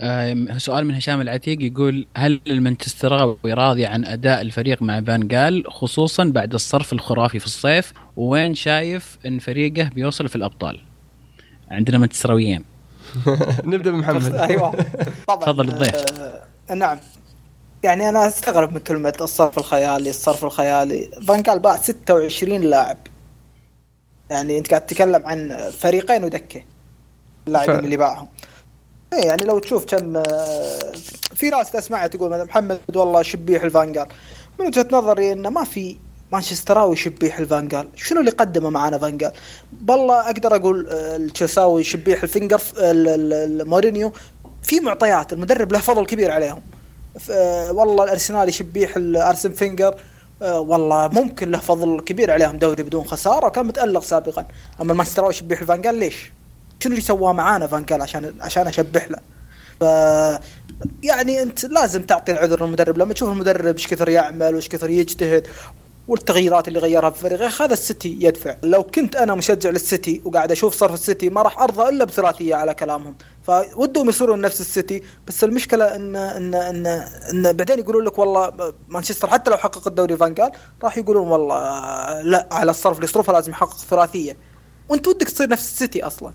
آم، 0.00 0.58
سؤال 0.58 0.86
من 0.86 0.94
هشام 0.94 1.20
العتيق 1.20 1.62
يقول 1.62 2.06
هل 2.16 2.40
المانشستراوي 2.46 3.38
راضي 3.44 3.86
عن 3.86 4.04
أداء 4.04 4.40
الفريق 4.40 4.82
مع 4.82 5.00
فان 5.00 5.28
جال 5.28 5.64
خصوصا 5.68 6.24
بعد 6.24 6.54
الصرف 6.54 6.92
الخرافي 6.92 7.38
في 7.38 7.46
الصيف؟ 7.46 7.92
وين 8.16 8.54
شايف 8.54 9.18
إن 9.26 9.38
فريقه 9.38 9.88
بيوصل 9.88 10.28
في 10.28 10.36
الأبطال؟ 10.36 10.80
عندنا 11.70 11.98
مانشستراويين 11.98 12.64
نبدأ 13.64 13.90
بمحمد. 13.90 14.34
أيوه. 14.50 14.70
طبعا 15.28 15.40
تفضل 15.40 15.68
الضيف. 15.68 15.94
آه، 16.70 16.74
نعم. 16.74 16.98
يعني 17.84 18.08
أنا 18.08 18.26
أستغرب 18.26 18.72
من 18.72 18.78
كلمة 18.78 19.14
الصرف 19.20 19.58
الخيالي 19.58 20.10
الصرف 20.10 20.44
الخيالي. 20.44 21.10
فان 21.28 21.42
قال 21.42 21.58
باع 21.58 21.76
26 21.76 22.60
لاعب. 22.60 22.96
يعني 24.30 24.58
أنت 24.58 24.70
قاعد 24.70 24.86
تتكلم 24.86 25.22
عن 25.26 25.70
فريقين 25.78 26.24
ودكة. 26.24 26.62
اللاعبين 27.46 27.74
فعلا. 27.74 27.84
اللي 27.84 27.96
باعهم. 27.96 28.28
إيه 29.12 29.24
يعني 29.26 29.44
لو 29.44 29.58
تشوف 29.58 29.84
كم 29.84 30.16
آه، 30.16 30.92
في 31.34 31.50
ناس 31.50 31.70
تسمعها 31.70 32.06
تقول 32.06 32.30
مثلا 32.30 32.44
محمد 32.44 32.80
والله 32.96 33.22
شبيح 33.22 33.62
الفانجال. 33.62 34.06
من 34.60 34.66
وجهة 34.66 34.86
نظري 34.92 35.32
إنه 35.32 35.50
ما 35.50 35.64
في 35.64 35.96
مانشستراوي 36.32 36.96
شبيح 36.96 37.38
الفانجال. 37.38 37.88
شنو 37.96 38.20
اللي 38.20 38.30
قدمه 38.30 38.70
معانا 38.70 38.98
فانجال؟ 38.98 39.32
بالله 39.72 40.20
أقدر 40.20 40.56
أقول 40.56 40.88
آه، 40.90 41.16
التشيلساوي 41.16 41.84
شبيح 41.84 42.22
الفينجر 42.22 42.60
ال- 42.76 43.08
ال- 43.08 43.32
ال- 43.32 43.68
مورينيو. 43.68 44.12
في 44.62 44.80
معطيات 44.80 45.32
المدرب 45.32 45.72
له 45.72 45.78
فضل 45.78 46.06
كبير 46.06 46.30
عليهم. 46.30 46.62
آه، 47.30 47.72
والله 47.72 48.04
الارسنال 48.04 48.48
يشبيح 48.48 48.96
الأرسن 48.96 49.52
فينجر. 49.52 49.94
والله 50.40 51.08
ممكن 51.08 51.50
له 51.50 51.58
فضل 51.58 52.00
كبير 52.00 52.30
عليهم 52.30 52.56
دوري 52.58 52.82
بدون 52.82 53.04
خسارة 53.04 53.48
كان 53.48 53.66
متألق 53.66 54.02
سابقا. 54.02 54.46
أما 54.80 54.92
المانشستراوي 54.92 55.30
يشبح 55.30 55.60
لفانجال 55.60 55.94
ليش؟ 55.94 56.32
شنو 56.84 56.92
اللي 56.92 57.04
سواه 57.04 57.32
معانا 57.32 57.66
فانجال 57.66 58.02
عشان 58.02 58.34
عشان 58.40 58.66
أشبح 58.66 59.08
له؟ 59.10 59.18
ف 59.80 59.82
يعني 61.02 61.42
أنت 61.42 61.64
لازم 61.64 62.02
تعطي 62.02 62.32
العذر 62.32 62.64
للمدرب. 62.64 62.98
لما 62.98 63.14
تشوف 63.14 63.28
المدرب 63.28 63.76
إيش 63.76 63.86
كثر 63.86 64.08
يعمل 64.08 64.54
وإيش 64.54 64.68
كثر 64.68 64.90
يجتهد 64.90 65.46
والتغييرات 66.08 66.68
اللي 66.68 66.78
غيرها 66.78 67.10
في 67.10 67.24
الفريق 67.26 67.62
هذا 67.62 67.72
السيتي 67.72 68.18
يدفع. 68.20 68.56
لو 68.62 68.82
كنت 68.82 69.16
أنا 69.16 69.34
مشجع 69.34 69.70
للسيتي 69.70 70.22
وقاعد 70.24 70.52
أشوف 70.52 70.74
صرف 70.74 70.94
السيتي 70.94 71.30
ما 71.30 71.42
راح 71.42 71.58
أرضى 71.58 71.88
إلا 71.88 72.04
بثلاثية 72.04 72.54
على 72.54 72.74
كلامهم. 72.74 73.16
فودهم 73.42 74.08
يصيرون 74.08 74.40
نفس 74.40 74.60
السيتي 74.60 75.02
بس 75.26 75.44
المشكلة 75.44 75.96
ان 75.96 76.16
ان 76.16 76.54
ان, 76.54 76.86
إن 77.32 77.52
بعدين 77.52 77.78
يقولون 77.78 78.04
لك 78.04 78.18
والله 78.18 78.74
مانشستر 78.88 79.28
حتى 79.30 79.50
لو 79.50 79.56
حقق 79.56 79.88
الدوري 79.88 80.16
فانجال 80.16 80.50
راح 80.82 80.98
يقولون 80.98 81.28
والله 81.28 81.56
لا 82.22 82.48
على 82.52 82.70
الصرف 82.70 82.96
اللي 82.96 83.04
يصرفه 83.04 83.32
لازم 83.32 83.52
يحقق 83.52 83.78
ثلاثية. 83.78 84.36
وأنت 84.88 85.08
ودك 85.08 85.28
تصير 85.28 85.48
نفس 85.48 85.72
السيتي 85.72 86.02
أصلا. 86.02 86.32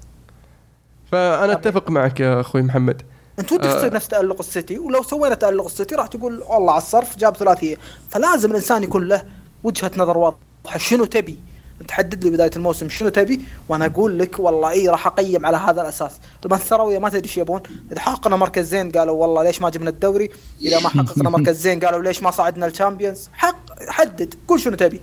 فأنا 1.12 1.54
أتفق 1.54 1.90
معك 1.90 2.20
يا 2.20 2.42
أخوي 2.42 2.62
محمد. 2.62 3.02
أنت 3.40 3.52
ودك 3.52 3.66
آه. 3.66 3.78
تصير 3.78 3.94
نفس 3.94 4.08
تألق 4.08 4.40
السيتي 4.40 4.80
ولو 4.80 5.04
سوينا 5.04 5.36
تألق 5.36 5.66
السيتي 5.66 5.96
راح 5.96 6.08
تقول 6.08 6.44
والله 6.50 6.72
على 6.72 6.82
الصرف 6.82 7.18
جاب 7.18 7.38
ثلاثية. 7.38 7.78
فلازم 8.10 8.52
الإنسان 8.52 8.84
يكون 8.84 9.08
له 9.08 9.24
وجهة 9.64 9.92
نظر 9.98 10.18
واضحة. 10.18 10.78
شنو 10.78 11.06
تبي؟ 11.06 11.40
تحدد 11.88 12.24
لي 12.24 12.30
بداية 12.30 12.52
الموسم 12.56 12.90
شنو 12.90 13.10
تبي 13.10 13.42
وأنا 13.70 13.86
أقول 13.86 14.20
لك 14.20 14.40
والله 14.40 14.70
إي 14.70 14.88
راح 14.88 15.08
أقيم 15.08 15.46
على 15.46 15.58
هذا 15.58 15.82
الأساس. 15.82 16.12
المانشستراويه 16.46 17.00
ما 17.00 17.10
تدري 17.10 17.24
إيش 17.24 17.38
يبون. 17.38 17.62
إذا 17.92 18.00
حققنا 18.00 18.36
مركز 18.36 18.68
زين 18.68 18.92
قالوا 18.92 19.16
والله 19.16 19.44
ليش 19.44 19.62
ما 19.62 19.70
جبنا 19.70 19.90
الدوري؟ 19.90 20.30
إذا 20.62 20.80
ما 20.80 20.90
حققنا 21.00 21.30
مركز 21.30 21.62
زين 21.62 21.80
قالوا 21.80 22.04
ليش 22.04 22.24
ما 22.24 22.32
صعدنا 22.32 22.66
ال 22.66 22.72
Champions 22.72 23.30
حق 23.34 23.84
حدد 23.88 24.34
قول 24.48 24.60
شنو 24.60 24.76
تبي. 24.76 25.02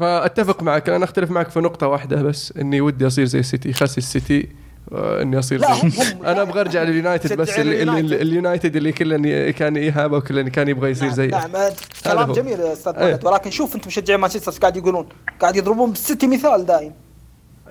فأتفق 0.00 0.62
معك. 0.62 0.88
أنا 0.88 1.04
أختلف 1.04 1.30
معك 1.30 1.50
في 1.50 1.60
نقطة 1.60 1.86
واحدة 1.86 2.22
بس 2.22 2.52
إني 2.56 2.80
ودي 2.80 3.06
أصير 3.06 3.24
زي 3.24 3.38
السيتي 3.38 3.72
خسي 3.72 3.98
السيتي. 3.98 4.48
إني 4.92 5.38
أصير 5.38 5.60
زي 5.60 5.90
أنا 6.30 6.42
أبغى 6.42 6.60
أرجع 6.60 6.82
لليونايتد 6.82 7.36
بس 7.36 7.58
اليونايتد. 7.58 8.12
ال- 8.12 8.20
اليونايتد 8.20 8.76
اللي 8.76 8.92
كله 8.92 9.50
كان 9.50 9.76
يهابه 9.76 10.16
وكله 10.16 10.42
كان 10.42 10.68
يبغى 10.68 10.90
يصير 10.90 11.06
نعم 11.08 11.16
زيه 11.16 11.26
نعم 11.30 11.56
آه، 11.56 11.72
كلام. 12.04 12.32
جميل 12.32 12.60
يا 12.60 12.72
أستاذ 12.72 12.92
إيه. 12.96 13.20
ولكن 13.24 13.50
شوف 13.50 13.74
أنتم 13.76 13.86
مشجعين 13.88 14.20
مانشستر 14.20 14.52
قاعد 14.52 14.76
يقولون 14.76 15.06
قاعد 15.40 15.56
يضربون 15.56 15.90
بالسيتي 15.90 16.26
مثال 16.26 16.66
دايم 16.66 16.92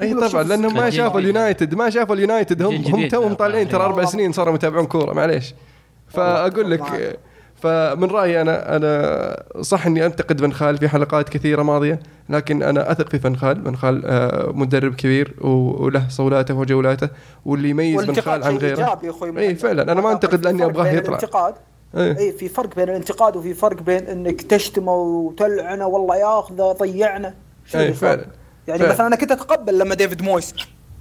اي 0.02 0.14
طبعا 0.30 0.44
لأنهم 0.44 0.74
ما. 0.74 0.90
شافوا 0.90 1.20
اليونايتد 1.20 1.76
ما 1.76 1.90
شافوا 1.90 2.16
اليونايتد 2.16 2.62
هم. 2.62 2.76
هم 2.76 3.08
توهم 3.08 3.34
طالعين 3.34 3.70
ترى 3.70 3.84
أربع. 3.84 4.06
سنين 4.06 4.32
صاروا 4.32 4.54
متابعون 4.54 4.86
كورة 4.86 5.14
معليش 5.14 5.54
فأقول. 6.08 6.72
لك 6.72 7.20
فمن 7.62 8.08
رأيي 8.12 8.42
أنا 8.42 8.76
أنا 8.76 9.44
صح 9.62 9.86
إني 9.86 10.06
أنتقد 10.06 10.42
فان 10.42 10.54
خال 10.54 10.78
في 10.78 10.90
حلقات 10.90 11.30
كثيرة 11.30 11.64
ماضية 11.64 12.00
لكن 12.30 12.64
أنا 12.64 12.92
أثق 12.92 13.10
في 13.10 13.20
فان 13.20 13.38
خال 13.38 13.64
فان 13.64 13.76
خال 13.76 14.06
آه، 14.06 14.52
مدرب 14.54 14.96
كبير 14.96 15.36
وله 15.42 16.10
صولاته 16.10 16.54
وجولاته 16.54 17.10
واللي 17.46 17.70
يميز 17.70 18.06
فان 18.06 18.22
خال 18.22 18.44
عن 18.44 18.58
غيره 18.58 19.00
إي 19.38 19.56
فعلا 19.56 19.92
أنا 19.92 20.02
ما 20.02 20.12
أنتقد 20.12 20.46
لأني 20.46 20.66
أبغاه 20.66 20.88
يطلع 20.88 21.18
الانتقاد. 21.18 21.54
إي 21.98 22.32
في 22.32 22.50
فرق 22.50 22.76
بين 22.76 22.90
الانتقاد 22.90 23.36
وفي 23.36 23.54
فرق 23.54 23.82
بين 23.82 24.08
إنك 24.08 24.42
تشتمه 24.42 24.96
وتلعنه 24.96 25.86
والله 25.88 26.16
ياخذه 26.16 26.76
ضيعنا 26.80 27.34
الفرق؟ 27.76 27.94
فعلا. 27.94 28.26
يعني 28.68 28.80
فعلا. 28.80 28.94
مثلا 28.94 29.08
أنا 29.08 29.16
كنت 29.16 29.32
أتقبل 29.32 29.80
لما 29.80 29.96
ديفيد 29.96 30.22
مويس 30.22 30.54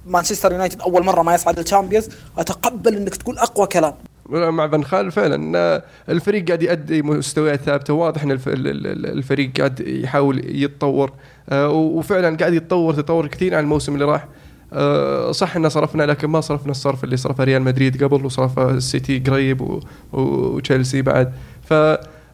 مانشستر 0.05 0.51
يونايتد 0.51 0.81
أول 0.81 1.05
مرة 1.05 1.21
ما 1.21 1.35
يصعد 1.35 1.59
ال 1.59 1.64
Champions 1.64 2.09
أتقبل 2.37 2.95
إنك 2.95 3.15
تقول 3.15 3.37
أقوى 3.37 3.67
كلام 3.67 3.93
مع 4.29 4.67
فان 4.67 4.83
خال 4.83 5.11
فعلا. 5.11 5.81
الفريق 6.09 6.45
قاعد 6.47 6.63
يؤدي 6.63 7.01
مستويات 7.01 7.61
ثابتة 7.61 7.93
واضح 7.93 8.23
إن 8.23 8.31
الف- 8.31 8.47
ال- 8.47 8.67
ال- 8.67 9.05
الفريق 9.05 9.51
قاعد 9.57 9.79
يحاول 9.79 10.41
يتطور. 10.63 11.11
آه، 11.49 11.69
وفعلا 11.69 12.37
قاعد 12.37 12.53
يتطور 12.53 12.93
تطور 12.93 13.27
كثير 13.27 13.55
عن 13.55 13.63
الموسم 13.63 13.93
اللي 13.93 14.05
راح. 14.05 14.27
آه، 14.73 15.31
صح 15.31 15.55
إن 15.55 15.69
صرفنا 15.69 16.03
لكن 16.03 16.27
ما 16.27 16.41
صرفنا 16.41 16.71
الصرف 16.71 17.03
اللي 17.03 17.17
صرفه 17.17 17.43
ريال 17.43 17.61
مدريد 17.61 18.03
قبل 18.03 18.25
وصرف 18.25 18.59
السيتي 18.59 19.19
قريب 19.19 19.81
وتشيلسي 20.13 21.01
بعد. 21.01 21.33
ف 21.61 21.73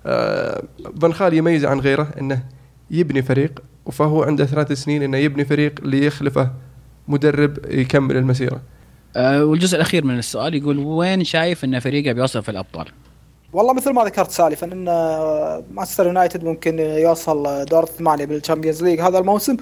آه، 0.08 0.64
فان 1.02 1.14
خال 1.14 1.34
يميز 1.34 1.66
عن 1.66 1.80
غيره 1.80 2.08
إنه 2.22 2.44
يبني 2.92 3.22
فريق 3.22 3.60
فهو 3.92 4.24
عنده 4.24 4.46
ثلاث 4.46 4.72
سنين 4.72 5.04
إنه 5.04 5.18
يبني 5.18 5.46
فريق 5.46 5.74
ليخلفه 5.84 6.52
مدرب 7.08 7.58
يكمل 7.70 8.18
المسيرة. 8.18 8.62
والجزء 9.16 9.76
الأخير 9.76 10.06
من 10.06 10.18
السؤال 10.20 10.56
يقول 10.56 10.78
وين 10.78 11.24
شايف 11.24 11.64
إن 11.64 11.80
فريقه 11.80 12.12
بيوصل 12.12 12.44
في 12.44 12.50
الأبطال؟ 12.50 12.86
والله 13.54 13.74
مثل 13.74 13.92
ما 13.92 14.04
ذكرت 14.04 14.32
سالفا 14.32 14.68
إن 14.68 14.86
مانشستر 15.72 16.06
يونايتد 16.06 16.44
ممكن 16.44 16.80
يوصل 16.80 17.66
دور 17.66 17.84
الثمانيه 17.84 18.26
بال 18.26 18.36
Champions 18.36 18.84
League 18.84 19.02
هذا 19.02 19.18
الموسم. 19.18 19.58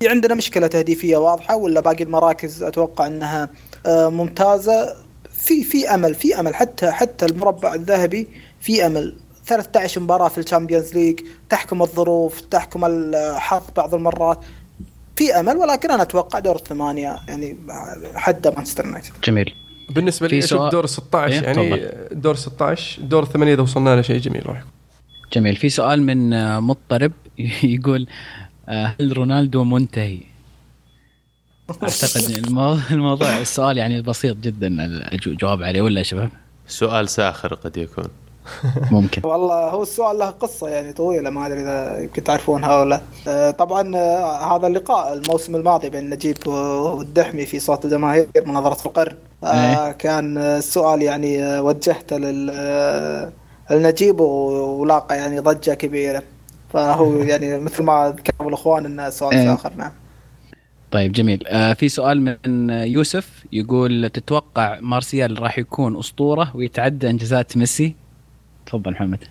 في 0.00 0.08
عندنا 0.08 0.34
مشكلة 0.34 0.66
تهديفية 0.66 1.16
واضحة 1.16 1.56
ولا 1.56 1.80
باقي 1.80 2.04
المراكز 2.04 2.62
أتوقع 2.62 3.06
إنها 3.06 3.48
آه، 3.86 4.08
ممتازة؟ 4.08 4.94
في 5.32 5.64
في 5.64 5.94
أمل 5.94 6.14
في 6.14 6.40
أمل. 6.40 6.54
حتى 6.54 6.90
حتى 6.90 7.26
المربع 7.26 7.74
الذهبي 7.74 8.28
في 8.60 8.86
أمل. 8.86 9.16
13 9.46 10.00
مباراة 10.00 10.28
في 10.28 10.38
ال 10.38 10.44
Champions 10.44 10.94
League 10.94 11.20
تحكم 11.48 11.82
الظروف 11.82 12.40
تحكم 12.40 12.84
الحظ 12.84 13.62
بعض 13.76 13.94
المرات. 13.94 14.38
في 15.16 15.32
أمل 15.40 15.56
ولكن 15.56 15.90
أنا 15.90 16.02
أتوقع 16.02 16.38
دور 16.38 16.56
الثمانية 16.56 17.16
يعني 17.28 17.56
حد 18.14 18.48
مانشستر 18.48 18.84
يونايتد 18.84 19.10
جميل 19.24 19.54
بالنسبة 19.90 20.28
لي 20.28 20.38
أشوف 20.38 20.50
سؤال- 20.50 20.70
دور 20.70 20.86
16 20.86 21.32
إيه، 21.34 21.42
يعني. 21.44 21.92
دور 22.12 22.34
16 22.34 23.02
دور 23.02 23.22
الثمانيه 23.22 23.54
إذا 23.54 23.62
وصلنا 23.62 23.96
له 23.96 24.02
شيء 24.02 24.18
جميل 24.20 24.46
راح 24.46 24.58
يكون. 24.58 24.70
جميل 25.32 25.56
في 25.56 25.68
سؤال 25.68 26.02
من 26.02 26.32
آه، 26.32 26.60
مضطرب 26.60 27.12
يقول 27.62 28.06
آه، 28.68 28.94
هل 29.00 29.16
رونالدو 29.16 29.64
منتهي؟ 29.64 30.18
أعتقد 31.82 32.44
الموضوع, 32.46 32.80
الموضوع 32.90 33.38
السؤال 33.38 33.78
يعني 33.78 34.02
بسيط 34.02 34.36
جدا 34.36 34.66
الجواب 35.26 35.62
عليه 35.62 35.82
ولا 35.82 35.98
يا 35.98 36.04
شباب؟ 36.04 36.30
سؤال 36.66 37.08
ساخر 37.08 37.54
قد 37.54 37.76
يكون 37.76 38.04
ممكن 38.90 39.22
والله 39.28 39.70
هو 39.70 39.82
السؤال 39.82 40.18
له 40.18 40.30
قصة 40.30 40.68
يعني 40.68 40.92
طويلة 40.92 41.30
ما 41.30 41.46
أدري 41.46 41.60
إذا 41.60 41.98
يمكن 42.02 42.24
تعرفونها 42.24 42.80
ولا 42.80 43.00
آه، 43.28 43.50
طبعا 43.50 43.96
آه، 43.96 44.56
هذا 44.56 44.66
اللقاء 44.66 45.12
الموسم 45.12 45.56
الماضي 45.56 45.90
بين 45.90 46.10
نجيب 46.10 46.46
والدحمي 46.46 47.46
في 47.46 47.58
صوت 47.58 47.84
الجماهير 47.84 48.28
مناظرة 48.46 48.86
القرن 48.86 49.16
آه، 49.44 49.86
إيه. 49.86 49.92
كان 49.92 50.38
السؤال 50.38 51.02
يعني 51.02 51.60
وجهته 51.60 52.16
لل 52.16 53.30
ولاقى 54.20 55.16
يعني 55.16 55.38
ضجة 55.38 55.74
كبيرة 55.74 56.22
فهو 56.72 57.16
يعني 57.30 57.58
مثل 57.58 57.82
ما 57.82 58.14
ذكروا 58.16 58.48
الأخوان 58.48 58.86
أنه 58.86 59.10
سؤال 59.10 59.34
إيه. 59.34 59.54
آخر 59.54 59.72
نعم 59.76 59.92
طيب 60.90 61.12
جميل 61.12 61.46
آه 61.46 61.72
في 61.72 61.88
سؤال 61.88 62.38
من 62.46 62.70
يوسف 62.70 63.44
يقول 63.52 64.10
تتوقع 64.10 64.80
مارسيال 64.80 65.42
راح 65.42 65.58
يكون 65.58 65.98
أسطورة 65.98 66.52
ويتعدى 66.54 67.10
إنجازات 67.10 67.56
ميسي؟ 67.56 68.03
تفضل 68.74 68.90
محمد. 68.90 69.24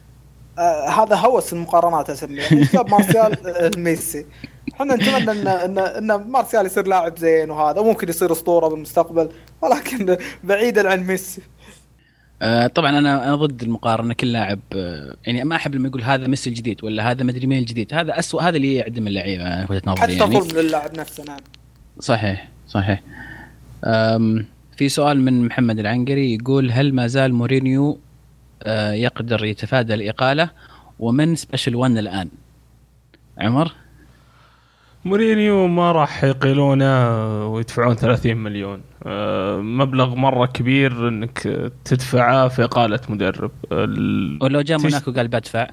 آه 0.59 0.89
هذا 0.89 1.15
هوس 1.15 1.53
المقارنات 1.53 2.09
اسميه 2.09 2.41
يعني 2.41 2.61
جاب 2.61 2.91
مارسيال 2.91 3.47
آه، 3.47 3.71
ميسي. 3.77 4.25
إحنا 4.73 4.95
نتمنى 4.95 5.31
ان 5.31 5.47
ان 5.77 6.11
إن 6.11 6.31
مارسيال 6.31 6.65
يصير 6.65 6.87
لاعب 6.87 7.17
زين 7.17 7.49
وهذا. 7.51 7.81
ممكن 7.81 8.09
يصير 8.09 8.31
أسطورة 8.31 8.67
بالمستقبل 8.67 9.29
ولكن 9.61 10.17
بعيدا 10.43 10.91
عن 10.91 10.99
ميسي. 11.03 11.41
آه 12.41 12.67
طبعا 12.67 12.89
أنا 12.99 13.27
أنا 13.27 13.35
ضد 13.35 13.63
المقارنة. 13.63 14.13
كل 14.13 14.31
لاعب 14.31 14.59
آه 14.75 15.15
يعني 15.25 15.43
ما 15.43 15.55
أحب 15.55 15.75
لما 15.75 15.87
يقول 15.87 16.03
هذا 16.03 16.27
ميسي 16.27 16.49
الجديد 16.49 16.83
ولا 16.83 17.11
هذا 17.11 17.23
مدري 17.23 17.47
مين 17.47 17.59
الجديد. 17.59 17.93
هذا 17.93 18.19
اسوء 18.19 18.41
هذا 18.41 18.55
اللي 18.57 18.75
يعدم 18.75 19.07
اللعيبة 19.07 19.65
وجهة 19.69 19.81
نظري 19.85 20.01
حتى 20.01 20.13
يعني. 20.13 20.39
ظلم 20.39 20.59
للاعب 20.59 20.99
نفسه 20.99 21.23
نعم. 21.23 21.39
صحيح 21.99 22.49
صحيح. 22.67 23.01
في 24.77 24.89
سؤال 24.89 25.21
من 25.21 25.45
محمد 25.45 25.79
العنقري 25.79 26.33
يقول 26.33 26.71
هل 26.71 26.93
ما 26.93 27.07
زال 27.07 27.33
مورينيو 27.33 27.99
يقدر 28.93 29.45
يتفادى 29.45 29.93
الإقالة. 29.93 30.49
ومن 30.99 31.35
سبيشل 31.35 31.75
1 31.75 31.97
الآن؟ 31.97 32.29
عمر؟ 33.37 33.71
مورينيو 35.05 35.67
ما 35.67 35.91
راح 35.91 36.23
يقيلونه 36.23 37.47
ويدفعون 37.47 37.95
30 37.95 38.37
مليون. 38.37 38.81
آه، 39.05 39.57
مبلغ 39.57 40.15
مرة 40.15 40.45
كبير 40.45 41.07
إنك 41.07 41.71
تدفعه 41.85 42.47
في 42.47 42.63
إقالة 42.63 42.99
مدرب. 43.09 43.51
ولو 44.41 44.61
جاء 44.61 44.77
موناكو 44.79 45.11
قال 45.11 45.27
بدفع. 45.27 45.61
آه، 45.61 45.69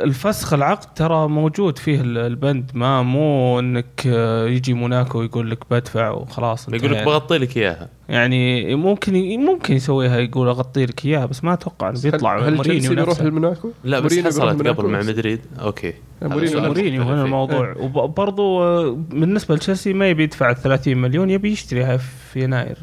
الفسخ 0.00 0.52
العقد 0.52 0.94
ترى 0.94 1.28
موجود 1.28 1.78
فيه 1.78 2.00
ال- 2.00 2.18
البند. 2.18 2.70
ما 2.74 3.02
مو 3.02 3.58
إنك 3.60 4.02
آه، 4.06 4.46
يجي 4.46 4.74
موناكو 4.74 5.22
يقول 5.22 5.50
لك 5.50 5.58
بدفع 5.70 6.10
وخلاص 6.10 6.68
يقول 6.68 6.92
لك. 6.92 7.04
بغطي 7.04 7.38
لك 7.38 7.56
إياها. 7.56 7.88
يعني 8.08 8.74
ممكن 8.74 9.40
ممكن 9.40 9.74
يسويها 9.74 10.18
يقول 10.18 10.48
أغطي 10.48 10.86
لك 10.86 11.06
إياها 11.06 11.26
بس 11.26 11.44
ما 11.44 11.52
أتوقع 11.52 11.90
إنه 11.90 12.00
بيطلع 12.02 12.38
هل, 12.38 12.42
هل 12.44 12.54
مورينيو 12.54 12.92
نفسه. 12.92 13.24
لموناكو؟ 13.24 13.70
لا 13.84 14.00
بس 14.00 14.18
حصلت 14.18 14.66
قبل 14.68 14.86
مع 14.88 14.98
بس. 14.98 15.06
مدريد. 15.08 15.40
أوكي. 15.60 15.92
مورينيو 16.22 16.60
مورينيو 16.60 17.02
هنا. 17.02 17.22
الموضوع. 17.24 17.74
وبرضو 17.78 18.62
آه، 18.62 18.90
بالنسبة 19.10 19.54
لتشيلسي 19.54 19.92
ما 19.92 20.08
يبي 20.08 20.22
يدفع 20.22 20.52
30 20.52 20.98
مليون 20.98 21.30
يبي 21.30 21.52
يشتريها 21.52 21.96
في 21.96 22.42
يناير. 22.44 22.78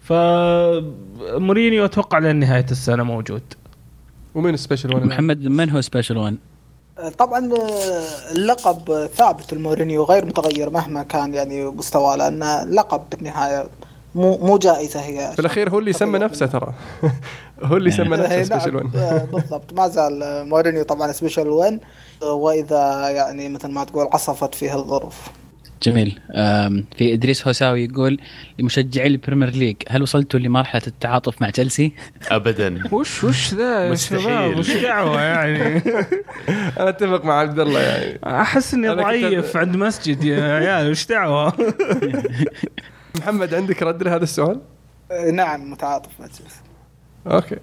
فمورينيو 0.00 1.84
أتوقع 1.84 2.18
لين 2.18 2.36
نهاية 2.36 2.66
السنة 2.70 3.02
موجود. 3.02 3.42
ومين 4.38 4.54
ال 4.54 4.59
Special 4.59 4.94
One؟ 4.94 5.06
محمد 5.06 5.42
من 5.42 5.70
هو 5.70 5.80
Special 5.80 6.16
1 6.16 6.36
آه، 6.98 7.08
طبعا 7.08 7.52
آه، 7.52 8.32
اللقب 8.32 9.06
ثابت 9.06 9.52
لمورينيو 9.52 10.04
غير 10.04 10.24
متغير 10.26 10.70
مهما 10.70 11.02
كان 11.02 11.34
يعني 11.34 11.64
مستواه 11.64 12.16
لأن 12.16 12.70
لقب 12.70 13.02
بالنهاية 13.10 13.68
مو 14.14 14.38
مو 14.38 14.58
جائزة 14.58 15.00
هي. 15.00 15.32
في 15.32 15.38
الأخير 15.38 15.70
هو 15.70 15.78
اللي 15.78 15.92
سمى 15.92 16.18
نفسه 16.18 16.46
ترى. 16.46 16.74
هو 17.62 17.76
اللي 17.76 17.90
سمى 17.90 18.16
إيه، 18.26 18.40
نفسه 18.40 18.56
نعم، 18.56 18.60
Special 18.60 18.76
1 18.76 18.96
آه، 18.96 19.24
بالضبط. 19.24 19.72
ما 19.72 19.88
زال 19.88 20.44
مورينيو 20.48 20.82
طبعا 20.84 21.12
Special 21.12 21.48
One 21.48 21.80
آه، 22.22 22.32
وإذا 22.32 23.08
يعني 23.08 23.48
مثل 23.48 23.68
ما 23.68 23.84
تقول 23.84 24.08
عصفت 24.12 24.54
فيه 24.54 24.74
الظروف. 24.76 25.28
جميل. 25.82 26.18
في 26.98 27.14
إدريس 27.14 27.46
هوساوي 27.46 27.84
يقول 27.84 28.18
لمشجعي 28.58 29.06
ال 29.06 29.12
Premier 29.12 29.50
League 29.50 29.76
هل 29.88 30.02
وصلتوا 30.02 30.40
لمرحلة 30.40 30.82
التعاطف 30.86 31.42
مع 31.42 31.50
تشيلسي؟ 31.50 31.92
ابدا. 32.30 32.82
وش 32.92 33.24
وش 33.24 33.54
ذا؟ 33.54 33.84
يا 33.84 33.90
مستحيل. 33.90 34.20
شباب 34.22 34.58
وش 34.58 34.70
دعوة 34.70 35.22
يعني؟ 35.22 35.82
أنا 36.80 36.88
أتفق 36.88 37.24
مع 37.24 37.38
عبد 37.40 37.60
الله 37.60 37.80
يعني. 37.80 38.18
أحس 38.40 38.74
إني 38.74 38.88
ضعيف 38.88 39.56
عند 39.56 39.76
مسجد 39.76 40.24
يا 40.24 40.42
عيال 40.56 40.90
وش 40.90 41.06
دعوة؟ 41.06 41.52
محمد 43.18 43.54
عندك 43.54 43.82
رد 43.82 44.02
لهذا 44.02 44.22
السؤال؟ 44.22 44.60
آه، 45.12 45.30
نعم 45.30 45.70
متعاطف 45.70 46.10
مع 46.20 46.26
تشيلسي. 46.26 46.60
أوكي. 47.26 47.56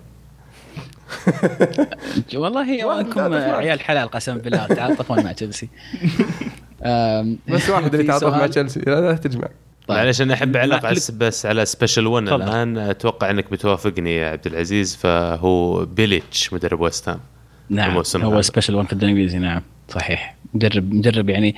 والله 2.35 2.85
واحد 2.85 2.99
انكم 3.05 3.13
تعاطف 3.13 3.33
معه. 3.35 3.55
عيال 3.57 3.79
حلال 3.79 4.07
قسم 4.11 4.37
بالله 4.37 4.67
تعاطفون 4.67 5.23
مع 5.23 5.31
تشيلسي 5.31 5.69
بس 7.47 7.69
واحد 7.69 7.93
اللي 7.95 8.07
تعاطف 8.07 8.27
مع 8.27 8.47
تشيلسي 8.47 8.79
لا 8.79 9.01
لا 9.01 9.13
تجمع 9.13 9.47
طيب. 9.87 9.97
معلش 9.97 10.21
أنا 10.21 10.33
أحب 10.33 10.55
أعلق 10.55 10.85
على 10.85 10.99
بس 11.17 11.45
على 11.45 11.65
Special 11.65 12.07
1 12.07 12.25
تفضل. 12.27 12.41
الآن 12.41 12.77
أتوقع 12.77 13.29
أنك 13.29 13.51
بتوافقني 13.51 14.15
يا 14.15 14.29
عبد 14.29 14.47
العزيز 14.47 14.95
فهو 14.95 15.85
بيليتش 15.85 16.53
مدرب 16.53 16.79
ويست 16.81 17.09
هام 17.09 17.19
نعم 17.69 17.91
هو. 18.15 18.41
Special 18.41 18.75
1 18.75 18.87
في 18.87 18.93
الدوري 18.93 19.11
الإنجليزي 19.13 19.37
نعم 19.39 19.61
صحيح 19.89 20.35
مدرب 20.53 20.93
مدرب 20.93 21.29
يعني 21.29 21.55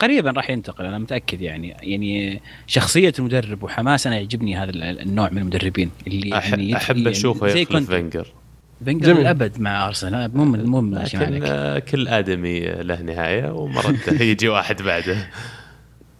قريبا 0.00 0.30
راح 0.30 0.50
ينتقل 0.50 0.84
أنا 0.84 0.98
متأكد 0.98 1.40
يعني 1.40 1.76
يعني 1.82 2.40
شخصية 2.66 3.12
المدرب 3.18 3.62
وحماس 3.62 4.06
أنا 4.06 4.16
يعجبني 4.16 4.56
هذا 4.56 4.70
ال- 4.70 5.00
النوع 5.00 5.28
من 5.30 5.38
المدربين 5.38 5.90
اللي 6.06 6.40
أح- 6.40 6.44
يعني 6.44 6.76
أحب 6.76 6.96
يعني 6.96 7.10
أشوفه 7.10 7.48
زي 7.48 7.62
يخلف. 7.62 7.90
فينجر 7.90 8.26
فينجر 8.84 9.06
جميل. 9.06 9.20
الأبد 9.20 9.60
مع 9.60 9.86
أرسنال. 9.88 10.30
مو 10.36 10.44
مو 10.44 10.80
ماشي 10.80 11.16
لكن 11.16 11.32
معك 11.32 11.42
آه، 11.50 11.78
كل 11.78 12.08
آدمي 12.08 12.60
له 12.60 13.02
نهاية 13.02 13.50
ومره 13.52 13.94
يجي 14.20 14.48
واحد 14.48 14.82
بعده. 14.82 15.16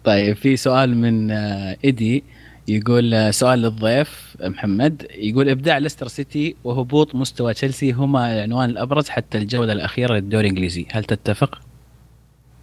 طيب 0.03 0.35
في 0.35 0.57
سؤال 0.57 0.97
من 0.97 1.31
آه، 1.31 1.77
ايدي 1.83 2.23
يقول 2.67 3.13
آه، 3.13 3.31
سؤال 3.31 3.59
للضيف 3.61 4.35
آه، 4.41 4.47
محمد. 4.49 5.07
يقول 5.15 5.49
إبداع 5.49 5.77
ليستر 5.77 6.07
سيتي 6.07 6.55
وهبوط 6.63 7.15
مستوى 7.15 7.53
تشيلسي 7.53 7.91
هما 7.91 8.33
العنوان 8.33 8.69
الأبرز 8.69 9.09
حتى 9.09 9.37
الجولة 9.37 9.73
الأخيرة 9.73 10.13
للدوري 10.13 10.47
الإنجليزي. 10.47 10.85
هل 10.91 11.03
تتفق؟ 11.03 11.59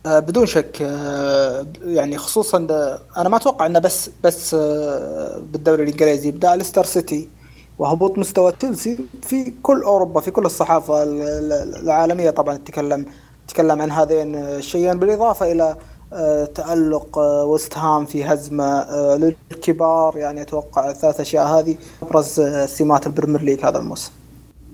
آه، 0.07 0.19
بدون 0.19 0.47
شك 0.47 0.79
آه، 0.83 1.67
يعني 1.85 2.19
خصوصا 2.19 2.67
آه، 2.71 3.01
أنا 3.21 3.29
ما 3.29 3.37
أتوقع 3.37 3.67
إنه 3.67 3.79
بس 3.79 4.11
بس 4.25 4.55
آه، 4.55 5.43
بالدوري 5.53 5.83
الإنجليزي. 5.83 6.29
إبداع 6.29 6.55
ليستر 6.55 6.85
سيتي 6.85 7.29
وهبوط 7.79 8.19
مستوى 8.19 8.53
تشيلسي 8.53 8.99
في 9.23 9.53
كل 9.63 9.83
أوروبا 9.83 10.21
في 10.21 10.31
كل 10.31 10.45
الصحافة 10.47 11.03
ال- 11.03 11.23
ال- 11.23 11.77
العالمية 11.83 12.31
طبعا 12.31 12.57
تتكلم 12.57 13.07
تتكلم 13.49 13.83
عن 13.83 13.91
هذين 13.91 14.35
الشيئين 14.35 14.99
بالإضافة 14.99 15.53
إلى 15.53 15.77
آه، 16.13 16.45
تألق 16.45 17.19
آه، 17.19 17.45
ويست 17.45 17.79
هام 17.79 18.05
في 18.07 18.25
هزمة 18.25 18.65
آه، 18.65 19.17
للكبار 19.51 20.17
يعني 20.17 20.43
أتوقع 20.43 20.91
الثلاث 20.91 21.21
أشياء 21.21 21.47
هذه 21.47 21.77
أبرز 22.03 22.41
آه، 22.41 22.67
سمات 22.67 23.07
ال 23.07 23.11
Premier 23.11 23.43
League 23.43 23.65
هذا 23.65 23.79
الموسم. 23.79 24.11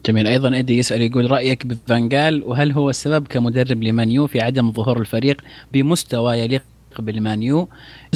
جميل. 0.07 0.27
أيضا 0.27 0.55
ايدي 0.55 0.79
يسأل 0.79 1.03
يقول 1.03 1.31
رأيك 1.31 1.67
بفانجال 1.67 2.45
وهل 2.45 2.73
هو 2.73 2.91
السبب 2.91 3.27
كمدرب 3.29 3.83
لمانيو 3.83 4.27
في 4.27 4.41
عدم 4.41 4.73
ظهور 4.73 4.99
الفريق 5.01 5.37
بمستوى 5.73 6.39
يليق 6.39 6.63
بالمانيو؟ 6.99 7.69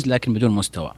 لكن 0.06 0.32
بدون 0.34 0.50
مستوى. 0.50 0.92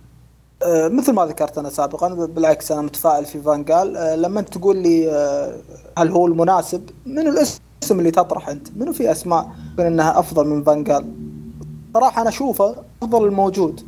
مثل 0.67 1.13
ما 1.13 1.27
ذكرت 1.27 1.59
أنا 1.59 1.71
سابقا 1.71 2.09
بالعكس 2.09 2.73
أنا 2.73 2.83
متفائل 2.83 3.25
في 3.25 3.43
فانجال 3.43 3.97
آه، 3.97 4.17
لما 4.17 4.41
أنت 4.41 4.49
تقول 4.59 4.77
لي 4.77 5.13
آه، 5.13 5.57
هل 5.99 6.11
هو 6.11 6.27
المناسب؟ 6.27 6.91
من 7.07 7.29
الاسم 7.29 7.61
اللي 7.91 8.11
تطرح 8.11 8.49
أنت 8.49 8.69
منو 8.77 8.93
في 8.93 9.11
أسماء 9.13 9.49
إنها 9.79 10.19
أفضل 10.19 10.47
من 10.47 10.65
فانجال 10.65 11.05
صراحة 11.95 12.23
أنا 12.23 12.29
أشوفه 12.29 12.77
أفضل 13.03 13.25
الموجود 13.25 13.81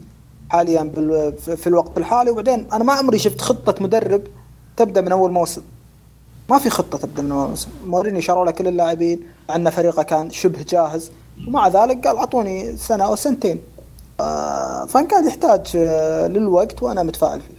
حاليا 0.51 0.93
في 1.57 1.67
الوقت 1.67 1.99
الحالي. 1.99 2.31
وبعدين 2.31 2.67
أنا 2.73 2.85
ما 2.85 2.93
عمري 2.93 3.19
شفت 3.19 3.41
خطة 3.41 3.83
مدرب 3.83 4.23
تبدأ 4.77 5.01
من 5.01 5.13
أول 5.13 5.31
موسم. 5.31 5.63
ما 6.51 6.59
في 6.59 6.71
خطة 6.71 6.99
تبدأ 6.99 7.23
من 7.23 7.33
أول 7.33 7.49
موسم. 7.49 7.69
مورينيو 7.87 8.21
شروا 8.21 8.51
كل 8.51 8.69
اللاعبين 8.69 9.21
عندنا 9.49 9.71
فريقه 9.71 10.03
كان 10.03 10.31
شبه 10.31 10.63
جاهز. 10.69 11.11
ومع 11.49 11.69
ذلك 11.69 12.07
قال 12.07 12.17
أعطوني 12.17 12.77
سنة 12.77 13.05
أو 13.05 13.17
سنتين. 13.17 13.61
آه، 14.21 14.87
فانكاد 14.87 15.27
يحتاج 15.27 15.67
آه، 15.77 16.27
للوقت 16.27 16.83
وأنا 16.83 17.03
متفائل 17.03 17.41
فيه. 17.41 17.55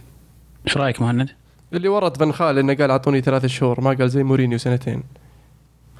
إيش 0.66 0.76
رأيك 0.76 1.02
مهند؟ 1.02 1.28
اللي 1.72 1.88
ورط 1.88 2.16
فان 2.16 2.32
خال 2.32 2.58
إنه 2.58 2.74
قال 2.74 2.90
أعطوني 2.90 3.20
ثلاث 3.20 3.46
شهور 3.46 3.80
ما 3.80 3.90
قال 3.90 4.10
زي 4.10 4.22
مورينيو 4.22 4.58
سنتين. 4.58 5.02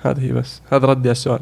هذه 0.03 0.21
هي 0.21 0.33
بس. 0.33 0.61
هذا 0.73 0.87
ردي 0.87 1.09
على 1.09 1.13
السؤال. 1.13 1.41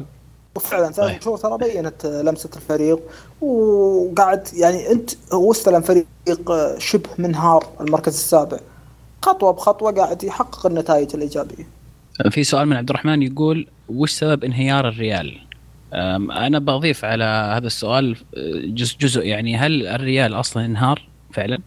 وفعلا 0.55 0.85
طيب. 0.85 0.93
ثلاث 0.93 1.23
شهور 1.23 1.37
ترى 1.37 1.57
بينت 1.57 2.05
لمسة 2.05 2.49
الفريق. 2.55 2.99
وقاعد 3.41 4.47
يعني 4.53 4.91
أنت 4.91 5.11
هو 5.33 5.51
استلم 5.51 5.81
فريق 5.81 6.05
شبه 6.77 7.09
منهار 7.17 7.67
المركز 7.81 8.13
السابع. 8.13 8.57
خطوة 9.21 9.51
بخطوة 9.51 9.91
قاعد 9.91 10.23
يحقق 10.23 10.65
النتائج 10.65 11.15
الإيجابية. 11.15 11.67
في 12.29 12.43
سؤال 12.43 12.67
من 12.67 12.75
عبد 12.75 12.89
الرحمن 12.89 13.21
يقول 13.21 13.67
وش 13.89 14.11
سبب 14.11 14.43
انهيار 14.43 14.87
الريال؟ 14.87 15.50
أنا 15.93 16.59
بضيف 16.59 17.05
على 17.05 17.23
هذا 17.23 17.67
السؤال 17.67 18.15
أه، 18.37 18.61
جزء 18.65 18.97
جزء 18.97 19.25
يعني 19.25 19.57
هل 19.57 19.87
الريال 19.87 20.33
أصلا 20.33 20.65
انهار 20.65 21.01
فعلا؟ 21.33 21.59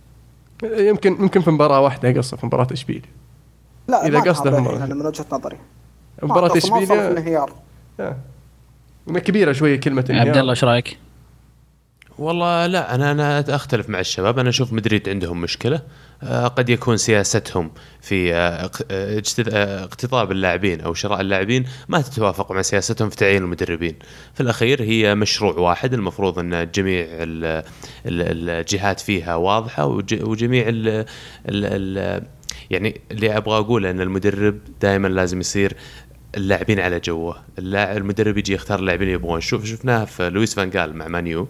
يمكن 0.62 1.12
يمكن 1.12 1.40
في 1.40 1.50
مباراة 1.50 1.80
واحدة 1.80 2.12
قصه 2.12 2.36
في 2.36 2.46
مباراة 2.46 2.66
إشبيليا 2.72 3.02
لا 3.88 4.06
إذا 4.06 4.18
ما 4.18 4.24
قصده 4.24 4.58
أنا 4.58 4.94
من 4.94 5.06
وجهة 5.06 5.26
نظري 5.32 5.58
مباراة 6.22 6.56
اشبيليا 6.56 7.10
الانهيار 7.10 7.52
آه. 8.00 8.16
كبيرة 9.08 9.52
شوية 9.52 9.80
كلمة 9.80 10.04
انهيار. 10.10 10.28
عبد 10.28 10.36
الله 10.36 10.50
إيش 10.50 10.64
رأيك؟ 10.64 10.98
والله 12.18 12.66
لا 12.66 12.94
أنا 12.94 13.10
أنا 13.10 13.54
اختلف 13.54 13.88
مع 13.88 14.00
الشباب 14.00 14.38
أنا 14.38 14.48
أشوف 14.48 14.72
مدريد 14.72 15.08
عندهم 15.08 15.40
مشكلة 15.40 15.80
قد 16.28 16.68
يكون 16.68 16.96
سياستهم 16.96 17.70
في 18.00 18.34
آه، 18.34 18.70
آه، 18.90 19.22
آه، 19.52 19.84
اقتطاب 19.84 20.32
اللاعبين 20.32 20.80
أو 20.80 20.94
شراء 20.94 21.20
اللاعبين 21.20 21.64
ما 21.88 22.00
تتوافق 22.00 22.52
مع 22.52 22.62
سياستهم 22.62 23.10
في 23.10 23.16
تعيين 23.16 23.42
المدربين. 23.42 23.94
في 24.34 24.40
الأخير 24.40 24.82
هي 24.82 25.14
مشروع 25.14 25.54
واحد 25.58 25.94
المفروض 25.94 26.38
أن 26.38 26.70
جميع 26.74 27.06
ال- 27.08 27.44
ال- 28.06 28.48
الجهات 28.50 29.00
فيها 29.00 29.34
واضحة 29.36 29.86
وج- 29.86 30.22
وجميع 30.22 30.68
ال 30.68 30.88
ال 30.88 31.04
ال 31.48 32.22
يعني 32.70 33.00
اللي 33.10 33.36
أبغى 33.36 33.58
أقوله 33.58 33.90
أن 33.90 34.00
المدرب 34.00 34.58
دائما 34.80 35.08
لازم 35.08 35.40
يصير 35.40 35.72
اللاعبين 36.36 36.80
على 36.80 37.00
جوه. 37.00 37.42
المدرب 37.58 38.38
يجي 38.38 38.52
يختار 38.54 38.78
اللاعبين 38.78 39.02
اللي 39.06 39.14
يبغون. 39.14 39.40
شوف 39.40 39.64
شفناها 39.64 40.04
في 40.04 40.30
لويس 40.30 40.54
فان 40.54 40.70
جال 40.70 40.96
مع 40.96 41.08
مانيو. 41.08 41.48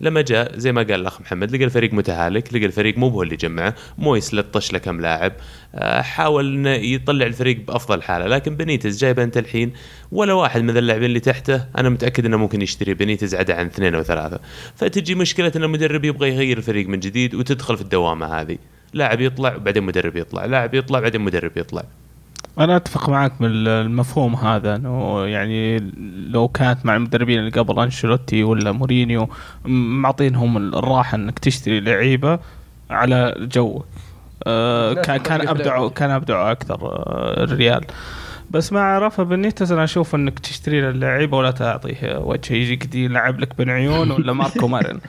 لما 0.00 0.20
جاء 0.20 0.58
زي 0.58 0.72
ما 0.72 0.82
قال 0.82 1.00
الأخ 1.00 1.20
محمد 1.20 1.56
لقى 1.56 1.64
الفريق 1.64 1.92
متهالك 1.92 2.54
لقى 2.54 2.66
الفريق 2.66 2.98
مو 2.98 3.08
هو 3.08 3.22
اللي 3.22 3.36
جمعه 3.36 3.74
مويس 3.98 4.34
لطش 4.34 4.72
له 4.72 4.78
كم 4.78 5.00
لاعب 5.00 5.32
آه، 5.74 6.02
حاول 6.02 6.54
إنه 6.54 6.70
يطلع 6.70 7.26
الفريق 7.26 7.66
بأفضل 7.66 8.02
حالة 8.02 8.26
لكن 8.26 8.56
بنيتز 8.56 8.98
جايبه 8.98 9.22
أنت 9.22 9.38
الحين 9.38 9.72
ولا 10.12 10.32
واحد 10.32 10.62
من 10.62 10.76
اللاعبين 10.76 11.04
اللي 11.04 11.20
تحته 11.20 11.66
أنا 11.78 11.88
متأكد 11.88 12.26
إنه 12.26 12.36
ممكن 12.36 12.62
يشتري 12.62 12.94
بنيتز 12.94 13.34
عدا 13.34 13.54
عن 13.54 13.66
اثنين 13.66 13.94
أو 13.94 14.02
ثلاثة. 14.02 14.40
فتجي 14.76 15.14
مشكلة 15.14 15.52
إن 15.56 15.64
المدرب 15.64 16.04
يبغى 16.04 16.28
يغير 16.28 16.58
الفريق 16.58 16.88
من 16.88 17.00
جديد 17.00 17.34
وتدخل 17.34 17.76
في 17.76 17.82
الدوامة 17.82 18.26
هذه. 18.26 18.58
لاعب 18.92 19.20
يطلع 19.20 19.56
وبعدين 19.56 19.82
مدرب 19.82 20.16
يطلع 20.16 20.44
لاعب 20.44 20.74
يطلع 20.74 21.00
بعدين 21.00 21.20
مدرب 21.20 21.56
يطلع. 21.56 21.84
أنا 22.58 22.76
أتفق 22.76 23.08
معك 23.10 23.32
بالمفهوم 23.40 24.34
هذا 24.34 24.76
إنه 24.76 25.26
يعني 25.26 25.78
لو 26.30 26.48
كانت 26.48 26.86
مع 26.86 26.96
المدربين 26.96 27.38
اللي 27.38 27.50
قبل 27.50 27.78
أنشيلوتي 27.82 28.44
ولا 28.44 28.72
مورينيو 28.72 29.28
معطينهم 29.64 30.56
الراحة 30.56 31.14
إنك 31.16 31.38
تشتري 31.38 31.80
لعيبة 31.80 32.38
على 32.90 33.34
جوك. 33.38 33.86
آه 34.46 34.94
كان 34.94 35.16
كان 35.16 35.48
ابدعوا. 35.48 35.90
كان 35.90 36.10
ابدعوا 36.10 36.50
أكثر 36.52 36.74
آه 36.82 37.44
الريال. 37.44 37.84
بس 38.50 38.72
مع 38.72 38.98
رافا 38.98 39.22
بنيتز 39.22 39.72
أنا 39.72 39.84
أشوف 39.84 40.14
إنك 40.14 40.38
تشتري 40.38 40.80
له 40.80 40.90
اللعيبة 40.90 41.36
ولا 41.36 41.50
تعطيه 41.50 42.18
وجه. 42.18 42.54
يجيك 42.54 42.94
يلعب 42.94 43.40
لك 43.40 43.58
بن 43.58 43.70
عيون 43.70 44.10
ولا 44.10 44.32
ماركو 44.32 44.68
مارين 44.68 45.00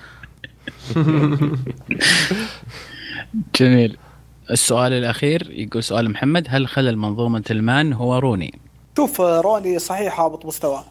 جميل. 3.55 3.97
السؤال 4.49 4.93
الأخير 4.93 5.51
يقول 5.51 5.83
سؤال 5.83 6.11
محمد 6.11 6.47
هل 6.49 6.67
خلل 6.67 6.97
منظومة 6.97 7.43
المان 7.51 7.93
هو 7.93 8.17
روني؟ 8.17 8.59
شوف 8.97 9.21
روني 9.21 9.79
صحيح 9.79 10.19
هابط 10.19 10.45
مستواه 10.45 10.83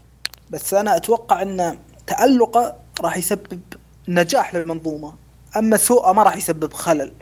بس 0.50 0.74
أنا 0.74 0.96
أتوقع 0.96 1.42
أن 1.42 1.78
تألقه 2.06 2.76
راح 3.00 3.16
يسبب 3.16 3.60
نجاح 4.08 4.54
للمنظومة 4.54 5.14
أما 5.56 5.76
سوءه 5.76 6.12
ما 6.12 6.22
راح 6.22 6.36
يسبب 6.36 6.72
خلل 6.72 7.12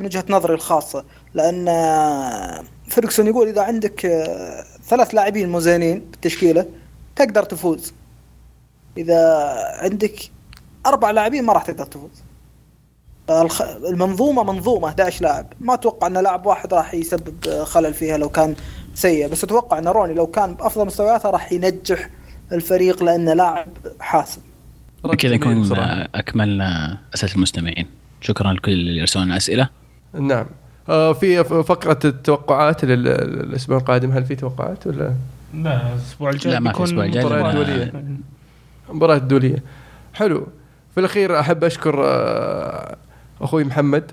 من 0.00 0.06
وجهة 0.06 0.24
نظري 0.28 0.54
الخاصة 0.54 1.04
لأن 1.34 1.64
فيرجسون 2.88 3.26
يقول 3.26 3.48
إذا 3.48 3.62
عندك 3.62 4.00
ثلاث 4.88 5.14
لاعبين 5.14 5.48
مزينين 5.48 5.98
بالتشكيلة 6.10 6.66
تقدر 7.16 7.42
تفوز 7.42 7.92
إذا 8.98 9.42
عندك 9.82 10.30
أربع 10.86 11.10
لاعبين 11.10 11.44
ما 11.44 11.52
راح 11.52 11.62
تقدر 11.64 11.84
تفوز. 11.84 12.25
المنظومة 13.90 14.42
منظومة 14.52 14.88
11 14.88 15.22
لاعب. 15.24 15.46
ما 15.60 15.74
أتوقع 15.74 16.06
إن 16.06 16.18
لاعب 16.18 16.46
واحد 16.46 16.74
راح 16.74 16.94
يسبب 16.94 17.34
آه، 17.48 17.64
خلل 17.64 17.94
فيها 17.94 18.18
لو 18.18 18.28
كان 18.28 18.54
سيء. 18.94 19.28
بس 19.28 19.44
أتوقع 19.44 19.78
إن 19.78 19.88
روني 19.88 20.14
لو 20.14 20.26
كان 20.26 20.54
بأفضل 20.54 20.86
مستوياته 20.86 21.30
راح 21.30 21.52
ينجح 21.52 22.10
الفريق 22.52 23.02
لأنه 23.02 23.32
لاعب 23.32 23.68
حاسم. 24.00 24.40
بكذا. 25.04 25.34
آه، 25.78 26.08
أكملنا 26.14 26.98
اسئله 27.14 27.34
المستمعين. 27.34 27.86
شكرا 28.20 28.52
لكل 28.52 28.72
اللي 28.72 28.98
يرسلون 29.00 29.24
لنا 29.24 29.36
أسئلة. 29.36 29.68
نعم. 30.14 30.46
آه 30.88 31.12
في 31.12 31.44
فقرة 31.44 31.98
التوقعات 32.04 32.84
لل- 32.84 33.02
للأسبوع 33.04 33.76
القادم 33.78 34.10
هل 34.12 34.24
في 34.24 34.34
توقعات 34.34 34.86
ولا؟ 34.86 35.12
لا 35.54 35.92
الأسبوع 35.92 36.30
الجاي 36.30 36.52
لا، 36.52 36.60
ما 36.60 36.72
في 36.72 36.72
بيكون 36.72 36.84
الأسبوع 36.86 37.04
الجاي 37.04 37.24
مباريات 37.24 37.52
لأن- 37.52 37.56
دولية. 37.56 37.92
مباراة 38.88 39.18
دولية. 39.18 39.62
حلو. 40.14 40.46
في 40.94 41.00
الأخير 41.00 41.40
أحب 41.40 41.64
أشكر 41.64 41.94
أخوي 43.40 43.64
محمد 43.64 44.10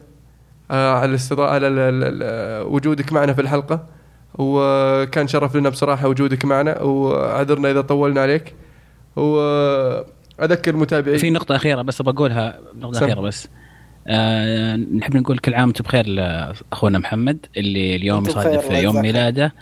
آه، 0.71 0.93
على 0.93 1.09
الاستضاءة 1.09 1.51
على 1.51 1.67
ال- 1.67 1.79
ال- 1.79 2.03
ال- 2.23 2.67
وجودك 2.67 3.13
معنا 3.13 3.33
في 3.33 3.41
الحلقة 3.41 3.85
وكان 4.35 5.27
شرف 5.27 5.55
لنا 5.55 5.69
بصراحة 5.69 6.07
وجودك 6.07 6.45
معنا 6.45 6.81
وعذرنا 6.81 7.71
إذا 7.71 7.81
طولنا 7.81 8.21
عليك 8.21 8.53
وأذكر 9.15 10.71
المتابعين 10.71 11.17
في 11.17 11.29
نقطة 11.29 11.55
أخيرة 11.55 11.81
بس 11.81 12.01
بقولها 12.01 12.59
نقطة 12.75 12.99
سم. 12.99 13.05
أخيرة 13.05 13.21
بس. 13.21 13.47
آه 14.07 14.75
نحب 14.75 15.17
نقول 15.17 15.37
كل 15.37 15.53
عام 15.53 15.67
وأنتم 15.67 15.83
بخير 15.83 16.07
لأخونا 16.07 16.99
محمد 16.99 17.45
اللي 17.57 17.95
اليوم 17.95 18.25
يصادف 18.25 18.71
يوم 18.71 19.01
ميلاده. 19.01 19.53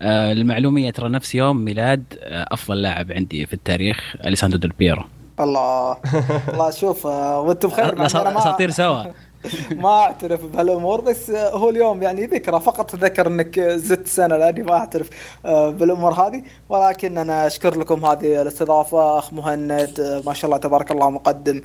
آه 0.00 0.32
المعلومية 0.32 0.90
ترى 0.90 1.08
نفس 1.08 1.34
يوم 1.34 1.64
ميلاد 1.64 2.04
آه 2.20 2.46
أفضل 2.50 2.82
لاعب 2.82 3.12
عندي 3.12 3.46
في 3.46 3.52
التاريخ 3.52 4.16
أليساندرو 4.26 4.60
ديل 4.60 4.72
بيرو. 4.78 5.02
الله. 5.40 5.96
الله 6.52 6.70
شوف 6.70 7.06
آه، 7.06 7.40
وأنتم 7.40 7.68
بخير 7.68 8.06
أساطير 8.06 8.70
سوا. 8.70 9.04
ما 9.70 9.88
أعترف 9.88 10.44
بهالأمور 10.44 11.00
بس 11.00 11.30
آه، 11.30 11.50
هو 11.50 11.70
اليوم 11.70 12.02
يعني 12.02 12.26
ذكرى 12.26 12.60
فقط 12.60 12.96
ذكر 12.96 13.26
إنك 13.26 13.60
زدت 13.60 14.06
سنة 14.06 14.36
لأني 14.36 14.62
ما 14.62 14.72
أعترف 14.72 15.10
آه، 15.44 15.70
بالأمور 15.70 16.12
هذه. 16.12 16.42
ولكن 16.68 17.18
أنا 17.18 17.46
أشكر 17.46 17.78
لكم 17.78 18.04
هذه 18.04 18.42
الاستضافة 18.42 19.18
أخ 19.18 19.32
مهند 19.32 20.22
ما 20.26 20.34
شاء 20.34 20.48
الله 20.48 20.56
تبارك 20.56 20.90
الله 20.90 21.10
مقدم 21.10 21.62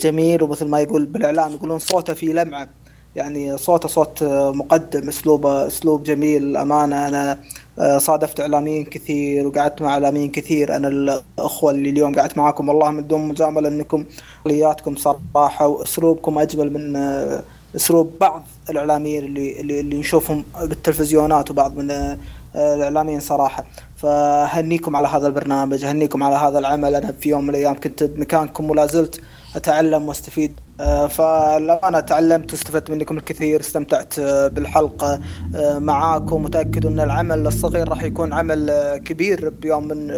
جميل. 0.00 0.42
ومثل 0.42 0.66
ما 0.68 0.80
يقول 0.80 1.06
بالإعلام 1.06 1.52
يقولون 1.52 1.78
صوته 1.78 2.14
في 2.14 2.26
لمعة. 2.26 2.68
يعني 3.16 3.56
صوته 3.58 3.88
صوت 3.88 4.22
مقدم 4.54 5.08
اسلوبه 5.08 5.66
أسلوب 5.66 6.02
جميل 6.02 6.56
أمانة. 6.56 7.08
أنا 7.08 7.38
آه، 7.78 7.98
صادفت 7.98 8.40
إعلاميين 8.40 8.84
كثير 8.84 9.46
وقعدت 9.46 9.82
مع 9.82 9.88
إعلاميين 9.92 10.30
كثير. 10.30 10.76
أنا 10.76 10.88
الأخوة 10.88 11.70
اللي 11.70 11.90
اليوم 11.90 12.14
قعدت 12.14 12.38
معاكم 12.38 12.68
والله 12.68 12.90
من 12.90 13.06
دون 13.06 13.28
مجاملة 13.28 13.68
إنكم 13.68 14.04
عقلياتكم 14.40 14.96
صراحة 14.96 15.66
وأسلوبكم 15.66 16.38
أجمل 16.38 16.72
من 16.72 16.96
آه، 16.96 17.42
أسلوب 17.76 18.12
بعض 18.20 18.44
الإعلاميين 18.70 19.24
اللي 19.24 19.60
اللي, 19.60 19.80
اللي 19.80 19.96
نشوفهم 19.98 20.44
بالتلفزيونات 20.60 21.50
وبعض 21.50 21.76
من 21.76 21.90
آه، 21.90 22.18
الإعلاميين 22.54 23.20
صراحة. 23.20 23.64
فهنيكم 23.96 24.96
على 24.96 25.08
هذا 25.08 25.26
البرنامج 25.26 25.84
هنيكم 25.84 26.22
على 26.22 26.36
هذا 26.36 26.58
العمل. 26.58 26.94
أنا 26.94 27.12
في 27.20 27.28
يوم 27.28 27.44
من 27.44 27.50
الأيام 27.50 27.74
كنت 27.80 28.04
بمكانكم 28.04 28.70
ولا 28.70 28.86
زلت 28.86 29.20
أتعلم 29.56 30.08
واستفيد. 30.08 30.60
آه، 30.80 31.06
فلو 31.06 31.74
أنا 31.74 32.00
تعلمت 32.00 32.52
واستفدت 32.52 32.90
منكم 32.90 33.16
الكثير 33.16 33.60
استمتعت 33.60 34.18
آه، 34.18 34.48
بالحلقة 34.48 35.20
آه، 35.54 35.78
معاكم. 35.78 36.42
متأكد 36.42 36.86
أن 36.86 37.00
العمل 37.00 37.46
الصغير 37.46 37.88
راح 37.88 38.02
يكون 38.02 38.32
عمل 38.32 38.70
كبير 39.04 39.48
بيوم 39.48 39.88
من 39.88 40.08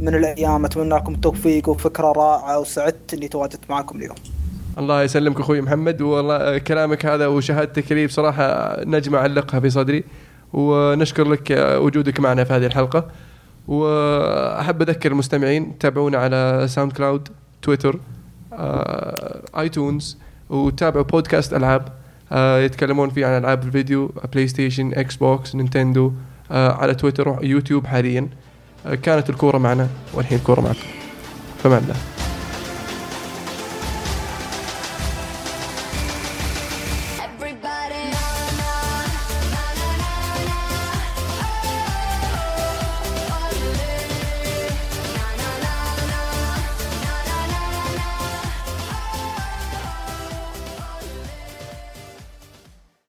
من 0.00 0.14
الأيام. 0.14 0.64
أتمنى 0.64 0.94
لكم 0.94 1.14
التوفيق 1.14 1.68
وفكرة 1.68 2.12
رائعة 2.12 2.58
وسعدت 2.58 3.14
إني 3.14 3.28
تواجدت 3.28 3.70
معكم 3.70 3.98
اليوم. 3.98 4.16
الله 4.78 5.02
يسلمك 5.02 5.40
أخوي 5.40 5.60
محمد 5.60 6.02
والله 6.02 6.58
كلامك 6.58 7.06
هذا 7.06 7.26
وشهادتك 7.26 7.92
لي 7.92 8.06
بصراحه 8.06 8.76
نجمة 8.84 9.18
علقها 9.18 9.60
في 9.60 9.70
صدري. 9.70 10.04
ونشكر 10.52 11.28
لك 11.28 11.50
وجودك 11.76 12.20
معنا 12.20 12.44
في 12.44 12.52
هذه 12.52 12.66
الحلقة. 12.66 13.06
وأحب 13.68 14.82
أذكر 14.82 15.12
المستمعين 15.12 15.78
تابعونا 15.78 16.18
على 16.18 16.66
SoundCloud 16.68 17.28
Twitter 17.62 18.00
iTunes 19.58 20.18
وتابعوا 20.50 21.04
بودكاست 21.04 21.54
ألعاب 21.54 21.88
آه، 22.32 22.58
يتكلمون 22.58 23.10
فيه 23.10 23.26
عن 23.26 23.38
ألعاب 23.38 23.62
الفيديو 23.62 24.12
PlayStation 24.32 24.94
Xbox 24.94 25.54
Nintendo 25.54 26.12
آه، 26.50 26.72
على 26.72 26.94
Twitter 26.94 27.28
و 27.28 27.35
YouTube 27.35 27.86
حاليا. 27.86 28.28
آه، 28.86 28.94
كانت 28.94 29.30
الكورة 29.30 29.58
معنا 29.58 29.88
والحين 30.14 30.38
الكورة 30.38 30.60
معكم. 30.60 30.78
فمان 31.62 31.82
الله 31.82 32.21